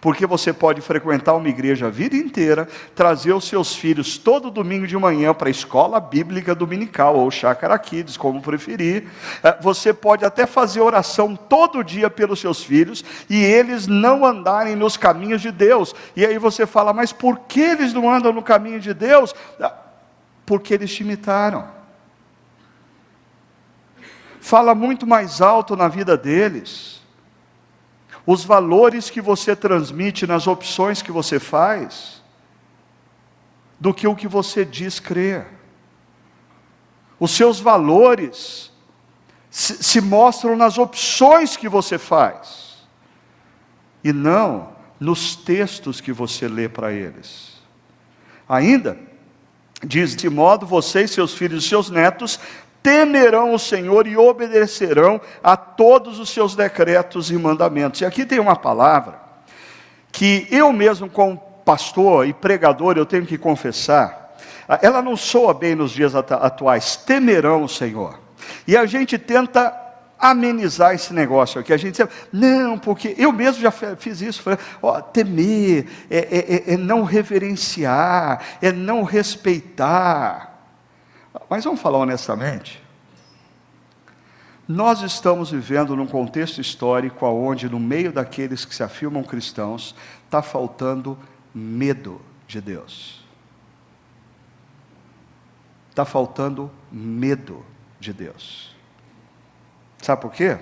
Porque 0.00 0.26
você 0.26 0.52
pode 0.52 0.80
frequentar 0.80 1.34
uma 1.34 1.48
igreja 1.48 1.86
a 1.86 1.90
vida 1.90 2.16
inteira, 2.16 2.68
trazer 2.94 3.32
os 3.32 3.46
seus 3.46 3.74
filhos 3.74 4.18
todo 4.18 4.50
domingo 4.50 4.86
de 4.86 4.96
manhã 4.96 5.32
para 5.32 5.48
a 5.48 5.50
escola 5.50 5.98
bíblica 5.98 6.54
dominical, 6.54 7.16
ou 7.16 7.30
chácara 7.30 7.78
kids, 7.78 8.16
como 8.16 8.42
preferir. 8.42 9.04
É, 9.42 9.56
você 9.60 9.92
pode 9.92 10.24
até 10.24 10.46
fazer 10.46 10.80
oração 10.80 11.34
todo 11.34 11.82
dia 11.82 12.10
pelos 12.10 12.40
seus 12.40 12.62
filhos, 12.62 13.04
e 13.28 13.42
eles 13.42 13.86
não 13.86 14.24
andarem 14.24 14.76
nos 14.76 14.96
caminhos 14.96 15.40
de 15.40 15.50
Deus. 15.50 15.94
E 16.14 16.24
aí 16.24 16.38
você 16.38 16.66
fala, 16.66 16.92
mas 16.92 17.12
por 17.12 17.40
que 17.40 17.60
eles 17.60 17.92
não 17.92 18.10
andam 18.10 18.32
no 18.32 18.42
caminho 18.42 18.80
de 18.80 18.92
Deus? 18.92 19.34
Ah, 19.60 19.74
porque 20.44 20.74
eles 20.74 20.94
te 20.94 21.02
imitaram. 21.02 21.68
Fala 24.40 24.74
muito 24.74 25.06
mais 25.06 25.40
alto 25.40 25.74
na 25.74 25.88
vida 25.88 26.16
deles 26.16 26.95
os 28.26 28.44
valores 28.44 29.08
que 29.08 29.20
você 29.20 29.54
transmite 29.54 30.26
nas 30.26 30.46
opções 30.48 31.00
que 31.00 31.12
você 31.12 31.38
faz, 31.38 32.22
do 33.78 33.94
que 33.94 34.08
o 34.08 34.16
que 34.16 34.26
você 34.26 34.64
diz 34.64 34.98
crer. 34.98 35.46
Os 37.20 37.30
seus 37.30 37.60
valores 37.60 38.72
se, 39.48 39.82
se 39.82 40.00
mostram 40.00 40.56
nas 40.56 40.76
opções 40.76 41.56
que 41.56 41.68
você 41.68 41.98
faz, 41.98 42.86
e 44.02 44.12
não 44.12 44.74
nos 44.98 45.36
textos 45.36 46.00
que 46.00 46.12
você 46.12 46.48
lê 46.48 46.68
para 46.68 46.92
eles. 46.92 47.56
Ainda, 48.48 48.98
diz 49.84 50.16
de 50.16 50.28
modo, 50.28 50.66
vocês, 50.66 51.10
seus 51.10 51.34
filhos 51.34 51.64
e 51.64 51.68
seus 51.68 51.90
netos 51.90 52.40
temerão 52.86 53.52
o 53.52 53.58
Senhor 53.58 54.06
e 54.06 54.16
obedecerão 54.16 55.20
a 55.42 55.56
todos 55.56 56.20
os 56.20 56.30
seus 56.30 56.54
decretos 56.54 57.32
e 57.32 57.36
mandamentos. 57.36 58.00
E 58.00 58.04
aqui 58.04 58.24
tem 58.24 58.38
uma 58.38 58.54
palavra 58.54 59.20
que 60.12 60.46
eu 60.52 60.72
mesmo, 60.72 61.10
como 61.10 61.36
pastor 61.64 62.28
e 62.28 62.32
pregador, 62.32 62.96
eu 62.96 63.04
tenho 63.04 63.26
que 63.26 63.36
confessar, 63.36 64.36
ela 64.80 65.02
não 65.02 65.16
soa 65.16 65.52
bem 65.52 65.74
nos 65.74 65.90
dias 65.90 66.14
atuais, 66.14 66.96
temerão 66.96 67.64
o 67.64 67.68
Senhor. 67.68 68.20
E 68.68 68.76
a 68.76 68.86
gente 68.86 69.18
tenta 69.18 69.74
amenizar 70.16 70.94
esse 70.94 71.12
negócio 71.12 71.60
aqui. 71.60 71.72
A 71.72 71.76
gente 71.76 72.00
diz, 72.00 72.08
não, 72.32 72.78
porque 72.78 73.16
eu 73.18 73.32
mesmo 73.32 73.60
já 73.60 73.72
fiz 73.72 74.20
isso. 74.20 74.42
Falei, 74.42 74.60
ó, 74.80 75.00
temer 75.00 75.88
é, 76.08 76.18
é, 76.18 76.54
é, 76.70 76.74
é 76.74 76.76
não 76.76 77.02
reverenciar, 77.02 78.40
é 78.62 78.70
não 78.70 79.02
respeitar. 79.02 80.55
Mas 81.48 81.64
vamos 81.64 81.80
falar 81.80 81.98
honestamente. 81.98 82.82
Nós 84.68 85.00
estamos 85.02 85.50
vivendo 85.50 85.94
num 85.94 86.06
contexto 86.06 86.60
histórico 86.60 87.24
onde, 87.26 87.68
no 87.68 87.78
meio 87.78 88.12
daqueles 88.12 88.64
que 88.64 88.74
se 88.74 88.82
afirmam 88.82 89.22
cristãos, 89.22 89.94
está 90.24 90.42
faltando 90.42 91.16
medo 91.54 92.20
de 92.48 92.60
Deus. 92.60 93.24
Está 95.90 96.04
faltando 96.04 96.70
medo 96.90 97.64
de 98.00 98.12
Deus. 98.12 98.74
Sabe 100.02 100.20
por 100.20 100.32
quê? 100.32 100.58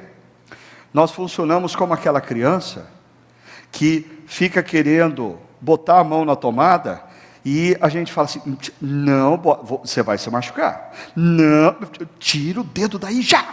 Nós 0.93 1.11
funcionamos 1.11 1.75
como 1.75 1.95
aquela 1.95 2.21
criança 2.21 2.91
que 3.73 4.23
fica 4.27 4.63
querendo 4.63 5.39
botar 5.61 5.99
a 5.99 6.05
mão 6.05 6.25
na 6.25 6.37
tomada 6.37 7.03
e 7.45 7.77
a 7.81 7.89
gente 7.89 8.13
fala 8.13 8.27
assim: 8.27 8.59
não, 8.81 9.37
você 9.37 10.03
vai 10.03 10.17
se 10.17 10.31
machucar. 10.31 10.93
Não, 11.15 11.77
tira 12.19 12.61
o 12.61 12.65
dedo 12.65 12.99
daí 12.99 13.21
já. 13.21 13.45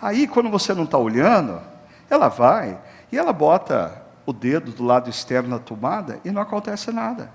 Aí, 0.00 0.26
quando 0.26 0.48
você 0.48 0.72
não 0.72 0.84
está 0.84 0.96
olhando, 0.96 1.60
ela 2.08 2.28
vai 2.28 2.78
e 3.12 3.18
ela 3.18 3.32
bota 3.32 4.02
o 4.24 4.32
dedo 4.32 4.72
do 4.72 4.84
lado 4.84 5.10
externo 5.10 5.50
da 5.50 5.58
tomada 5.58 6.20
e 6.24 6.30
não 6.30 6.40
acontece 6.40 6.90
nada. 6.90 7.30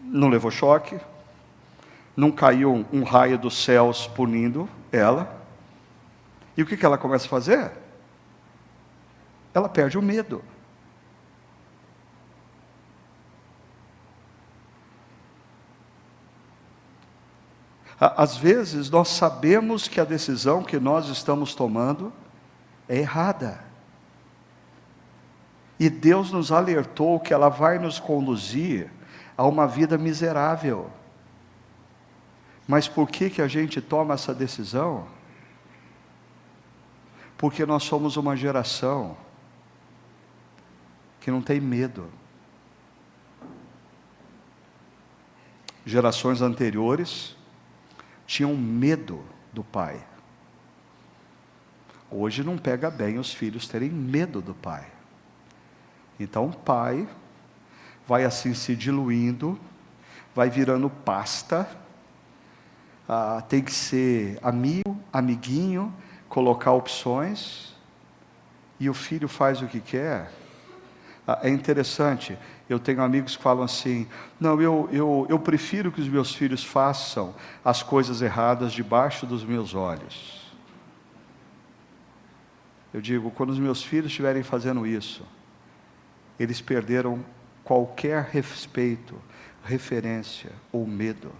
Não 0.00 0.28
levou 0.28 0.50
choque, 0.50 0.98
não 2.16 2.30
caiu 2.30 2.86
um, 2.92 3.02
raio 3.02 3.36
dos 3.36 3.62
céus 3.62 4.06
punindo 4.06 4.68
ela. 4.90 5.36
E 6.56 6.62
o 6.62 6.66
que, 6.66 6.76
que 6.76 6.86
ela 6.86 6.96
começa 6.96 7.26
a 7.26 7.28
fazer? 7.28 7.72
Ela 9.52 9.68
perde 9.68 9.98
o 9.98 10.02
medo. 10.02 10.42
Às 17.98 18.36
vezes 18.36 18.90
nós 18.90 19.08
sabemos 19.08 19.88
que 19.88 20.00
a 20.00 20.04
decisão 20.04 20.62
que 20.62 20.78
nós 20.78 21.08
estamos 21.08 21.54
tomando 21.54 22.12
é 22.88 22.98
errada. 22.98 23.64
E 25.80 25.88
Deus 25.88 26.30
nos 26.30 26.52
alertou 26.52 27.18
que 27.18 27.32
ela 27.32 27.48
vai 27.48 27.78
nos 27.78 27.98
conduzir 27.98 28.90
a 29.36 29.46
uma 29.46 29.66
vida 29.66 29.96
miserável. 29.96 30.90
Mas 32.68 32.86
por 32.86 33.08
que, 33.08 33.30
que 33.30 33.40
a 33.40 33.48
gente 33.48 33.80
toma 33.80 34.14
essa 34.14 34.34
decisão? 34.34 35.06
Porque 37.38 37.64
nós 37.64 37.82
somos 37.82 38.16
uma 38.16 38.36
geração 38.36 39.16
que 41.20 41.30
não 41.30 41.40
tem 41.40 41.60
medo. 41.60 42.10
Gerações 45.84 46.42
anteriores 46.42 47.35
tinham 48.26 48.56
medo 48.56 49.24
do 49.52 49.62
pai. 49.62 50.04
Hoje 52.10 52.42
não 52.44 52.58
pega 52.58 52.90
bem 52.90 53.18
os 53.18 53.32
filhos 53.32 53.68
terem 53.68 53.90
medo 53.90 54.40
do 54.40 54.54
pai. 54.54 54.86
Então 56.18 56.46
o 56.46 56.52
pai 56.52 57.08
vai 58.06 58.24
assim 58.24 58.54
se 58.54 58.76
diluindo, 58.76 59.58
vai 60.34 60.48
virando 60.48 60.88
pasta, 60.88 61.68
ah, 63.08 63.42
tem 63.48 63.62
que 63.62 63.72
ser 63.72 64.38
amigo, 64.42 64.96
amiguinho, 65.12 65.94
colocar 66.28 66.72
opções, 66.72 67.74
e 68.78 68.88
o 68.90 68.94
filho 68.94 69.28
faz 69.28 69.62
o 69.62 69.66
que 69.66 69.80
quer. 69.80 70.30
Ah, 71.26 71.40
é 71.42 71.48
interessante, 71.48 72.38
eu 72.68 72.78
tenho 72.78 73.02
amigos 73.02 73.36
que 73.36 73.42
falam 73.42 73.64
assim: 73.64 74.06
não, 74.38 74.60
eu, 74.60 74.88
eu, 74.92 75.26
eu 75.28 75.38
prefiro 75.38 75.90
que 75.90 76.00
os 76.00 76.08
meus 76.08 76.34
filhos 76.34 76.62
façam 76.62 77.34
as 77.64 77.82
coisas 77.82 78.22
erradas 78.22 78.72
debaixo 78.72 79.26
dos 79.26 79.44
meus 79.44 79.74
olhos. 79.74 80.52
Eu 82.94 83.00
digo: 83.00 83.30
quando 83.32 83.50
os 83.50 83.58
meus 83.58 83.82
filhos 83.82 84.06
estiverem 84.06 84.42
fazendo 84.42 84.86
isso, 84.86 85.26
eles 86.38 86.60
perderam 86.60 87.24
qualquer 87.64 88.22
respeito, 88.30 89.20
referência 89.64 90.52
ou 90.70 90.86
medo 90.86 91.32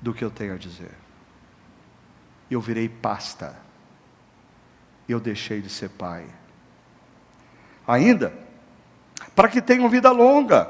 do 0.00 0.12
que 0.12 0.22
eu 0.22 0.30
tenho 0.30 0.54
a 0.54 0.58
dizer. 0.58 0.92
Eu 2.50 2.60
virei 2.60 2.88
pasta. 2.88 3.56
Eu 5.08 5.18
deixei 5.18 5.62
de 5.62 5.70
ser 5.70 5.88
pai. 5.88 6.26
Ainda, 7.86 8.47
para 9.34 9.48
que 9.48 9.60
tenham 9.60 9.88
vida 9.88 10.10
longa. 10.10 10.68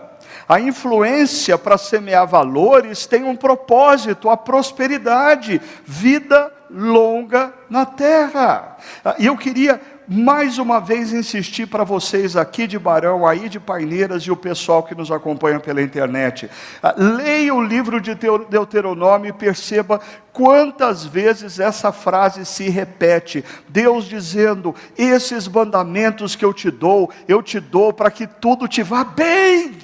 A 0.49 0.59
influência 0.59 1.59
para 1.59 1.77
semear 1.77 2.27
valores 2.27 3.07
tem 3.07 3.25
um 3.25 3.37
propósito, 3.37 4.31
a 4.31 4.37
prosperidade, 4.37 5.61
vida 5.85 6.51
longa 6.71 7.53
na 7.69 7.85
terra. 7.85 8.77
E 9.19 9.27
eu 9.27 9.37
queria 9.37 9.81
mais 10.09 10.57
uma 10.57 10.81
vez 10.81 11.13
insistir 11.13 11.67
para 11.67 11.85
vocês 11.85 12.35
aqui 12.35 12.67
de 12.67 12.79
Barão, 12.79 13.27
aí 13.27 13.47
de 13.47 13.61
Paineiras 13.61 14.23
e 14.23 14.31
o 14.31 14.37
pessoal 14.37 14.83
que 14.83 14.95
nos 14.95 15.11
acompanha 15.11 15.61
pela 15.61 15.83
internet. 15.83 16.49
Ah, 16.83 16.95
leia 16.97 17.55
o 17.55 17.63
livro 17.63 18.01
de 18.01 18.15
Deuteronômio 18.49 19.29
e 19.29 19.33
perceba 19.35 20.01
quantas 20.33 21.05
vezes 21.05 21.61
essa 21.61 21.93
frase 21.93 22.47
se 22.47 22.71
repete. 22.71 23.45
Deus 23.69 24.07
dizendo: 24.07 24.75
Esses 24.97 25.47
mandamentos 25.47 26.35
que 26.35 26.45
eu 26.45 26.55
te 26.55 26.71
dou, 26.71 27.13
eu 27.29 27.43
te 27.43 27.61
dou 27.61 27.93
para 27.93 28.11
que 28.11 28.27
tudo 28.27 28.67
te 28.67 28.83
vá 28.83 29.05
bem. 29.05 29.77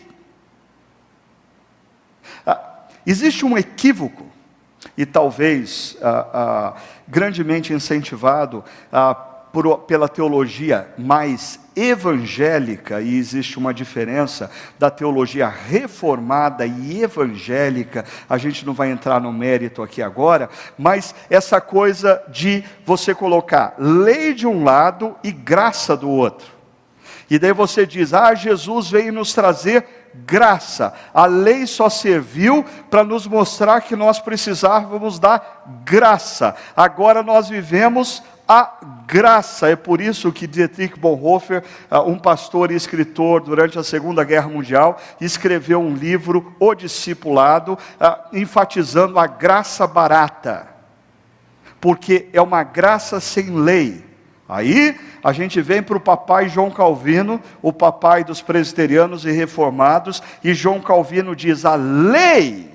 Ah, 2.46 2.86
existe 3.06 3.44
um 3.44 3.58
equívoco 3.58 4.26
e 4.96 5.04
talvez 5.04 5.98
ah, 6.00 6.26
ah, 6.32 6.74
grandemente 7.06 7.74
incentivado 7.74 8.64
ah, 8.90 9.33
por, 9.54 9.78
pela 9.82 10.08
teologia 10.08 10.88
mais 10.98 11.60
evangélica, 11.76 13.00
e 13.00 13.16
existe 13.16 13.56
uma 13.56 13.72
diferença 13.72 14.50
da 14.80 14.90
teologia 14.90 15.48
reformada 15.48 16.66
e 16.66 17.04
evangélica, 17.04 18.04
a 18.28 18.36
gente 18.36 18.66
não 18.66 18.74
vai 18.74 18.90
entrar 18.90 19.20
no 19.20 19.32
mérito 19.32 19.80
aqui 19.80 20.02
agora, 20.02 20.50
mas 20.76 21.14
essa 21.30 21.60
coisa 21.60 22.20
de 22.28 22.64
você 22.84 23.14
colocar 23.14 23.76
lei 23.78 24.34
de 24.34 24.44
um 24.44 24.64
lado 24.64 25.14
e 25.22 25.30
graça 25.30 25.96
do 25.96 26.10
outro. 26.10 26.48
E 27.30 27.38
daí 27.38 27.52
você 27.52 27.86
diz: 27.86 28.12
Ah, 28.12 28.34
Jesus 28.34 28.90
veio 28.90 29.12
nos 29.12 29.32
trazer 29.32 29.86
graça. 30.26 30.92
A 31.12 31.26
lei 31.26 31.66
só 31.66 31.88
serviu 31.88 32.64
para 32.90 33.02
nos 33.02 33.26
mostrar 33.26 33.80
que 33.80 33.96
nós 33.96 34.20
precisávamos 34.20 35.18
da 35.18 35.40
graça. 35.84 36.54
Agora 36.76 37.22
nós 37.22 37.48
vivemos 37.48 38.22
a 38.48 39.04
graça. 39.06 39.68
É 39.68 39.76
por 39.76 40.00
isso 40.00 40.32
que 40.32 40.46
Dietrich 40.46 40.98
Bonhoeffer, 40.98 41.64
ah, 41.90 42.02
um 42.02 42.18
pastor 42.18 42.70
e 42.70 42.74
escritor 42.74 43.42
durante 43.42 43.78
a 43.78 43.84
Segunda 43.84 44.24
Guerra 44.24 44.48
Mundial, 44.48 45.00
escreveu 45.20 45.80
um 45.80 45.94
livro, 45.94 46.54
O 46.58 46.74
Discipulado, 46.74 47.78
ah, 47.98 48.28
enfatizando 48.32 49.18
a 49.18 49.26
graça 49.26 49.86
barata. 49.86 50.68
Porque 51.80 52.28
é 52.32 52.40
uma 52.40 52.62
graça 52.62 53.20
sem 53.20 53.50
lei. 53.54 54.04
Aí 54.48 54.98
a 55.22 55.32
gente 55.32 55.60
vem 55.62 55.82
para 55.82 55.96
o 55.96 56.00
papai 56.00 56.48
João 56.48 56.70
Calvino, 56.70 57.40
o 57.62 57.72
papai 57.72 58.24
dos 58.24 58.42
presbiterianos 58.42 59.24
e 59.24 59.30
reformados, 59.30 60.22
e 60.42 60.52
João 60.52 60.80
Calvino 60.80 61.34
diz: 61.34 61.64
a 61.64 61.74
lei, 61.74 62.70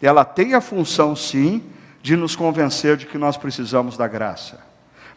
ela 0.00 0.24
tem 0.24 0.54
a 0.54 0.60
função 0.60 1.14
sim 1.14 1.62
de 2.02 2.16
nos 2.16 2.34
convencer 2.34 2.96
de 2.96 3.04
que 3.04 3.18
nós 3.18 3.36
precisamos 3.36 3.96
da 3.96 4.08
graça. 4.08 4.65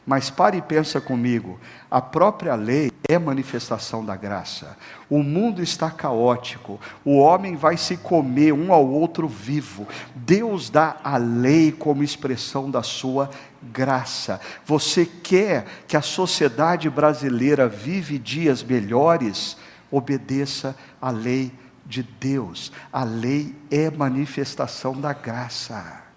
Mas 0.09 0.31
pare 0.31 0.57
e 0.57 0.61
pensa 0.63 0.99
comigo, 0.99 1.59
a 1.87 2.01
própria 2.01 2.55
lei 2.55 2.91
é 3.07 3.19
manifestação 3.19 4.03
da 4.03 4.15
graça. 4.15 4.75
O 5.07 5.21
mundo 5.21 5.61
está 5.61 5.91
caótico, 5.91 6.79
o 7.05 7.19
homem 7.19 7.55
vai 7.55 7.77
se 7.77 7.95
comer 7.95 8.51
um 8.51 8.73
ao 8.73 8.89
outro 8.89 9.27
vivo. 9.27 9.87
Deus 10.15 10.67
dá 10.71 10.97
a 11.03 11.15
lei 11.17 11.71
como 11.71 12.01
expressão 12.01 12.71
da 12.71 12.81
sua 12.81 13.29
graça. 13.61 14.41
Você 14.65 15.05
quer 15.05 15.67
que 15.87 15.95
a 15.95 16.01
sociedade 16.01 16.89
brasileira 16.89 17.67
vive 17.67 18.17
dias 18.17 18.63
melhores? 18.63 19.57
Obedeça 19.91 20.75
à 20.99 21.11
lei 21.11 21.51
de 21.85 22.01
Deus. 22.01 22.71
A 22.91 23.03
lei 23.03 23.55
é 23.69 23.91
manifestação 23.91 24.99
da 24.99 25.13
graça. 25.13 26.08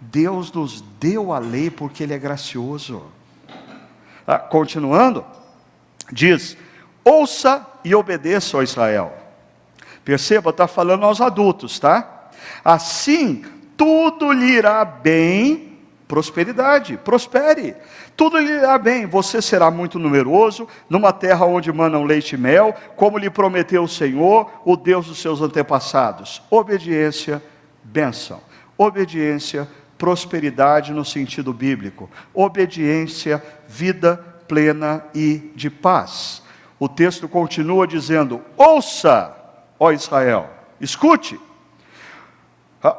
Deus 0.00 0.52
nos 0.52 0.80
deu 1.00 1.32
a 1.32 1.38
lei 1.38 1.70
porque 1.70 2.02
Ele 2.02 2.14
é 2.14 2.18
gracioso. 2.18 3.04
Ah, 4.26 4.38
continuando, 4.38 5.24
diz: 6.12 6.56
ouça 7.04 7.66
e 7.84 7.94
obedeça, 7.94 8.56
ó 8.56 8.62
Israel. 8.62 9.12
Perceba, 10.04 10.50
está 10.50 10.68
falando 10.68 11.04
aos 11.04 11.20
adultos, 11.20 11.78
tá? 11.78 12.30
Assim, 12.64 13.44
tudo 13.76 14.32
lhe 14.32 14.52
irá 14.52 14.84
bem, 14.84 15.78
prosperidade, 16.06 16.96
prospere. 16.96 17.74
Tudo 18.16 18.38
lhe 18.38 18.52
irá 18.52 18.78
bem, 18.78 19.06
você 19.06 19.42
será 19.42 19.70
muito 19.70 19.98
numeroso, 19.98 20.66
numa 20.88 21.12
terra 21.12 21.44
onde 21.44 21.72
manam 21.72 22.04
leite 22.04 22.34
e 22.34 22.38
mel, 22.38 22.74
como 22.96 23.18
lhe 23.18 23.28
prometeu 23.28 23.82
o 23.82 23.88
Senhor, 23.88 24.50
o 24.64 24.76
Deus 24.76 25.06
dos 25.06 25.18
seus 25.18 25.40
antepassados. 25.42 26.42
Obediência, 26.50 27.42
bênção. 27.82 28.40
Obediência, 28.78 29.68
prosperidade 29.98 30.92
no 30.92 31.04
sentido 31.04 31.52
bíblico, 31.52 32.10
obediência, 32.34 33.42
vida 33.68 34.16
plena 34.46 35.04
e 35.14 35.50
de 35.54 35.68
paz. 35.70 36.42
O 36.78 36.88
texto 36.88 37.28
continua 37.28 37.86
dizendo: 37.86 38.42
Ouça, 38.56 39.34
ó 39.78 39.90
Israel, 39.92 40.50
escute. 40.80 41.40
Ah, 42.82 42.96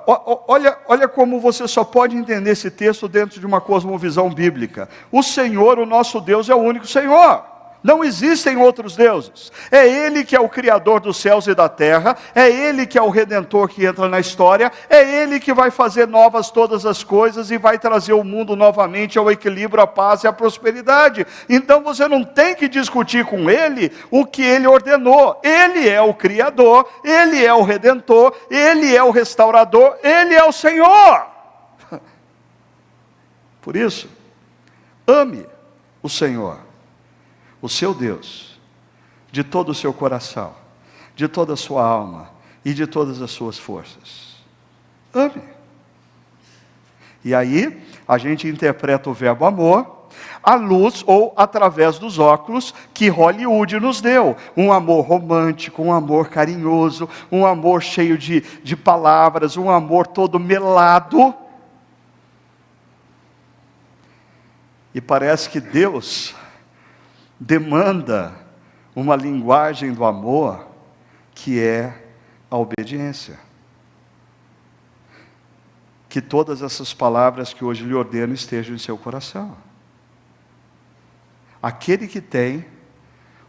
olha, 0.48 0.78
olha 0.88 1.08
como 1.08 1.40
você 1.40 1.68
só 1.68 1.84
pode 1.84 2.16
entender 2.16 2.52
esse 2.52 2.70
texto 2.70 3.08
dentro 3.08 3.40
de 3.40 3.46
uma 3.46 3.62
cosmovisão 3.62 4.30
bíblica. 4.30 4.90
O 5.12 5.22
Senhor, 5.22 5.80
o 5.80 5.86
nosso 5.86 6.20
Deus, 6.20 6.50
é 6.50 6.56
o 6.56 6.60
único 6.60 6.88
Senhor. 6.88 7.57
Não 7.84 8.04
existem 8.04 8.58
outros 8.58 8.96
deuses. 8.96 9.52
É 9.72 9.88
Ele 9.88 10.26
que 10.26 10.36
é 10.36 10.40
o 10.40 10.50
Criador 10.50 11.00
dos 11.00 11.18
céus 11.18 11.48
e 11.48 11.54
da 11.54 11.70
terra, 11.70 12.18
é 12.34 12.50
Ele 12.50 12.88
que 12.88 12.98
é 12.98 13.02
o 13.02 13.10
Redentor 13.10 13.68
que 13.70 13.86
entra 13.86 14.08
na 14.08 14.20
história, 14.20 14.72
é 14.90 15.22
Ele 15.22 15.40
que 15.40 15.54
vai 15.54 15.70
fazer 15.70 16.08
novas 16.08 16.50
todas 16.50 16.86
as 16.86 17.04
coisas 17.04 17.52
e 17.52 17.58
vai 17.58 17.78
trazer 17.78 18.14
o 18.14 18.24
mundo 18.24 18.56
novamente 18.56 19.18
ao 19.18 19.32
equilíbrio, 19.32 19.84
à 19.84 19.88
paz 19.88 20.24
e 20.24 20.28
à 20.28 20.34
prosperidade. 20.34 21.26
Então 21.48 21.82
você 21.82 22.08
não 22.08 22.24
tem 22.24 22.56
que 22.56 22.68
discutir 22.68 23.26
com 23.26 23.50
Ele 23.50 23.92
o 24.10 24.26
que 24.26 24.42
Ele 24.42 24.68
ordenou. 24.68 25.40
Ele 25.44 25.88
é 25.88 26.02
o 26.02 26.14
Criador, 26.14 26.90
Ele 27.04 27.46
é 27.46 27.54
o 27.54 27.64
Redentor, 27.64 28.36
Ele 28.50 28.96
é 28.96 29.04
o 29.04 29.12
Restaurador, 29.12 29.98
Ele 30.04 30.34
é 30.34 30.44
o 30.44 30.52
Senhor. 30.52 31.28
Por 33.62 33.76
isso, 33.76 34.10
ame 35.08 35.46
o 36.02 36.10
Senhor 36.10 36.67
o 37.62 37.70
seu 37.70 37.94
Deus, 37.94 38.60
de 39.32 39.44
todo 39.44 39.70
o 39.70 39.76
seu 39.76 39.94
coração, 39.94 40.54
de 41.16 41.28
toda 41.28 41.54
a 41.54 41.58
sua 41.58 41.86
alma 41.86 42.30
e 42.64 42.74
de 42.74 42.86
todas 42.86 43.22
as 43.22 43.32
suas 43.32 43.58
forças. 43.58 44.36
Ame. 45.14 45.42
E 47.24 47.34
aí, 47.34 47.84
a 48.08 48.18
gente 48.18 48.48
interpreta 48.48 49.10
o 49.10 49.14
verbo 49.14 49.46
amor 49.46 49.98
à 50.44 50.56
luz 50.56 51.04
ou 51.06 51.34
através 51.36 52.00
dos 52.00 52.20
óculos 52.20 52.74
que 52.94 53.10
Hollywood 53.10 53.80
nos 53.80 54.00
deu. 54.00 54.36
Um 54.56 54.72
amor 54.72 55.06
romântico, 55.06 55.82
um 55.82 55.92
amor 55.92 56.30
carinhoso, 56.30 57.10
um 57.32 57.46
amor 57.46 57.82
cheio 57.82 58.18
de, 58.18 58.42
de 58.64 58.76
palavras, 58.76 59.58
um 59.58 59.70
amor 59.70 60.08
todo 60.08 60.40
melado. 60.40 61.34
E 64.94 65.02
parece 65.02 65.50
que 65.50 65.60
Deus 65.60 66.34
demanda 67.40 68.34
uma 68.96 69.16
linguagem 69.16 69.94
do 69.94 70.04
amor 70.04 70.68
que 71.34 71.62
é 71.62 72.08
a 72.50 72.58
obediência. 72.58 73.40
Que 76.10 76.22
todas 76.22 76.62
essas 76.62 76.94
palavras 76.94 77.54
que 77.54 77.64
hoje 77.64 77.84
lhe 77.84 77.94
ordeno 77.94 78.34
estejam 78.34 78.76
em 78.76 78.80
seu 78.80 78.98
coração. 78.98 79.56
Aquele 81.62 82.08
que 82.08 82.22
tem 82.22 82.66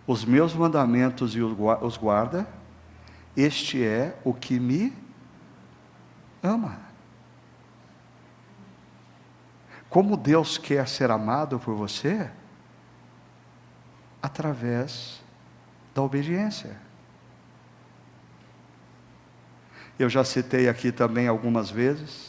os 0.07 0.25
meus 0.25 0.55
mandamentos 0.55 1.35
e 1.35 1.41
os 1.41 1.97
guarda, 1.97 2.49
este 3.37 3.85
é 3.85 4.19
o 4.25 4.35
que 4.35 4.59
me 4.59 4.93
ama. 6.43 6.79
Como 9.89 10.17
Deus 10.17 10.59
quer 10.59 10.87
ser 10.89 11.11
amado 11.11 11.59
por 11.59 11.75
você, 11.75 12.31
através 14.29 15.21
da 15.95 16.03
obediência. 16.03 16.77
Eu 19.99 20.09
já 20.09 20.23
citei 20.23 20.69
aqui 20.69 20.93
também 20.93 21.27
algumas 21.27 21.71
vezes 21.71 22.29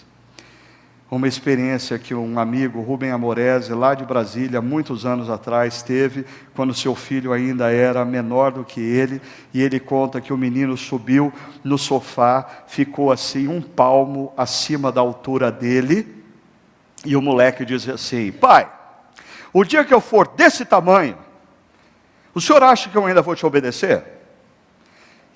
uma 1.11 1.27
experiência 1.27 1.97
que 1.97 2.13
um 2.13 2.37
amigo, 2.37 2.81
Rubem 2.81 3.09
Amorese, 3.09 3.73
lá 3.73 3.95
de 3.95 4.05
Brasília, 4.05 4.61
muitos 4.61 5.07
anos 5.07 5.27
atrás, 5.27 5.81
teve, 5.81 6.23
quando 6.53 6.73
seu 6.73 6.93
filho 6.93 7.33
ainda 7.33 7.71
era 7.71 8.05
menor 8.05 8.51
do 8.51 8.63
que 8.63 8.79
ele, 8.79 9.19
e 9.51 9.61
ele 9.61 9.79
conta 9.79 10.21
que 10.21 10.31
o 10.31 10.37
menino 10.37 10.77
subiu 10.77 11.33
no 11.63 11.79
sofá, 11.79 12.47
ficou 12.67 13.11
assim, 13.11 13.47
um 13.47 13.59
palmo 13.59 14.31
acima 14.37 14.91
da 14.91 15.01
altura 15.01 15.51
dele, 15.51 16.23
e 17.03 17.15
o 17.15 17.21
moleque 17.21 17.65
dizia 17.65 17.95
assim: 17.95 18.31
Pai, 18.31 18.69
o 19.51 19.63
dia 19.63 19.83
que 19.83 19.93
eu 19.93 20.01
for 20.01 20.27
desse 20.27 20.63
tamanho, 20.63 21.17
o 22.39 22.41
senhor 22.41 22.63
acha 22.63 22.89
que 22.89 22.97
eu 22.97 23.05
ainda 23.05 23.21
vou 23.21 23.35
te 23.35 23.45
obedecer? 23.45 24.03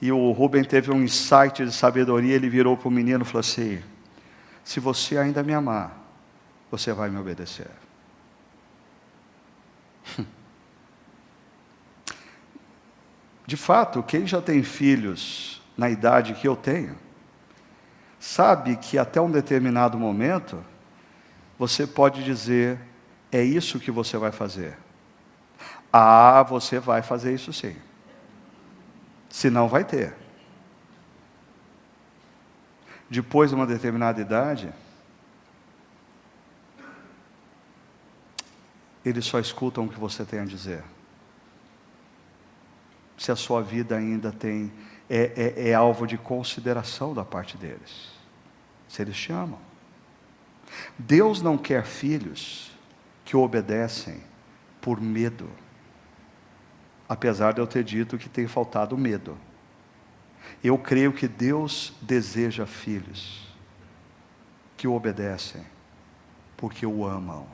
E 0.01 0.09
o 0.11 0.31
Rubem 0.31 0.63
teve 0.63 0.89
um 0.89 1.03
insight 1.03 1.65
de 1.65 1.71
sabedoria, 1.71 2.33
ele 2.33 2.49
virou 2.49 2.77
para 2.77 2.87
o 2.87 2.91
menino 2.91 3.23
e 3.23 3.25
falou 3.25 3.41
assim: 3.41 3.83
Se 4.63 4.79
você 4.79 5.17
ainda 5.17 5.43
me 5.43 5.53
amar, 5.53 6.01
você 6.71 6.93
vai 6.93 7.09
me 7.09 7.17
obedecer. 7.17 7.69
De 13.45 13.57
fato, 13.57 14.01
quem 14.01 14.25
já 14.25 14.41
tem 14.41 14.63
filhos 14.63 15.61
na 15.77 15.89
idade 15.89 16.33
que 16.33 16.47
eu 16.47 16.55
tenho, 16.55 16.97
sabe 18.17 18.77
que 18.77 18.97
até 18.97 19.19
um 19.19 19.29
determinado 19.29 19.99
momento, 19.99 20.63
você 21.59 21.85
pode 21.85 22.23
dizer: 22.23 22.79
é 23.29 23.43
isso 23.43 23.77
que 23.77 23.91
você 23.91 24.17
vai 24.17 24.31
fazer. 24.31 24.77
Ah, 25.95 26.41
você 26.41 26.79
vai 26.79 27.03
fazer 27.03 27.35
isso 27.35 27.53
sim. 27.53 27.75
Se 29.29 29.51
não, 29.51 29.67
vai 29.67 29.85
ter. 29.85 30.15
Depois 33.07 33.51
de 33.51 33.55
uma 33.55 33.67
determinada 33.67 34.19
idade, 34.19 34.73
eles 39.05 39.23
só 39.23 39.39
escutam 39.39 39.85
o 39.85 39.89
que 39.89 39.99
você 39.99 40.25
tem 40.25 40.39
a 40.39 40.45
dizer. 40.45 40.83
Se 43.15 43.31
a 43.31 43.35
sua 43.35 43.61
vida 43.61 43.95
ainda 43.95 44.31
tem 44.31 44.73
é, 45.07 45.53
é, 45.57 45.69
é 45.69 45.73
alvo 45.75 46.07
de 46.07 46.17
consideração 46.17 47.13
da 47.13 47.23
parte 47.23 47.55
deles, 47.55 48.11
se 48.87 49.01
eles 49.01 49.15
te 49.15 49.31
amam. 49.31 49.59
Deus 50.97 51.41
não 51.41 51.55
quer 51.55 51.85
filhos 51.85 52.71
que 53.23 53.37
obedecem 53.37 54.21
por 54.81 54.99
medo, 54.99 55.49
apesar 57.07 57.53
de 57.53 57.61
eu 57.61 57.67
ter 57.67 57.83
dito 57.83 58.17
que 58.17 58.29
tem 58.29 58.47
faltado 58.47 58.97
medo. 58.97 59.37
Eu 60.63 60.77
creio 60.77 61.13
que 61.13 61.27
Deus 61.27 61.93
deseja 62.01 62.65
filhos 62.65 63.47
que 64.77 64.87
o 64.87 64.93
obedecem 64.93 65.63
porque 66.57 66.85
o 66.85 67.05
amam 67.05 67.47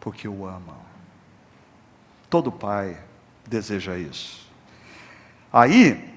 porque 0.00 0.26
o 0.26 0.46
amam. 0.46 0.80
Todo 2.28 2.50
pai 2.50 2.98
deseja 3.46 3.96
isso. 3.98 4.50
Aí, 5.52 6.12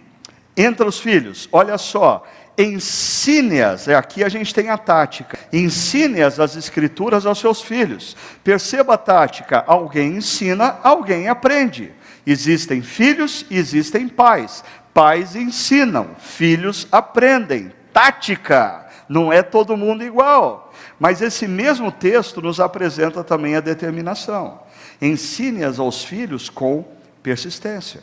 entra 0.55 0.87
os 0.87 0.99
filhos, 0.99 1.49
olha 1.51 1.77
só, 1.77 2.25
ensine-as, 2.57 3.87
é 3.87 3.95
aqui 3.95 4.23
a 4.23 4.29
gente 4.29 4.53
tem 4.53 4.69
a 4.69 4.77
tática, 4.77 5.39
ensine-as 5.51 6.39
as 6.39 6.55
escrituras 6.55 7.25
aos 7.25 7.39
seus 7.39 7.61
filhos. 7.61 8.15
Perceba 8.43 8.93
a 8.93 8.97
tática, 8.97 9.63
alguém 9.65 10.17
ensina, 10.17 10.77
alguém 10.83 11.27
aprende. 11.27 11.91
Existem 12.25 12.81
filhos 12.81 13.45
existem 13.49 14.07
pais. 14.07 14.63
Pais 14.93 15.35
ensinam, 15.35 16.15
filhos 16.19 16.87
aprendem. 16.91 17.71
Tática, 17.91 18.87
não 19.09 19.33
é 19.33 19.41
todo 19.41 19.77
mundo 19.77 20.03
igual. 20.03 20.71
Mas 20.99 21.21
esse 21.21 21.47
mesmo 21.47 21.91
texto 21.91 22.41
nos 22.41 22.59
apresenta 22.59 23.23
também 23.23 23.55
a 23.55 23.59
determinação. 23.59 24.61
Ensine-as 25.01 25.79
aos 25.79 26.03
filhos 26.03 26.49
com 26.49 26.85
persistência. 27.21 28.01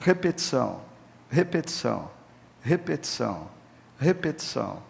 Repetição, 0.00 0.80
repetição, 1.30 2.10
repetição, 2.62 3.48
repetição. 3.98 4.82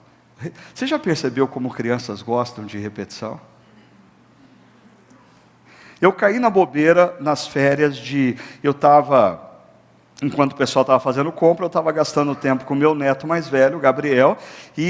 Você 0.74 0.86
já 0.86 0.98
percebeu 0.98 1.48
como 1.48 1.70
crianças 1.70 2.22
gostam 2.22 2.64
de 2.64 2.78
repetição? 2.78 3.40
Eu 6.00 6.12
caí 6.12 6.38
na 6.38 6.48
bobeira 6.48 7.16
nas 7.20 7.46
férias 7.46 7.96
de. 7.96 8.36
Eu 8.62 8.70
estava 8.70 9.48
enquanto 10.22 10.52
o 10.52 10.56
pessoal 10.56 10.82
estava 10.82 10.98
fazendo 10.98 11.30
compra, 11.30 11.64
eu 11.64 11.68
estava 11.68 11.92
gastando 11.92 12.34
tempo 12.34 12.64
com 12.64 12.74
meu 12.74 12.94
neto 12.94 13.26
mais 13.26 13.48
velho, 13.48 13.78
Gabriel, 13.78 14.36
e, 14.76 14.82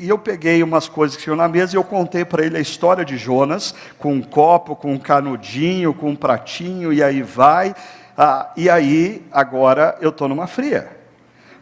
e, 0.00 0.04
e, 0.04 0.08
eu 0.08 0.18
peguei 0.18 0.62
umas 0.62 0.88
coisas 0.88 1.16
que 1.16 1.24
tinham 1.24 1.36
na 1.36 1.48
mesa 1.48 1.74
e 1.74 1.76
eu 1.76 1.82
contei 1.82 2.24
para 2.24 2.44
ele 2.44 2.56
a 2.56 2.60
história 2.60 3.04
de 3.04 3.16
Jonas, 3.16 3.74
com 3.98 4.12
um 4.12 4.22
copo, 4.22 4.76
com 4.76 4.92
um 4.92 4.98
canudinho, 4.98 5.92
com 5.92 6.10
um 6.10 6.16
pratinho, 6.16 6.92
e 6.92 7.02
aí 7.02 7.22
vai. 7.22 7.74
Ah, 8.16 8.52
e 8.56 8.70
aí, 8.70 9.26
agora, 9.32 9.96
eu 10.00 10.10
estou 10.10 10.28
numa 10.28 10.46
fria. 10.46 10.97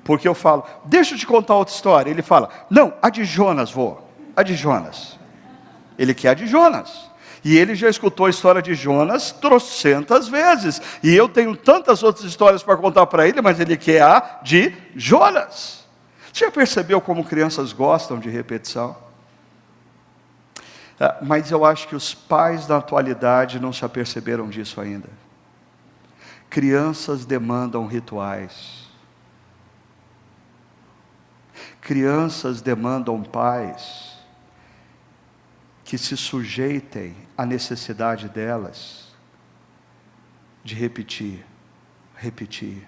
Porque 0.06 0.28
eu 0.28 0.34
falo, 0.34 0.64
deixa 0.84 1.14
eu 1.14 1.18
te 1.18 1.26
contar 1.26 1.56
outra 1.56 1.74
história. 1.74 2.08
Ele 2.08 2.22
fala, 2.22 2.48
não, 2.70 2.94
a 3.02 3.10
de 3.10 3.24
Jonas, 3.24 3.72
vou. 3.72 4.08
A 4.36 4.42
de 4.44 4.54
Jonas. 4.54 5.18
Ele 5.98 6.14
quer 6.14 6.28
a 6.28 6.34
de 6.34 6.46
Jonas. 6.46 7.10
E 7.44 7.56
ele 7.58 7.74
já 7.74 7.88
escutou 7.88 8.26
a 8.26 8.30
história 8.30 8.62
de 8.62 8.72
Jonas 8.72 9.32
trocentas 9.32 10.28
vezes. 10.28 10.80
E 11.02 11.12
eu 11.12 11.28
tenho 11.28 11.56
tantas 11.56 12.04
outras 12.04 12.24
histórias 12.24 12.62
para 12.62 12.76
contar 12.76 13.04
para 13.06 13.26
ele, 13.26 13.42
mas 13.42 13.58
ele 13.58 13.76
quer 13.76 14.00
a 14.02 14.38
de 14.44 14.72
Jonas. 14.94 15.84
Você 16.32 16.44
já 16.44 16.52
percebeu 16.52 17.00
como 17.00 17.24
crianças 17.24 17.72
gostam 17.72 18.20
de 18.20 18.30
repetição? 18.30 18.96
Ah, 21.00 21.16
mas 21.20 21.50
eu 21.50 21.64
acho 21.64 21.88
que 21.88 21.96
os 21.96 22.14
pais 22.14 22.64
da 22.64 22.76
atualidade 22.76 23.58
não 23.58 23.72
se 23.72 23.84
aperceberam 23.84 24.48
disso 24.48 24.80
ainda. 24.80 25.08
Crianças 26.48 27.26
demandam 27.26 27.86
rituais. 27.88 28.85
Crianças 31.86 32.60
demandam 32.60 33.22
pais 33.22 34.18
que 35.84 35.96
se 35.96 36.16
sujeitem 36.16 37.14
à 37.38 37.46
necessidade 37.46 38.28
delas 38.28 39.14
de 40.64 40.74
repetir, 40.74 41.46
repetir, 42.16 42.84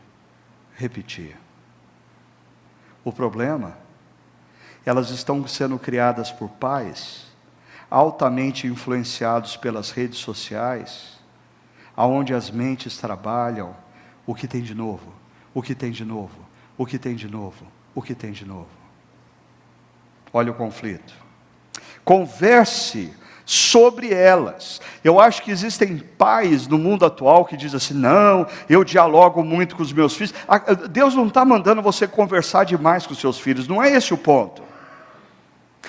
repetir. 0.74 1.36
O 3.05 3.12
problema, 3.12 3.78
elas 4.84 5.11
estão 5.11 5.46
sendo 5.46 5.78
criadas 5.78 6.32
por 6.32 6.49
pais 6.49 7.28
altamente 7.88 8.66
influenciados 8.66 9.57
pelas 9.57 9.92
redes 9.92 10.18
sociais, 10.18 11.20
aonde 11.96 12.34
as 12.34 12.51
mentes 12.51 12.99
trabalham 12.99 13.76
o 14.26 14.34
que 14.34 14.49
tem 14.49 14.61
de 14.61 14.74
novo, 14.74 15.14
o 15.55 15.62
que 15.62 15.76
tem 15.76 15.92
de 15.92 16.05
novo, 16.05 16.44
o 16.76 16.84
que 16.84 16.99
tem 16.99 17.14
de 17.14 17.28
novo, 17.28 17.64
o 17.94 18.03
que 18.03 18.12
tem 18.12 18.32
de 18.32 18.44
novo. 18.44 18.78
Olha 20.33 20.51
o 20.51 20.55
conflito 20.55 21.29
converse 22.09 23.12
sobre 23.45 24.14
elas. 24.14 24.81
Eu 25.05 25.20
acho 25.20 25.43
que 25.43 25.51
existem 25.51 25.99
pais 25.99 26.66
no 26.66 26.79
mundo 26.79 27.05
atual 27.05 27.45
que 27.45 27.55
dizem 27.55 27.76
assim: 27.76 27.93
não, 27.93 28.47
eu 28.66 28.83
dialogo 28.83 29.45
muito 29.45 29.76
com 29.76 29.83
os 29.83 29.93
meus 29.93 30.16
filhos. 30.16 30.33
Deus 30.91 31.14
não 31.14 31.26
está 31.26 31.45
mandando 31.45 31.83
você 31.83 32.09
conversar 32.09 32.64
demais 32.64 33.07
com 33.07 33.12
os 33.12 33.20
seus 33.20 33.39
filhos, 33.39 33.68
não 33.68 33.83
é 33.83 33.91
esse 33.91 34.14
o 34.14 34.16
ponto. 34.16 34.62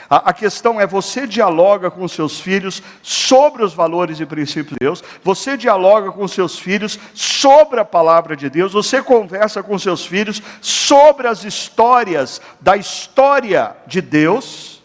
A, 0.10 0.30
a 0.30 0.34
questão 0.34 0.80
é: 0.80 0.88
você 0.88 1.28
dialoga 1.28 1.92
com 1.92 2.08
seus 2.08 2.40
filhos 2.40 2.82
sobre 3.02 3.64
os 3.64 3.74
valores 3.74 4.20
e 4.20 4.26
princípios 4.26 4.74
de 4.74 4.80
Deus, 4.80 5.04
você 5.24 5.56
dialoga 5.56 6.12
com 6.12 6.28
seus 6.28 6.58
filhos 6.58 7.00
sobre 7.14 7.80
a 7.80 7.86
palavra 7.86 8.36
de 8.36 8.50
Deus, 8.50 8.74
você 8.74 9.02
conversa 9.02 9.62
com 9.62 9.78
seus 9.78 10.06
filhos 10.06 10.42
sobre 10.62 11.28
as 11.28 11.44
histórias 11.44 12.42
da 12.60 12.76
história 12.76 13.76
de 13.86 14.02
Deus 14.02 14.80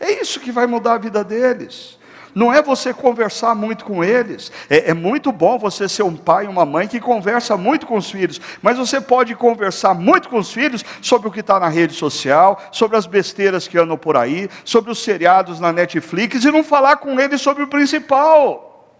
é 0.00 0.20
isso 0.20 0.40
que 0.40 0.52
vai 0.52 0.66
mudar 0.66 0.94
a 0.94 0.98
vida 0.98 1.24
deles. 1.24 1.97
Não 2.38 2.52
é 2.52 2.62
você 2.62 2.94
conversar 2.94 3.52
muito 3.56 3.84
com 3.84 4.04
eles. 4.04 4.52
É, 4.70 4.90
é, 4.90 4.94
muito 4.94 5.32
bom 5.32 5.58
você 5.58 5.88
ser 5.88 6.04
um 6.04 6.14
pai 6.14 6.44
e 6.44 6.48
uma 6.48 6.64
mãe 6.64 6.86
que 6.86 7.00
conversa 7.00 7.56
muito 7.56 7.84
com 7.84 7.96
os 7.96 8.12
filhos. 8.12 8.40
Mas 8.62 8.78
você 8.78 9.00
pode 9.00 9.34
conversar 9.34 9.92
muito 9.92 10.28
com 10.28 10.38
os 10.38 10.52
filhos 10.52 10.84
sobre 11.02 11.26
o 11.26 11.32
que 11.32 11.40
está 11.40 11.58
na 11.58 11.66
rede 11.66 11.94
social, 11.94 12.62
sobre 12.70 12.96
as 12.96 13.06
besteiras 13.06 13.66
que 13.66 13.76
andam 13.76 13.98
por 13.98 14.16
aí, 14.16 14.48
sobre 14.64 14.92
os 14.92 15.02
seriados 15.02 15.58
na 15.58 15.72
Netflix 15.72 16.44
e 16.44 16.52
não 16.52 16.62
falar 16.62 16.98
com 16.98 17.18
eles 17.18 17.40
sobre 17.40 17.64
o 17.64 17.66
principal. 17.66 18.94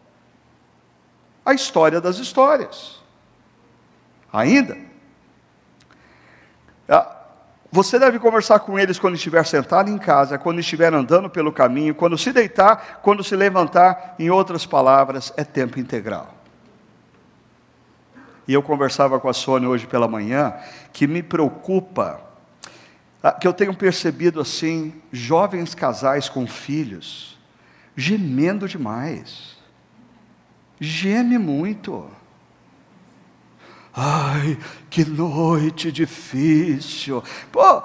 A 1.47 1.55
história 1.55 2.01
das 2.01 2.18
histórias. 2.18 3.01
Ainda. 4.32 4.76
Você 7.71 7.99
deve 7.99 8.19
conversar 8.19 8.61
com 8.61 8.79
eles 8.79 8.99
quando 8.99 9.14
estiver 9.14 9.45
sentado 9.45 9.91
em 9.91 9.99
casa, 9.99 10.39
quando 10.39 10.59
estiver 10.59 10.93
andando 10.93 11.29
pelo 11.29 11.53
caminho, 11.53 11.95
quando 11.95 12.16
se 12.16 12.33
deitar, 12.33 13.01
quando 13.03 13.23
se 13.23 13.37
levantar. 13.37 14.14
Em 14.19 14.31
outras 14.31 14.64
palavras, 14.64 15.33
é 15.37 15.45
tempo 15.45 15.79
integral. 15.79 16.35
E 18.47 18.55
eu 18.55 18.62
conversava 18.62 19.21
com 19.21 19.29
a 19.29 19.35
Sônia 19.35 19.69
hoje 19.69 19.87
pela 19.87 20.09
manhã, 20.09 20.55
que 20.95 21.07
me 21.07 21.23
preocupa, 21.23 22.23
ah, 23.23 23.33
que 23.33 23.47
eu 23.47 23.53
tenho 23.53 23.75
percebido 23.75 24.41
assim, 24.41 24.95
jovens 25.12 25.75
casais 25.75 26.31
com 26.31 26.47
filhos, 26.47 27.39
gemendo 27.95 28.66
demais. 28.66 29.59
Geme 30.81 31.37
muito. 31.37 32.09
Ai, 34.01 34.57
que 34.88 35.05
noite 35.05 35.90
difícil. 35.90 37.20
Pô, 37.51 37.82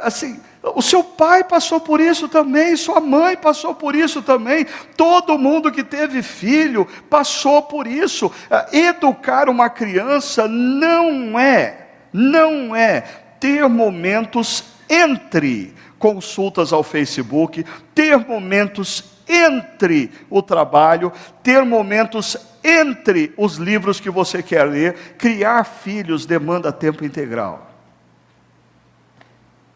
assim, 0.00 0.40
o 0.62 0.80
seu 0.80 1.02
pai 1.02 1.42
passou 1.42 1.80
por 1.80 2.00
isso 2.00 2.28
também, 2.28 2.76
sua 2.76 3.00
mãe 3.00 3.36
passou 3.36 3.74
por 3.74 3.96
isso 3.96 4.22
também, 4.22 4.64
todo 4.96 5.36
mundo 5.36 5.72
que 5.72 5.82
teve 5.82 6.22
filho 6.22 6.86
passou 7.10 7.62
por 7.62 7.88
isso. 7.88 8.30
É, 8.48 8.78
educar 8.78 9.48
uma 9.48 9.68
criança 9.68 10.46
não 10.46 11.36
é, 11.36 11.88
não 12.12 12.74
é 12.76 13.00
ter 13.40 13.68
momentos 13.68 14.62
entre 14.88 15.74
consultas 15.98 16.72
ao 16.72 16.84
Facebook, 16.84 17.66
ter 17.92 18.16
momentos 18.18 19.16
entre 19.28 20.12
o 20.30 20.40
trabalho, 20.40 21.12
ter 21.42 21.64
momentos 21.64 22.36
entre 22.66 23.32
os 23.36 23.56
livros 23.56 24.00
que 24.00 24.10
você 24.10 24.42
quer 24.42 24.64
ler. 24.64 24.94
Criar 25.16 25.64
filhos 25.64 26.26
demanda 26.26 26.72
tempo 26.72 27.04
integral. 27.04 27.70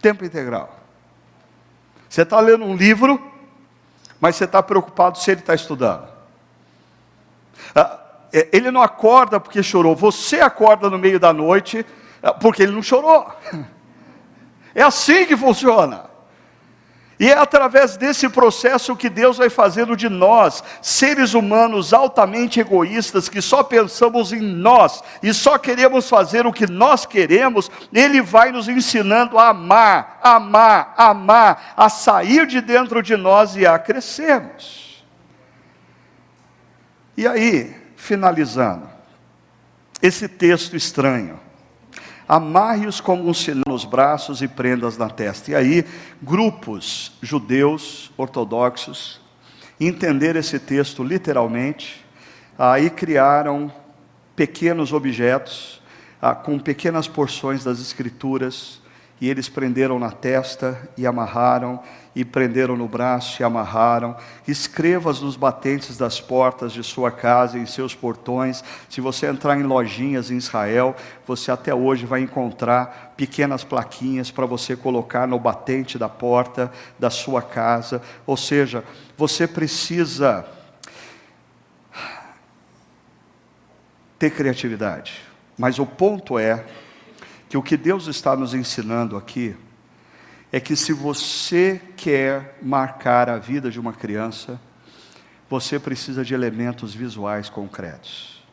Tempo 0.01 0.25
integral. 0.25 0.77
Você 2.09 2.23
está 2.23 2.41
lendo 2.41 2.65
um 2.65 2.75
livro, 2.75 3.23
mas 4.21 4.37
você 4.37 4.45
está 4.45 4.63
preocupado 4.63 5.19
se 5.19 5.31
ele 5.31 5.41
está 5.41 5.55
estudando. 5.55 6.09
Ah, 7.75 8.01
é, 8.33 8.49
ele 8.53 8.71
não 8.71 8.83
acorda 8.83 9.39
porque 9.39 9.63
chorou, 9.63 9.95
você 9.95 10.41
acorda 10.41 10.91
no 10.91 10.99
meio 10.99 11.21
da 11.21 11.33
noite 11.33 11.85
ah, 12.23 12.33
porque 12.35 12.63
ele 12.63 12.73
não 12.73 12.83
chorou. 12.83 13.31
É 14.73 14.83
assim 14.85 15.27
que 15.27 15.37
funciona. 15.37 16.10
E 17.21 17.29
é 17.29 17.37
através 17.37 17.99
desse 17.99 18.31
processo 18.31 18.97
que 18.97 19.11
Deus 19.11 19.37
vai 19.37 19.51
fazendo 19.51 19.95
de 19.95 20.09
nós, 20.09 20.65
seres 20.81 21.35
humanos 21.35 21.93
altamente 21.93 22.59
egoístas, 22.59 23.29
que 23.29 23.43
só 23.43 23.63
pensamos 23.63 24.33
em 24.33 24.41
nós 24.41 25.05
e 25.23 25.35
só 25.35 25.59
queremos 25.59 26.09
fazer 26.09 26.47
o 26.47 26.53
que 26.53 26.67
nós 26.67 27.05
queremos, 27.05 27.71
Ele 27.93 28.23
vai 28.23 28.51
nos 28.51 28.69
ensinando 28.69 29.39
a 29.39 29.51
amar, 29.51 30.19
amar, 30.23 30.95
amar, 30.97 31.75
a 31.77 31.91
sair 31.91 32.47
de 32.47 32.63
dentro 32.63 33.03
de 33.03 33.19
nós 33.19 33.55
e 33.55 33.67
a 33.67 33.79
crescermos. 33.79 35.05
E 37.19 37.29
aí, 37.29 37.77
finalizando, 37.97 38.89
esse 40.01 40.27
texto 40.27 40.75
estranho 40.75 41.39
amarre-os 42.31 43.01
como 43.01 43.29
um 43.29 43.35
sinal 43.35 43.65
nos 43.67 43.85
braços 43.85 44.41
e 44.41 44.47
prendas 44.47 44.97
na 44.97 45.11
testa. 45.11 45.51
E 45.51 45.55
aí, 45.57 45.85
grupos 46.23 47.11
judeus 47.21 48.13
ortodoxos 48.17 49.21
entenderam 49.81 50.39
esse 50.39 50.61
texto 50.61 51.03
literalmente, 51.03 52.07
aí 52.57 52.89
criaram 52.89 53.73
pequenos 54.37 54.93
objetos 54.93 55.83
ah, 56.23 56.33
com 56.33 56.57
pequenas 56.57 57.09
porções 57.09 57.65
das 57.65 57.81
escrituras 57.81 58.81
e 59.21 59.29
eles 59.29 59.49
prenderam 59.49 59.99
na 59.99 60.13
testa 60.13 60.89
e 60.97 61.09
amarraram 61.09 61.83
e 62.15 62.25
prenderam 62.25 62.77
no 62.77 62.89
braço 62.89 63.41
e 63.41 63.45
amarraram. 63.45 64.17
Escreva-as 64.47 65.21
nos 65.21 65.37
batentes 65.37 65.97
das 65.97 66.21
portas 66.21 66.73
de 66.73 66.83
sua 66.83 67.11
casa 67.11 67.57
e 67.57 67.63
em 67.63 67.67
seus 67.67 67.95
portões. 67.95 68.65
Se 68.89 69.01
você 69.01 69.27
entrar 69.27 69.59
em 69.59 69.63
lojinhas 69.63 70.31
em 70.31 70.37
Israel, 70.37 70.97
você 71.27 71.51
até 71.51 71.75
hoje 71.75 72.07
vai 72.07 72.21
encontrar 72.21 73.15
pequenas 73.17 73.63
plaquinhas 73.63 74.31
para 74.31 74.47
você 74.47 74.77
colocar 74.77 75.27
no 75.27 75.39
batente 75.39 75.99
da 75.99 76.09
porta 76.09 76.71
da 76.99 77.11
sua 77.11 77.43
casa. 77.43 78.03
Ou 78.27 78.37
seja, 78.37 78.85
você 79.17 79.47
precisa 79.47 80.45
ter 84.19 84.31
criatividade. 84.31 85.23
Mas 85.57 85.79
o 85.79 85.87
ponto 85.87 86.39
é 86.39 86.65
que 87.49 87.57
o 87.57 87.63
que 87.63 87.77
Deus 87.77 88.07
está 88.07 88.37
nos 88.37 88.55
ensinando 88.55 89.17
aqui 89.17 89.57
é 90.53 90.59
que 90.59 90.75
se 90.75 90.93
você 90.93 91.81
quer 91.97 92.59
marcar 92.61 93.29
a 93.29 93.39
vida 93.39 93.71
de 93.71 93.79
uma 93.79 93.93
criança, 93.93 94.61
você 95.49 95.79
precisa 95.79 96.25
de 96.25 96.35
elementos 96.35 96.95
visuais 96.95 97.49
concretos. 97.49 98.45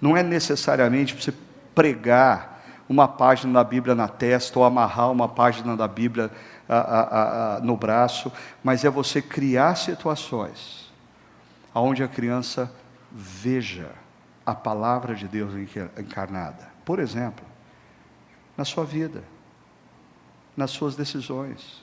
Não 0.00 0.16
é 0.16 0.22
necessariamente 0.22 1.14
você 1.14 1.32
pregar 1.74 2.62
uma 2.88 3.08
página 3.08 3.52
da 3.54 3.64
Bíblia 3.64 3.94
na 3.94 4.08
testa 4.08 4.58
ou 4.58 4.64
amarrar 4.64 5.10
uma 5.10 5.28
página 5.28 5.76
da 5.76 5.88
Bíblia 5.88 6.30
a, 6.68 6.76
a, 6.76 7.56
a, 7.56 7.60
no 7.60 7.76
braço, 7.76 8.30
mas 8.62 8.84
é 8.84 8.90
você 8.90 9.22
criar 9.22 9.76
situações 9.76 10.92
onde 11.74 12.02
a 12.02 12.08
criança 12.08 12.70
veja 13.10 13.90
a 14.44 14.54
palavra 14.54 15.14
de 15.14 15.26
Deus 15.26 15.52
encarnada. 15.98 16.68
Por 16.84 16.98
exemplo, 16.98 17.44
na 18.56 18.64
sua 18.64 18.84
vida 18.84 19.22
nas 20.56 20.70
suas 20.70 20.94
decisões. 20.96 21.82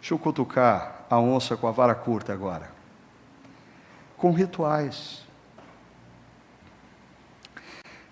Deixa 0.00 0.14
eu 0.14 0.18
cutucar 0.18 1.06
a 1.08 1.18
onça 1.18 1.56
com 1.56 1.68
a 1.68 1.70
vara 1.70 1.94
curta 1.94 2.32
agora. 2.32 2.70
Com 4.16 4.32
rituais. 4.32 5.22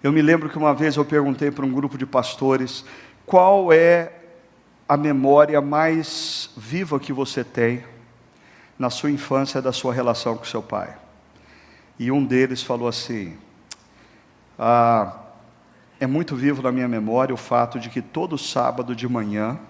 Eu 0.02 0.12
me 0.12 0.22
lembro 0.22 0.48
que 0.48 0.56
uma 0.56 0.72
vez 0.72 0.96
eu 0.96 1.04
perguntei 1.04 1.50
para 1.50 1.66
um 1.66 1.72
grupo 1.72 1.98
de 1.98 2.06
pastores 2.06 2.84
qual 3.26 3.72
é 3.72 4.12
a 4.88 4.96
memória 4.96 5.60
mais 5.60 6.50
viva 6.56 6.98
que 6.98 7.12
você 7.12 7.44
tem 7.44 7.84
na 8.78 8.88
sua 8.88 9.10
infância 9.10 9.60
da 9.60 9.72
sua 9.72 9.92
relação 9.92 10.36
com 10.36 10.44
seu 10.44 10.62
pai. 10.62 10.96
E 11.98 12.10
um 12.10 12.24
deles 12.24 12.62
falou 12.62 12.88
assim: 12.88 13.36
ah, 14.58 15.19
é 16.00 16.06
muito 16.06 16.34
vivo 16.34 16.62
na 16.62 16.72
minha 16.72 16.88
memória 16.88 17.34
o 17.34 17.36
fato 17.38 17.78
de 17.78 17.90
que 17.90 18.00
todo 18.00 18.38
sábado 18.38 18.96
de 18.96 19.06
manhã, 19.06 19.60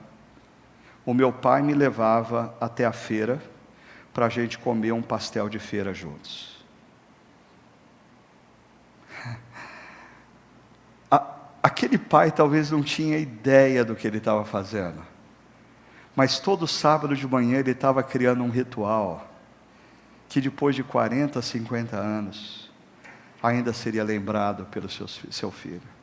o 1.04 1.12
meu 1.12 1.32
pai 1.32 1.60
me 1.60 1.74
levava 1.74 2.54
até 2.60 2.86
a 2.86 2.92
feira 2.92 3.42
para 4.14 4.26
a 4.26 4.28
gente 4.28 4.56
comer 4.56 4.92
um 4.92 5.02
pastel 5.02 5.48
de 5.48 5.58
feira 5.58 5.92
juntos. 5.92 6.64
Aquele 11.60 11.98
pai 11.98 12.30
talvez 12.30 12.70
não 12.70 12.82
tinha 12.82 13.18
ideia 13.18 13.84
do 13.84 13.96
que 13.96 14.06
ele 14.06 14.18
estava 14.18 14.44
fazendo, 14.44 15.02
mas 16.14 16.38
todo 16.38 16.66
sábado 16.66 17.16
de 17.16 17.26
manhã 17.26 17.58
ele 17.58 17.72
estava 17.72 18.04
criando 18.04 18.42
um 18.44 18.50
ritual 18.50 19.28
que 20.28 20.40
depois 20.40 20.76
de 20.76 20.84
40, 20.84 21.42
50 21.42 21.96
anos 21.96 22.70
ainda 23.42 23.72
seria 23.72 24.04
lembrado 24.04 24.64
pelo 24.66 24.88
seu, 24.88 25.08
seu 25.08 25.50
filho. 25.50 25.99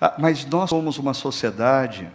Ah, 0.00 0.14
mas 0.18 0.44
nós 0.46 0.70
somos 0.70 0.98
uma 0.98 1.12
sociedade, 1.12 2.10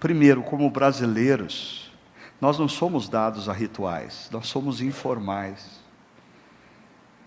primeiro, 0.00 0.42
como 0.42 0.70
brasileiros, 0.70 1.92
nós 2.40 2.58
não 2.58 2.68
somos 2.68 3.08
dados 3.08 3.48
a 3.48 3.52
rituais, 3.52 4.28
nós 4.32 4.46
somos 4.46 4.80
informais. 4.80 5.80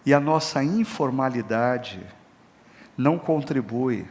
E 0.05 0.13
a 0.13 0.19
nossa 0.19 0.63
informalidade 0.63 2.01
não 2.97 3.19
contribui 3.19 4.07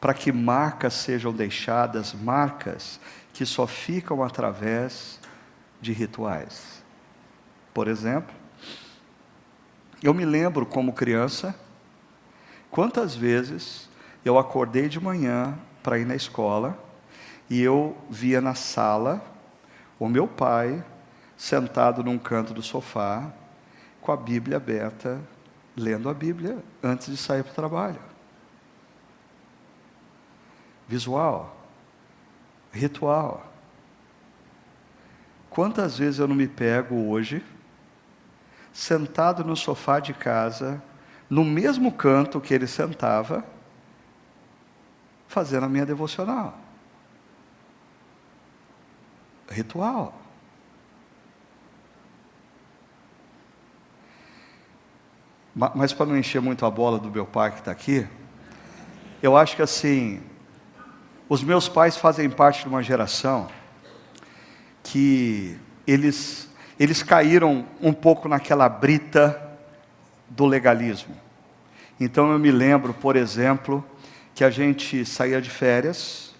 para 0.00 0.14
que 0.14 0.32
marcas 0.32 0.94
sejam 0.94 1.32
deixadas, 1.32 2.12
marcas 2.12 2.98
que 3.32 3.46
só 3.46 3.68
ficam 3.68 4.22
através 4.22 5.20
de 5.80 5.92
rituais. 5.92 6.82
Por 7.72 7.86
exemplo, 7.86 8.34
eu 10.02 10.12
me 10.12 10.24
lembro 10.24 10.66
como 10.66 10.92
criança, 10.92 11.54
quantas 12.68 13.14
vezes 13.14 13.88
eu 14.24 14.38
acordei 14.38 14.88
de 14.88 15.00
manhã 15.00 15.58
para 15.82 15.98
ir 15.98 16.06
na 16.06 16.14
escola 16.14 16.78
e 17.50 17.60
eu 17.60 17.96
via 18.08 18.40
na 18.40 18.54
sala 18.54 19.22
o 19.98 20.08
meu 20.08 20.26
pai 20.26 20.84
sentado 21.36 22.04
num 22.04 22.18
canto 22.18 22.54
do 22.54 22.62
sofá 22.62 23.32
com 24.00 24.12
a 24.12 24.16
Bíblia 24.16 24.56
aberta, 24.56 25.20
lendo 25.76 26.08
a 26.08 26.14
Bíblia 26.14 26.58
antes 26.82 27.08
de 27.08 27.16
sair 27.16 27.42
para 27.42 27.52
o 27.52 27.54
trabalho. 27.54 28.00
Visual, 30.88 31.56
ritual. 32.72 33.46
Quantas 35.50 35.98
vezes 35.98 36.18
eu 36.18 36.28
não 36.28 36.34
me 36.34 36.48
pego 36.48 37.08
hoje 37.08 37.44
sentado 38.72 39.44
no 39.44 39.54
sofá 39.54 40.00
de 40.00 40.14
casa, 40.14 40.82
no 41.28 41.44
mesmo 41.44 41.92
canto 41.92 42.40
que 42.40 42.54
ele 42.54 42.66
sentava, 42.66 43.44
fazendo 45.32 45.64
a 45.64 45.68
minha 45.68 45.86
devocional. 45.86 46.58
Ritual. 49.48 50.14
Mas 55.54 55.92
para 55.92 56.06
não 56.06 56.16
encher 56.16 56.40
muito 56.40 56.64
a 56.64 56.70
bola 56.70 56.98
do 56.98 57.10
meu 57.10 57.26
pai 57.26 57.50
que 57.50 57.58
está 57.58 57.70
aqui, 57.70 58.06
eu 59.22 59.36
acho 59.36 59.56
que 59.56 59.62
assim, 59.62 60.22
os 61.28 61.42
meus 61.42 61.68
pais 61.68 61.96
fazem 61.96 62.28
parte 62.28 62.62
de 62.62 62.68
uma 62.68 62.82
geração 62.82 63.48
que 64.82 65.58
eles, 65.86 66.48
eles 66.78 67.02
caíram 67.02 67.66
um 67.80 67.92
pouco 67.92 68.28
naquela 68.28 68.68
brita 68.68 69.40
do 70.28 70.44
legalismo. 70.44 71.14
Então 72.00 72.32
eu 72.32 72.38
me 72.38 72.50
lembro, 72.50 72.92
por 72.94 73.14
exemplo, 73.14 73.84
que 74.34 74.44
a 74.44 74.50
gente 74.50 75.04
saía 75.04 75.40
de 75.40 75.50
férias 75.50 76.34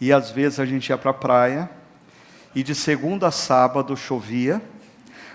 e 0.00 0.12
às 0.12 0.30
vezes 0.30 0.58
a 0.58 0.66
gente 0.66 0.88
ia 0.88 0.98
para 0.98 1.10
a 1.10 1.14
praia 1.14 1.70
e 2.54 2.62
de 2.62 2.74
segunda 2.74 3.28
a 3.28 3.30
sábado 3.30 3.96
chovia, 3.96 4.60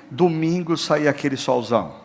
domingo 0.10 0.78
saía 0.78 1.10
aquele 1.10 1.38
solzão. 1.38 1.96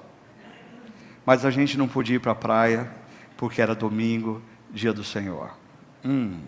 Mas 1.25 1.45
a 1.45 1.51
gente 1.51 1.77
não 1.79 1.87
podia 1.87 2.17
ir 2.17 2.21
para 2.21 2.33
a 2.33 2.37
praia 2.37 2.91
porque 3.37 3.61
era 3.61 3.75
domingo, 3.75 4.43
dia 4.71 4.93
do 4.93 5.05
Senhor. 5.05 5.51
Hum. 6.05 6.39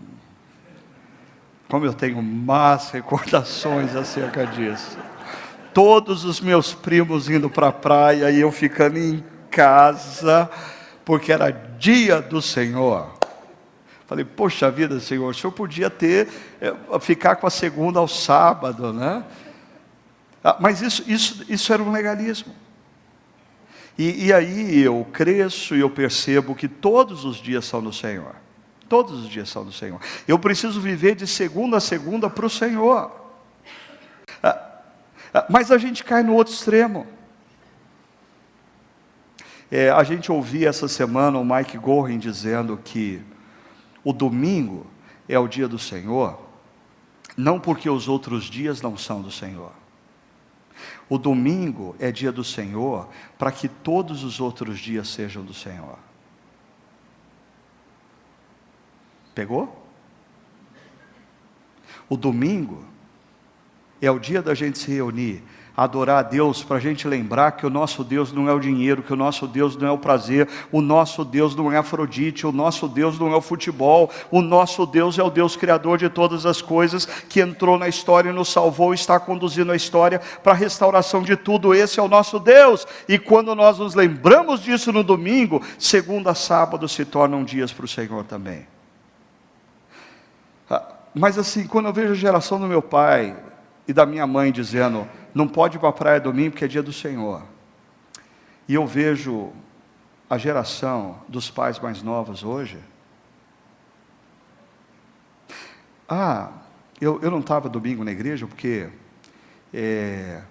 Como 1.69 1.85
eu 1.85 1.93
tenho 1.93 2.23
más 2.23 2.91
recordações 2.91 3.97
acerca 3.97 4.47
disso. 4.47 4.97
Todos 5.73 6.25
os 6.25 6.41
meus 6.41 6.73
primos 6.73 7.29
indo 7.29 7.51
para 7.51 7.69
a 7.69 7.73
praia 7.73 8.31
e 8.31 8.41
eu 8.41 8.53
ficando 8.53 8.99
em 8.99 9.25
casa, 9.51 10.49
porque 11.05 11.33
era 11.33 11.51
dia 11.51 12.21
do 12.23 12.41
Senhor. 12.41 13.14
Falei, 14.07 14.25
poxa 14.25 14.71
vida, 14.71 15.01
Senhor, 15.01 15.31
o 15.31 15.35
Senhor 15.35 15.53
podia 15.53 15.89
ter, 15.89 16.29
é, 16.61 16.75
ficar 17.01 17.37
com 17.37 17.47
a 17.47 17.51
segunda 17.51 17.99
ao 17.99 18.09
sábado, 18.09 18.93
né? 18.93 19.25
Ah, 20.43 20.57
mas 20.61 20.83
isso, 20.83 21.03
isso, 21.07 21.45
isso 21.49 21.73
era 21.73 21.83
um 21.83 21.91
legalismo. 21.91 22.55
E, 23.97 24.27
e 24.27 24.33
aí 24.33 24.81
eu 24.81 25.07
cresço 25.11 25.75
e 25.75 25.81
eu 25.81 25.89
percebo 25.89 26.55
que 26.55 26.69
todos 26.69 27.25
os 27.25 27.37
dias 27.37 27.65
são 27.65 27.83
do 27.83 27.93
Senhor. 27.93 28.35
Todos 28.89 29.25
os 29.25 29.29
dias 29.29 29.49
são 29.49 29.65
do 29.65 29.73
Senhor. 29.73 29.99
Eu 30.29 30.39
preciso 30.39 30.81
viver 30.81 31.15
de 31.15 31.27
segunda 31.27 31.79
a 31.79 31.81
segunda 31.81 32.29
para 32.29 32.45
o 32.45 32.51
Senhor. 32.51 33.11
Ah, 34.43 34.61
ah, 35.33 35.47
mas 35.49 35.71
a 35.71 35.79
gente 35.79 36.05
cai 36.05 36.23
no 36.23 36.35
outro 36.35 36.53
extremo. 36.53 37.07
É, 39.71 39.91
a 39.91 40.05
gente 40.05 40.31
ouvia 40.31 40.69
essa 40.69 40.87
semana 40.87 41.39
o 41.39 41.45
Mike 41.45 41.79
Gorin 41.79 42.19
dizendo 42.19 42.79
que 42.85 43.23
o 44.05 44.13
domingo 44.13 44.87
é 45.29 45.39
o 45.39 45.49
dia 45.49 45.67
do 45.67 45.79
Senhor, 45.79 46.39
não 47.37 47.59
porque 47.59 47.89
os 47.89 48.07
outros 48.07 48.45
dias 48.45 48.83
não 48.83 48.97
são 48.97 49.23
do 49.23 49.31
Senhor. 49.31 49.73
O 51.09 51.19
domingo 51.19 51.97
é 51.99 52.13
dia 52.13 52.31
do 52.31 52.45
Senhor 52.45 53.09
para 53.39 53.51
que 53.51 53.69
todos 53.69 54.23
os 54.23 54.41
outros 54.41 54.79
dias 54.79 55.09
sejam 55.09 55.43
do 55.45 55.55
Senhor. 55.55 55.99
Pegou? 59.35 59.85
O 62.09 62.17
domingo 62.17 62.85
é 64.01 64.11
o 64.11 64.19
dia 64.19 64.43
da 64.43 64.55
gente 64.55 64.79
se 64.79 64.91
reunir 64.93 65.43
adorar 65.77 66.19
a 66.19 66.23
Deus, 66.23 66.63
para 66.63 66.77
a 66.77 66.81
gente 66.81 67.09
lembrar 67.09 67.53
que 67.53 67.67
o 67.67 67.71
nosso 67.71 68.05
Deus 68.05 68.33
não 68.33 68.49
é 68.49 68.53
o 68.53 68.61
dinheiro, 68.61 69.03
que 69.03 69.13
o 69.13 69.17
nosso 69.17 69.47
Deus 69.47 69.77
não 69.77 69.89
é 69.89 69.91
o 69.91 69.99
prazer, 69.99 70.49
o 70.71 70.81
nosso 70.81 71.25
Deus 71.25 71.57
não 71.57 71.73
é 71.73 71.77
Afrodite, 71.77 72.47
o 72.47 72.53
nosso 72.53 72.87
Deus 72.87 73.19
não 73.19 73.33
é 73.33 73.37
o 73.37 73.41
futebol, 73.41 74.11
o 74.31 74.41
nosso 74.41 74.87
Deus 74.87 75.19
é 75.19 75.23
o 75.23 75.31
Deus 75.31 75.57
Criador 75.57 75.99
de 75.99 76.09
todas 76.09 76.47
as 76.47 76.63
coisas, 76.63 77.07
que 77.07 77.41
entrou 77.41 77.77
na 77.77 77.89
história 77.89 78.31
e 78.31 78.33
nos 78.33 78.51
salvou, 78.51 78.95
está 78.95 79.19
conduzindo 79.19 79.73
a 79.73 79.77
história 79.77 80.21
para 80.43 80.53
a 80.53 80.57
restauração 80.57 81.23
de 81.23 81.37
tudo. 81.37 81.75
Esse 81.75 81.99
é 81.99 82.03
o 82.03 82.09
nosso 82.09 82.39
Deus, 82.39 82.87
e 83.09 83.19
quando 83.19 83.53
nós 83.55 83.79
nos 83.79 83.97
lembramos 83.97 84.61
disso 84.61 84.93
no 84.93 85.03
domingo, 85.03 85.61
segunda 85.77 86.35
sábado 86.35 86.89
se 86.89 87.05
tornam 87.05 87.43
dias 87.43 87.73
para 87.73 87.85
o 87.85 87.89
Senhor 87.89 88.23
também. 88.25 88.67
Ah, 90.71 90.85
mas 91.13 91.37
assim, 91.37 91.67
quando 91.67 91.87
eu 91.87 91.93
vejo 91.93 92.13
a 92.13 92.17
geração 92.17 92.61
do 92.61 92.67
meu 92.67 92.81
pai 92.81 93.37
e 93.89 93.93
da 93.93 94.07
minha 94.07 94.27
mãe 94.27 94.53
dizendo, 94.53 95.07
não 95.35 95.49
pode 95.49 95.77
ir 95.77 95.81
para 95.81 95.89
a 95.89 95.93
praia 95.93 96.21
domingo 96.21 96.53
porque 96.53 96.65
é 96.65 96.69
dia 96.69 96.83
do 96.83 96.93
Senhor. 96.93 97.43
E 98.69 98.75
eu 98.75 98.87
vejo 98.87 99.53
a 100.31 100.39
geração 100.39 101.19
dos 101.29 101.51
pais 101.51 101.79
mais 101.79 102.03
novos 102.03 102.43
hoje. 102.43 102.79
Ah, 106.09 106.53
eu, 107.01 107.21
eu 107.21 107.31
não 107.31 107.41
estava 107.41 107.69
domingo 107.69 108.05
na 108.05 108.13
igreja 108.13 108.47
porque 108.47 108.89
é, 109.73 110.43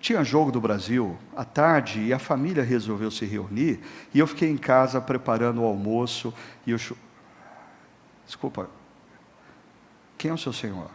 tinha 0.00 0.24
jogo 0.24 0.50
do 0.50 0.60
Brasil 0.60 1.16
à 1.36 1.44
tarde 1.44 2.00
e 2.00 2.12
a 2.12 2.18
família 2.18 2.62
resolveu 2.62 3.10
se 3.10 3.24
reunir 3.24 3.80
e 4.12 4.18
eu 4.18 4.26
fiquei 4.26 4.50
em 4.50 4.56
casa 4.56 5.00
preparando 5.00 5.62
o 5.62 5.64
almoço 5.64 6.34
e 6.66 6.72
eu. 6.72 6.78
Desculpa, 8.26 8.68
quem 10.18 10.30
é 10.30 10.34
o 10.34 10.38
seu 10.38 10.52
Senhor? 10.52 10.90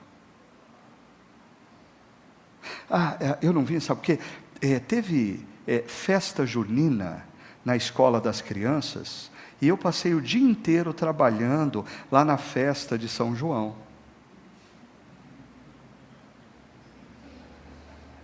Ah, 2.90 3.18
é, 3.20 3.38
eu 3.42 3.54
não 3.54 3.64
vim, 3.64 3.80
sabe 3.80 4.00
por 4.00 4.06
quê? 4.06 4.20
É, 4.62 4.80
teve 4.80 5.46
é, 5.68 5.84
festa 5.88 6.46
junina 6.46 7.26
na 7.64 7.76
escola 7.76 8.20
das 8.20 8.42
crianças 8.42 9.32
e 9.62 9.68
eu 9.68 9.78
passei 9.78 10.14
o 10.14 10.22
dia 10.22 10.42
inteiro 10.42 10.94
trabalhando 10.94 11.86
lá 12.12 12.24
na 12.24 12.38
festa 12.38 12.98
de 12.98 13.10
São 13.10 13.36
João. 13.36 13.76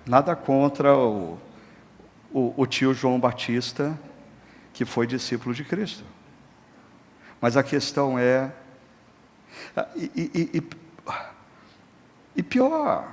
Nada 0.06 0.36
contra 0.36 0.96
o, 0.96 1.38
o, 2.32 2.54
o 2.56 2.66
tio 2.68 2.94
João 2.94 3.20
Batista, 3.20 4.00
que 4.74 4.86
foi 4.86 5.08
discípulo 5.08 5.54
de 5.54 5.64
Cristo. 5.64 6.04
Mas 7.42 7.58
a 7.58 7.64
questão 7.64 8.18
é. 8.18 8.52
Ah, 9.76 9.88
e, 9.96 10.12
e, 10.16 10.58
e, 10.58 10.64
e 12.38 12.44
pior, 12.44 13.08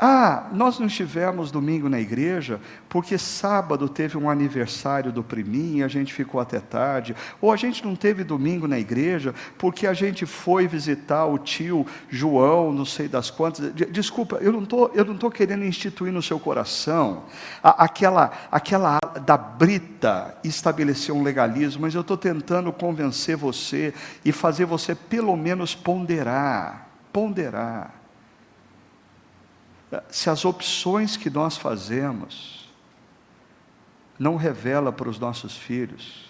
ah, 0.00 0.46
nós 0.52 0.78
não 0.78 0.86
estivemos 0.86 1.50
domingo 1.50 1.88
na 1.88 1.98
igreja 1.98 2.60
porque 2.88 3.18
sábado 3.18 3.88
teve 3.88 4.16
um 4.16 4.30
aniversário 4.30 5.10
do 5.10 5.24
priminho 5.24 5.78
e 5.78 5.82
a 5.82 5.88
gente 5.88 6.14
ficou 6.14 6.40
até 6.40 6.60
tarde. 6.60 7.16
Ou 7.40 7.50
a 7.50 7.56
gente 7.56 7.84
não 7.84 7.96
teve 7.96 8.22
domingo 8.22 8.68
na 8.68 8.78
igreja 8.78 9.34
porque 9.58 9.88
a 9.88 9.92
gente 9.92 10.24
foi 10.24 10.68
visitar 10.68 11.26
o 11.26 11.36
tio 11.36 11.84
João, 12.08 12.72
não 12.72 12.84
sei 12.84 13.08
das 13.08 13.28
quantas. 13.28 13.72
Desculpa, 13.90 14.36
eu 14.36 14.52
não 14.52 14.64
tô, 14.64 14.86
eu 14.94 15.04
não 15.04 15.14
estou 15.14 15.32
querendo 15.32 15.64
instituir 15.64 16.12
no 16.12 16.22
seu 16.22 16.38
coração 16.38 17.24
aquela, 17.60 18.30
aquela 18.52 19.00
da 19.26 19.36
brita 19.36 20.38
estabelecer 20.44 21.12
um 21.12 21.24
legalismo, 21.24 21.82
mas 21.82 21.94
eu 21.96 22.02
estou 22.02 22.16
tentando 22.16 22.72
convencer 22.72 23.36
você 23.36 23.92
e 24.24 24.30
fazer 24.30 24.64
você 24.64 24.94
pelo 24.94 25.36
menos 25.36 25.74
ponderar, 25.74 26.88
ponderar 27.12 27.97
se 30.10 30.28
as 30.28 30.44
opções 30.44 31.16
que 31.16 31.30
nós 31.30 31.56
fazemos 31.56 32.68
não 34.18 34.36
revela 34.36 34.92
para 34.92 35.08
os 35.08 35.18
nossos 35.18 35.56
filhos 35.56 36.28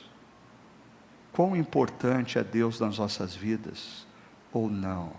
quão 1.33 1.57
importante 1.57 2.39
é 2.39 2.45
Deus 2.45 2.81
nas 2.81 2.99
nossas 2.99 3.35
vidas 3.35 4.07
ou 4.53 4.69
não. 4.69 5.13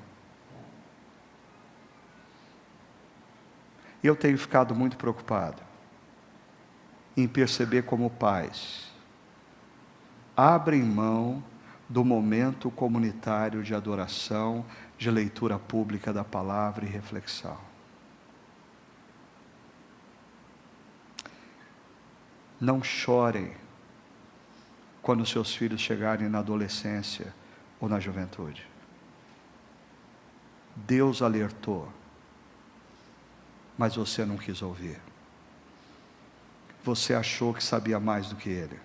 Eu 4.03 4.15
tenho 4.15 4.37
ficado 4.37 4.75
muito 4.75 4.97
preocupado 4.97 5.61
em 7.15 7.27
perceber 7.27 7.83
como 7.83 8.09
pais 8.09 8.89
abrem 10.35 10.81
mão 10.81 11.43
do 11.89 12.05
momento 12.05 12.71
comunitário 12.71 13.61
de 13.61 13.75
adoração, 13.75 14.65
de 14.97 15.11
leitura 15.11 15.59
pública 15.59 16.13
da 16.13 16.23
palavra 16.23 16.85
e 16.85 16.87
reflexão. 16.87 17.68
Não 22.59 22.83
chorem 22.83 23.53
quando 25.01 25.25
seus 25.25 25.55
filhos 25.55 25.81
chegarem 25.81 26.27
na 26.27 26.39
adolescência 26.39 27.33
ou 27.79 27.87
na 27.87 27.99
juventude. 27.99 28.67
Deus 30.75 31.21
alertou, 31.21 31.91
mas 33.77 33.95
você 33.95 34.25
não 34.25 34.37
quis 34.37 34.61
ouvir. 34.61 34.99
Você 36.83 37.13
achou 37.13 37.53
que 37.53 37.63
sabia 37.63 37.99
mais 37.99 38.29
do 38.29 38.35
que 38.35 38.49
ele. 38.49 38.79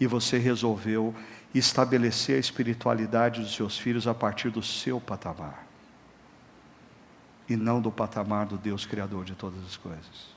E 0.00 0.06
você 0.06 0.38
resolveu 0.38 1.14
estabelecer 1.54 2.36
a 2.36 2.40
espiritualidade 2.40 3.40
dos 3.40 3.54
seus 3.54 3.78
filhos 3.78 4.06
a 4.06 4.14
partir 4.14 4.50
do 4.50 4.62
seu 4.62 5.00
patamar. 5.00 5.66
E 7.48 7.56
não 7.56 7.80
do 7.80 7.92
patamar 7.92 8.46
do 8.46 8.58
Deus 8.58 8.84
Criador 8.84 9.24
de 9.24 9.34
todas 9.34 9.64
as 9.64 9.76
coisas. 9.76 10.33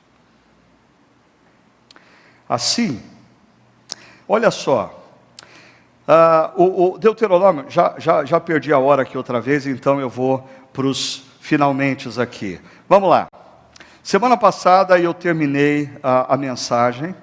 Assim, 2.48 3.02
olha 4.26 4.50
só, 4.50 5.04
uh, 6.08 6.62
o, 6.62 6.94
o, 6.94 6.98
Deuteronômio, 6.98 7.66
já, 7.68 7.94
já, 7.98 8.24
já 8.24 8.40
perdi 8.40 8.72
a 8.72 8.78
hora 8.78 9.02
aqui 9.02 9.18
outra 9.18 9.40
vez, 9.40 9.66
então 9.66 10.00
eu 10.00 10.08
vou 10.08 10.48
para 10.72 10.86
os 10.86 11.24
finalmente 11.40 12.08
aqui. 12.20 12.60
Vamos 12.88 13.10
lá. 13.10 13.28
Semana 14.02 14.36
passada 14.36 14.98
eu 14.98 15.12
terminei 15.12 15.90
a, 16.02 16.34
a 16.34 16.36
mensagem 16.36 17.14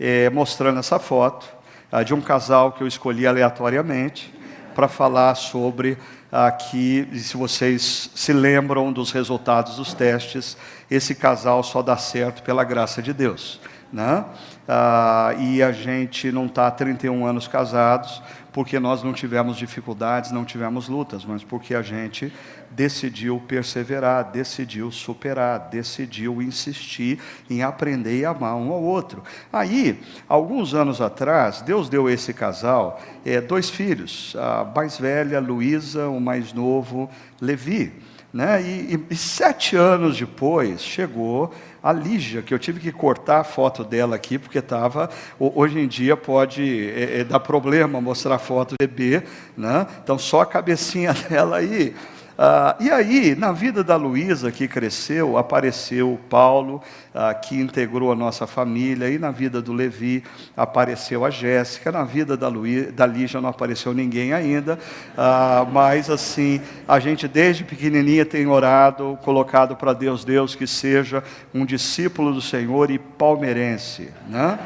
eh, 0.00 0.30
mostrando 0.30 0.78
essa 0.78 0.98
foto 0.98 1.48
uh, 1.92 2.04
de 2.04 2.14
um 2.14 2.20
casal 2.20 2.72
que 2.72 2.82
eu 2.82 2.86
escolhi 2.86 3.26
aleatoriamente 3.26 4.32
para 4.74 4.86
falar 4.86 5.34
sobre 5.34 5.98
aqui, 6.30 7.08
se 7.14 7.36
vocês 7.36 8.10
se 8.14 8.32
lembram 8.32 8.92
dos 8.92 9.10
resultados 9.10 9.76
dos 9.76 9.94
testes, 9.94 10.56
esse 10.90 11.14
casal 11.14 11.62
só 11.62 11.82
dá 11.82 11.96
certo 11.96 12.42
pela 12.42 12.62
graça 12.64 13.02
de 13.02 13.12
Deus. 13.12 13.60
Né? 13.92 14.24
Ah, 14.66 15.34
e 15.38 15.62
a 15.62 15.72
gente 15.72 16.30
não 16.30 16.46
está 16.46 16.66
há 16.66 16.70
31 16.70 17.24
anos 17.24 17.48
casados 17.48 18.22
porque 18.52 18.80
nós 18.80 19.02
não 19.02 19.12
tivemos 19.12 19.56
dificuldades, 19.56 20.32
não 20.32 20.44
tivemos 20.44 20.88
lutas, 20.88 21.24
mas 21.24 21.44
porque 21.44 21.74
a 21.74 21.82
gente 21.82 22.32
decidiu 22.70 23.40
perseverar, 23.46 24.32
decidiu 24.32 24.90
superar, 24.90 25.68
decidiu 25.70 26.42
insistir 26.42 27.20
em 27.48 27.62
aprender 27.62 28.18
e 28.18 28.24
amar 28.24 28.56
um 28.56 28.72
ao 28.72 28.82
outro. 28.82 29.22
Aí, 29.52 30.00
alguns 30.28 30.74
anos 30.74 31.00
atrás, 31.00 31.62
Deus 31.62 31.88
deu 31.88 32.06
a 32.06 32.12
esse 32.12 32.34
casal 32.34 33.00
é, 33.24 33.40
dois 33.40 33.70
filhos, 33.70 34.34
a 34.36 34.64
mais 34.64 34.98
velha, 34.98 35.40
Luísa, 35.40 36.08
o 36.08 36.20
mais 36.20 36.52
novo, 36.52 37.08
Levi. 37.40 37.92
Né? 38.32 38.60
E, 38.62 38.94
e, 38.94 39.04
e, 39.10 39.16
sete 39.16 39.74
anos 39.74 40.18
depois 40.18 40.82
chegou 40.82 41.54
a 41.82 41.92
Lígia, 41.92 42.42
que 42.42 42.52
eu 42.52 42.58
tive 42.58 42.78
que 42.78 42.92
cortar 42.92 43.40
a 43.40 43.44
foto 43.44 43.82
dela 43.82 44.16
aqui, 44.16 44.38
porque 44.38 44.58
estava. 44.58 45.08
Hoje 45.40 45.78
em 45.78 45.88
dia 45.88 46.14
pode 46.16 46.90
é, 46.90 47.20
é, 47.20 47.24
dar 47.24 47.40
problema 47.40 48.00
mostrar 48.00 48.38
foto 48.38 48.74
do 48.74 48.76
bebê, 48.78 49.22
né? 49.56 49.86
então 50.02 50.18
só 50.18 50.42
a 50.42 50.46
cabecinha 50.46 51.14
dela 51.28 51.56
aí. 51.56 51.94
Ah, 52.40 52.76
e 52.78 52.88
aí, 52.88 53.34
na 53.34 53.50
vida 53.50 53.82
da 53.82 53.96
Luísa, 53.96 54.52
que 54.52 54.68
cresceu, 54.68 55.36
apareceu 55.36 56.12
o 56.12 56.16
Paulo, 56.16 56.80
ah, 57.12 57.34
que 57.34 57.58
integrou 57.58 58.12
a 58.12 58.14
nossa 58.14 58.46
família, 58.46 59.10
e 59.10 59.18
na 59.18 59.32
vida 59.32 59.60
do 59.60 59.72
Levi 59.72 60.22
apareceu 60.56 61.24
a 61.24 61.30
Jéssica, 61.30 61.90
na 61.90 62.04
vida 62.04 62.36
da, 62.36 62.46
Luí, 62.46 62.92
da 62.92 63.04
Lígia 63.04 63.40
não 63.40 63.48
apareceu 63.48 63.92
ninguém 63.92 64.32
ainda, 64.32 64.78
ah, 65.16 65.66
mas 65.72 66.08
assim, 66.08 66.60
a 66.86 67.00
gente 67.00 67.26
desde 67.26 67.64
pequenininha 67.64 68.24
tem 68.24 68.46
orado, 68.46 69.18
colocado 69.24 69.74
para 69.74 69.92
Deus, 69.92 70.24
Deus 70.24 70.54
que 70.54 70.66
seja 70.66 71.24
um 71.52 71.66
discípulo 71.66 72.32
do 72.32 72.40
Senhor 72.40 72.88
e 72.88 73.00
palmeirense, 73.00 74.10
né? 74.28 74.56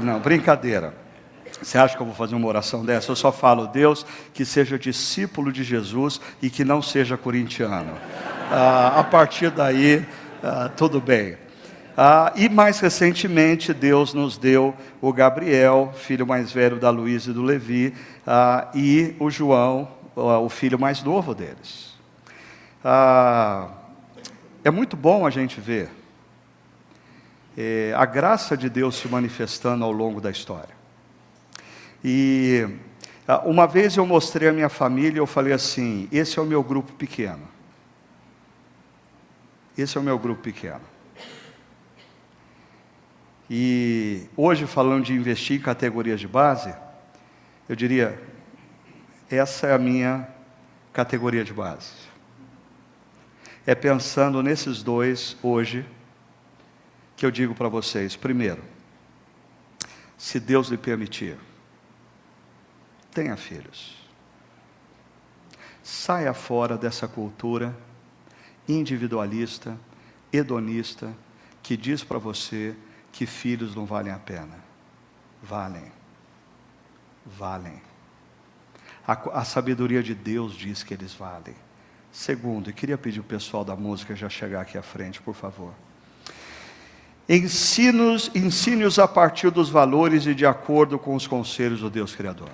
Não, 0.00 0.20
brincadeira. 0.20 1.01
Você 1.62 1.78
acha 1.78 1.96
que 1.96 2.02
eu 2.02 2.06
vou 2.06 2.14
fazer 2.14 2.34
uma 2.34 2.48
oração 2.48 2.84
dessa? 2.84 3.10
Eu 3.10 3.16
só 3.16 3.30
falo, 3.30 3.66
Deus, 3.66 4.04
que 4.34 4.44
seja 4.44 4.78
discípulo 4.78 5.52
de 5.52 5.62
Jesus 5.62 6.20
e 6.40 6.50
que 6.50 6.64
não 6.64 6.82
seja 6.82 7.16
corintiano. 7.16 7.92
Ah, 8.50 9.00
a 9.00 9.04
partir 9.04 9.50
daí, 9.50 10.04
ah, 10.42 10.70
tudo 10.76 11.00
bem. 11.00 11.36
Ah, 11.96 12.32
e 12.34 12.48
mais 12.48 12.80
recentemente, 12.80 13.72
Deus 13.72 14.12
nos 14.12 14.36
deu 14.36 14.74
o 15.00 15.12
Gabriel, 15.12 15.92
filho 15.94 16.26
mais 16.26 16.50
velho 16.50 16.78
da 16.78 16.90
Luísa 16.90 17.30
e 17.30 17.34
do 17.34 17.42
Levi, 17.42 17.94
ah, 18.26 18.68
e 18.74 19.14
o 19.20 19.30
João, 19.30 19.88
o 20.14 20.48
filho 20.48 20.78
mais 20.78 21.02
novo 21.02 21.34
deles. 21.34 21.94
Ah, 22.84 23.68
é 24.64 24.70
muito 24.70 24.96
bom 24.96 25.26
a 25.26 25.30
gente 25.30 25.60
ver 25.60 25.90
é, 27.56 27.92
a 27.96 28.06
graça 28.06 28.56
de 28.56 28.68
Deus 28.68 28.96
se 28.96 29.08
manifestando 29.08 29.84
ao 29.84 29.92
longo 29.92 30.20
da 30.20 30.30
história. 30.30 30.71
E 32.04 32.68
ah, 33.26 33.40
uma 33.44 33.66
vez 33.66 33.96
eu 33.96 34.04
mostrei 34.04 34.48
a 34.48 34.52
minha 34.52 34.68
família, 34.68 35.18
eu 35.18 35.26
falei 35.26 35.52
assim: 35.52 36.08
esse 36.10 36.38
é 36.38 36.42
o 36.42 36.46
meu 36.46 36.62
grupo 36.62 36.92
pequeno. 36.92 37.48
Esse 39.78 39.96
é 39.96 40.00
o 40.00 40.04
meu 40.04 40.18
grupo 40.18 40.42
pequeno. 40.42 40.82
E 43.48 44.26
hoje, 44.36 44.66
falando 44.66 45.04
de 45.04 45.14
investir 45.14 45.58
em 45.58 45.62
categorias 45.62 46.18
de 46.18 46.26
base, 46.26 46.74
eu 47.68 47.76
diria: 47.76 48.20
essa 49.30 49.68
é 49.68 49.72
a 49.72 49.78
minha 49.78 50.28
categoria 50.92 51.44
de 51.44 51.52
base. 51.52 51.92
É 53.64 53.74
pensando 53.74 54.42
nesses 54.42 54.82
dois 54.82 55.36
hoje 55.42 55.86
que 57.16 57.24
eu 57.24 57.30
digo 57.30 57.54
para 57.54 57.68
vocês: 57.68 58.16
primeiro, 58.16 58.62
se 60.18 60.40
Deus 60.40 60.68
lhe 60.68 60.76
permitir, 60.76 61.36
tenha 63.12 63.36
filhos. 63.36 63.96
Saia 65.82 66.32
fora 66.32 66.76
dessa 66.76 67.06
cultura 67.06 67.76
individualista, 68.68 69.76
hedonista, 70.32 71.12
que 71.62 71.76
diz 71.76 72.02
para 72.02 72.18
você 72.18 72.74
que 73.12 73.26
filhos 73.26 73.74
não 73.74 73.84
valem 73.84 74.12
a 74.12 74.18
pena. 74.18 74.58
Valem. 75.42 75.92
Valem. 77.26 77.80
A, 79.06 79.40
a, 79.40 79.44
sabedoria 79.44 80.02
de 80.02 80.14
Deus 80.14 80.54
diz 80.54 80.82
que 80.82 80.94
eles 80.94 81.12
valem. 81.12 81.54
Segundo, 82.12 82.70
e 82.70 82.72
queria 82.72 82.98
pedir 82.98 83.20
o 83.20 83.24
pessoal 83.24 83.64
da 83.64 83.74
música 83.74 84.14
já 84.14 84.28
chegar 84.28 84.60
aqui 84.60 84.78
à 84.78 84.82
frente, 84.82 85.20
por 85.20 85.34
favor. 85.34 85.72
Ensine-os 87.28 88.98
a 88.98 89.08
partir 89.08 89.50
dos 89.50 89.70
valores 89.70 90.26
e 90.26 90.34
de 90.34 90.44
acordo 90.44 90.98
com 90.98 91.14
os 91.14 91.26
conselhos 91.26 91.80
do 91.80 91.90
Deus 91.90 92.14
Criador. 92.14 92.50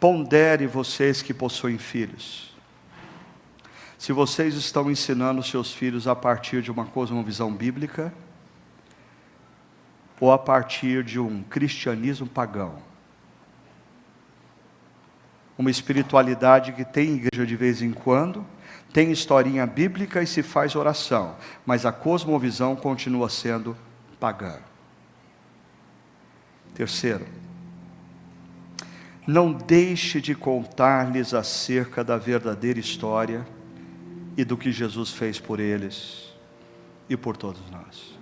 Pondere 0.00 0.66
vocês 0.66 1.20
que 1.20 1.34
possuem 1.34 1.76
filhos. 1.76 2.50
Se 3.98 4.14
vocês 4.14 4.54
estão 4.54 4.90
ensinando 4.90 5.42
seus 5.42 5.74
filhos 5.74 6.08
a 6.08 6.16
partir 6.16 6.62
de 6.62 6.70
uma 6.70 6.86
cosmovisão 6.86 7.52
bíblica, 7.52 8.10
ou 10.18 10.32
a 10.32 10.38
partir 10.38 11.04
de 11.04 11.20
um 11.20 11.42
cristianismo 11.42 12.26
pagão, 12.26 12.76
uma 15.58 15.70
espiritualidade 15.70 16.72
que 16.72 16.82
tem 16.82 17.16
igreja 17.16 17.46
de 17.46 17.54
vez 17.54 17.82
em 17.82 17.92
quando, 17.92 18.46
tem 18.94 19.12
historinha 19.12 19.66
bíblica 19.66 20.22
e 20.22 20.26
se 20.26 20.42
faz 20.42 20.74
oração, 20.74 21.36
mas 21.66 21.84
a 21.84 21.92
cosmovisão 21.92 22.74
continua 22.74 23.28
sendo 23.28 23.76
pagã. 24.18 24.58
Terceiro, 26.74 27.26
não 29.30 29.52
deixe 29.52 30.20
de 30.20 30.34
contar-lhes 30.34 31.32
acerca 31.32 32.02
da 32.02 32.16
verdadeira 32.16 32.80
história 32.80 33.46
e 34.36 34.44
do 34.44 34.56
que 34.56 34.72
Jesus 34.72 35.10
fez 35.10 35.38
por 35.38 35.60
eles 35.60 36.34
e 37.08 37.16
por 37.16 37.36
todos 37.36 37.62
nós. 37.70 38.18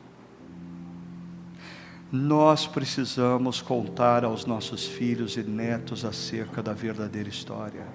Nós 2.13 2.67
precisamos 2.67 3.63
contar 3.63 4.23
aos 4.23 4.45
nossos 4.45 4.85
filhos 4.85 5.39
e 5.39 5.43
netos 5.43 6.05
acerca 6.05 6.63
da 6.63 6.75
verdadeira 6.75 7.29
história. 7.31 7.87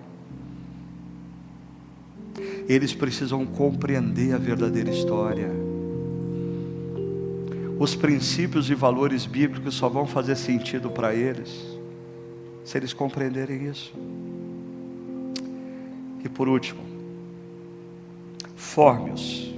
Eles 2.67 2.95
precisam 2.95 3.45
compreender 3.45 4.33
a 4.33 4.39
verdadeira 4.39 4.89
história. 4.89 5.51
Os 7.77 7.95
princípios 7.95 8.71
e 8.71 8.73
valores 8.73 9.27
bíblicos 9.27 9.75
só 9.75 9.87
vão 9.87 10.07
fazer 10.07 10.35
sentido 10.35 10.89
para 10.89 11.13
eles 11.13 11.72
se 12.63 12.77
eles 12.77 12.93
compreenderem 12.93 13.69
isso. 13.69 13.93
E 16.23 16.29
por 16.29 16.47
último, 16.47 16.81
forme-os 18.55 19.53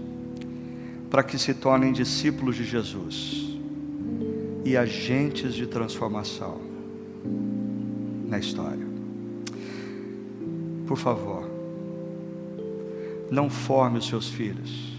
para 1.10 1.24
que 1.24 1.38
se 1.38 1.54
tornem 1.54 1.94
discípulos 1.94 2.56
de 2.56 2.66
Jesus 2.66 3.58
e 4.66 4.76
agentes 4.76 5.54
de 5.54 5.68
transformação 5.68 6.60
na 8.28 8.40
história. 8.40 8.86
Por 10.88 10.98
favor, 10.98 11.50
não 13.30 13.50
forme 13.50 14.00
os 14.00 14.08
seus 14.08 14.28
filhos 14.28 14.96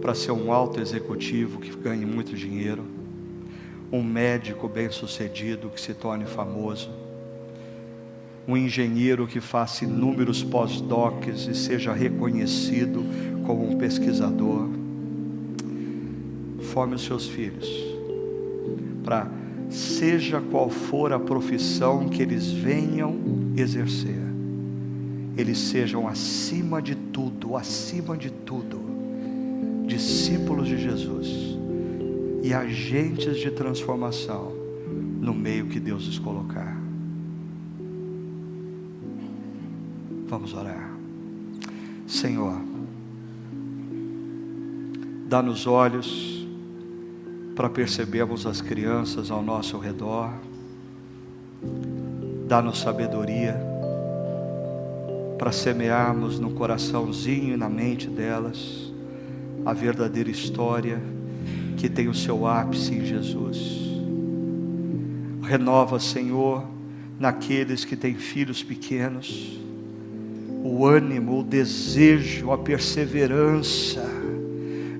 para 0.00 0.14
ser 0.14 0.32
um 0.32 0.52
alto 0.52 0.80
executivo 0.80 1.60
que 1.60 1.74
ganhe 1.76 2.04
muito 2.04 2.34
dinheiro 2.34 2.84
um 3.94 4.02
médico 4.02 4.68
bem-sucedido 4.68 5.70
que 5.70 5.80
se 5.80 5.94
torne 5.94 6.24
famoso, 6.24 6.90
um 8.46 8.56
engenheiro 8.56 9.24
que 9.24 9.40
faça 9.40 9.84
inúmeros 9.84 10.42
pós-docs 10.42 11.46
e 11.46 11.54
seja 11.54 11.92
reconhecido 11.92 13.04
como 13.46 13.70
um 13.70 13.78
pesquisador. 13.78 14.68
Forme 16.72 16.96
os 16.96 17.04
seus 17.04 17.28
filhos 17.28 17.68
para, 19.04 19.30
seja 19.70 20.40
qual 20.40 20.68
for 20.68 21.12
a 21.12 21.20
profissão 21.20 22.08
que 22.08 22.20
eles 22.20 22.50
venham 22.50 23.14
exercer, 23.56 24.24
eles 25.36 25.58
sejam 25.58 26.08
acima 26.08 26.82
de 26.82 26.96
tudo, 26.96 27.56
acima 27.56 28.16
de 28.16 28.30
tudo, 28.30 28.80
discípulos 29.86 30.66
de 30.66 30.78
Jesus 30.78 31.53
e 32.44 32.52
agentes 32.52 33.38
de 33.38 33.50
transformação 33.50 34.52
no 35.18 35.32
meio 35.32 35.64
que 35.64 35.80
Deus 35.80 36.06
os 36.06 36.18
colocar. 36.18 36.78
Vamos 40.28 40.52
orar. 40.52 40.94
Senhor, 42.06 42.60
dá-nos 45.26 45.66
olhos 45.66 46.46
para 47.56 47.70
percebermos 47.70 48.46
as 48.46 48.60
crianças 48.60 49.30
ao 49.30 49.42
nosso 49.42 49.78
redor, 49.78 50.30
dá-nos 52.46 52.78
sabedoria 52.78 53.58
para 55.38 55.50
semearmos 55.50 56.38
no 56.38 56.50
coraçãozinho 56.50 57.54
e 57.54 57.56
na 57.56 57.70
mente 57.70 58.06
delas 58.06 58.92
a 59.64 59.72
verdadeira 59.72 60.30
história 60.30 61.13
que 61.84 61.90
tem 61.90 62.08
o 62.08 62.14
seu 62.14 62.46
ápice 62.46 62.94
em 62.94 63.04
Jesus. 63.04 63.58
Renova, 65.42 66.00
Senhor, 66.00 66.64
naqueles 67.20 67.84
que 67.84 67.94
têm 67.94 68.14
filhos 68.14 68.62
pequenos, 68.62 69.60
o 70.62 70.86
ânimo, 70.86 71.40
o 71.40 71.44
desejo, 71.44 72.50
a 72.52 72.56
perseverança 72.56 74.02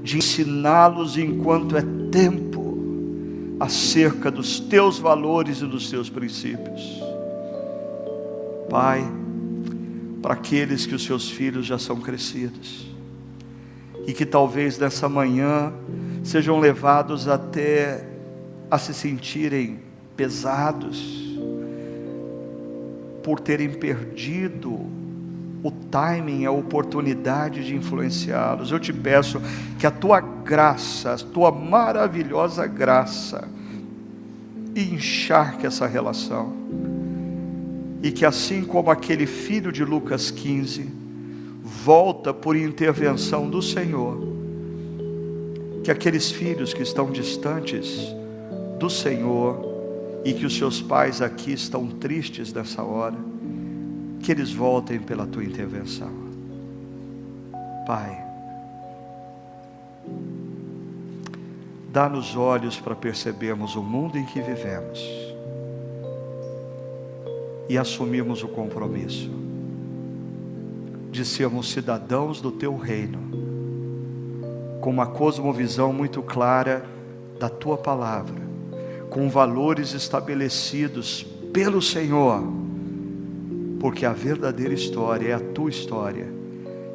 de 0.03 0.19
ensiná-los 0.19 1.17
enquanto 1.17 1.75
é 1.75 1.83
tempo 2.13 2.77
acerca 3.59 4.31
dos 4.31 4.61
teus 4.61 4.99
valores 4.99 5.63
e 5.63 5.67
dos 5.67 5.89
teus 5.89 6.11
princípios. 6.11 7.03
Pai, 8.69 9.03
para 10.21 10.35
aqueles 10.35 10.85
que 10.85 10.95
os 10.95 11.03
seus 11.03 11.31
filhos 11.31 11.65
já 11.65 11.79
são 11.79 11.99
crescidos 11.99 12.87
e 14.07 14.13
que 14.13 14.27
talvez 14.27 14.79
nessa 14.79 15.09
manhã 15.09 15.73
sejam 16.25 16.59
levados 16.59 17.29
até 17.29 18.05
a 18.71 18.79
se 18.79 18.95
sentirem 18.95 19.79
pesados 20.17 21.39
por 23.23 23.39
terem 23.39 23.71
perdido 23.71 24.73
o 25.63 25.71
timing, 25.71 26.45
a 26.45 26.51
oportunidade 26.51 27.65
de 27.65 27.77
influenciá-los. 27.77 28.71
Eu 28.71 28.81
te 28.81 28.93
peço 28.93 29.41
que 29.79 29.87
a 29.87 29.91
tua 29.91 30.21
graça, 30.21 31.13
a 31.13 31.17
tua 31.17 31.53
maravilhosa 31.53 32.67
graça, 32.67 33.49
encharque 34.75 35.67
essa 35.67 35.87
relação. 35.87 36.53
E 38.03 38.11
que 38.11 38.27
assim 38.27 38.65
como 38.65 38.91
aquele 38.91 39.27
filho 39.27 39.71
de 39.71 39.85
Lucas 39.85 40.31
15 40.31 40.91
volta 41.63 42.35
por 42.35 42.57
intervenção 42.57 43.49
do 43.49 43.63
Senhor, 43.63 44.34
que 45.85 45.91
aqueles 45.91 46.31
filhos 46.31 46.73
que 46.73 46.83
estão 46.83 47.11
distantes 47.11 48.15
do 48.79 48.89
Senhor 48.89 50.23
e 50.25 50.33
que 50.33 50.47
os 50.47 50.57
seus 50.57 50.81
pais 50.81 51.21
aqui 51.21 51.53
estão 51.53 51.87
tristes 51.87 52.53
nessa 52.53 52.83
hora, 52.83 53.17
que 54.21 54.33
eles 54.33 54.51
voltem 54.51 54.99
pela 54.99 55.27
tua 55.27 55.45
intervenção. 55.45 56.11
Pai, 57.87 58.25
dá-nos 61.93 62.35
olhos 62.35 62.81
para 62.81 62.95
percebermos 62.95 63.77
o 63.77 63.83
mundo 63.83 64.17
em 64.17 64.25
que 64.25 64.41
vivemos 64.41 64.99
e 67.69 67.77
assumirmos 67.77 68.43
o 68.43 68.49
compromisso 68.49 69.31
de 71.11 71.25
sermos 71.27 71.71
cidadãos 71.71 72.41
do 72.41 72.51
teu 72.51 72.77
reino, 72.77 73.34
com 74.85 74.91
uma 74.91 75.07
cosmovisão 75.07 75.95
muito 75.95 76.23
clara 76.23 76.85
da 77.41 77.49
tua 77.49 77.79
palavra, 77.79 78.43
com 79.09 79.31
valores 79.31 79.95
estabelecidos 79.95 81.25
pelo 81.55 81.81
Senhor 81.81 82.43
porque 83.85 84.07
a 84.07 84.15
verdadeira 84.15 84.73
história 84.73 85.29
é 85.29 85.33
a 85.35 85.39
tua 85.39 85.69
história, 85.69 86.27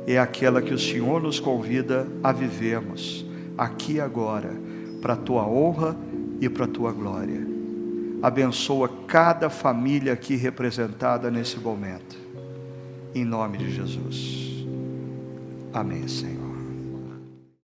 é 0.07 0.17
aquela 0.17 0.59
que 0.59 0.73
o 0.73 0.79
Senhor 0.79 1.21
nos 1.21 1.39
convida 1.39 2.07
a 2.23 2.31
vivermos 2.31 3.23
aqui 3.55 3.93
e 3.93 4.01
agora, 4.01 4.51
para 4.99 5.13
a 5.13 5.15
tua 5.15 5.47
honra 5.47 5.95
e 6.41 6.49
para 6.49 6.65
a 6.65 6.67
tua 6.67 6.91
glória. 6.91 7.47
Abençoa 8.23 8.89
cada 9.05 9.51
família 9.51 10.13
aqui 10.13 10.35
representada 10.35 11.29
nesse 11.29 11.59
momento, 11.59 12.17
em 13.13 13.23
nome 13.23 13.59
de 13.59 13.71
Jesus. 13.71 14.65
Amém, 15.71 16.07
Senhor. 16.07 16.48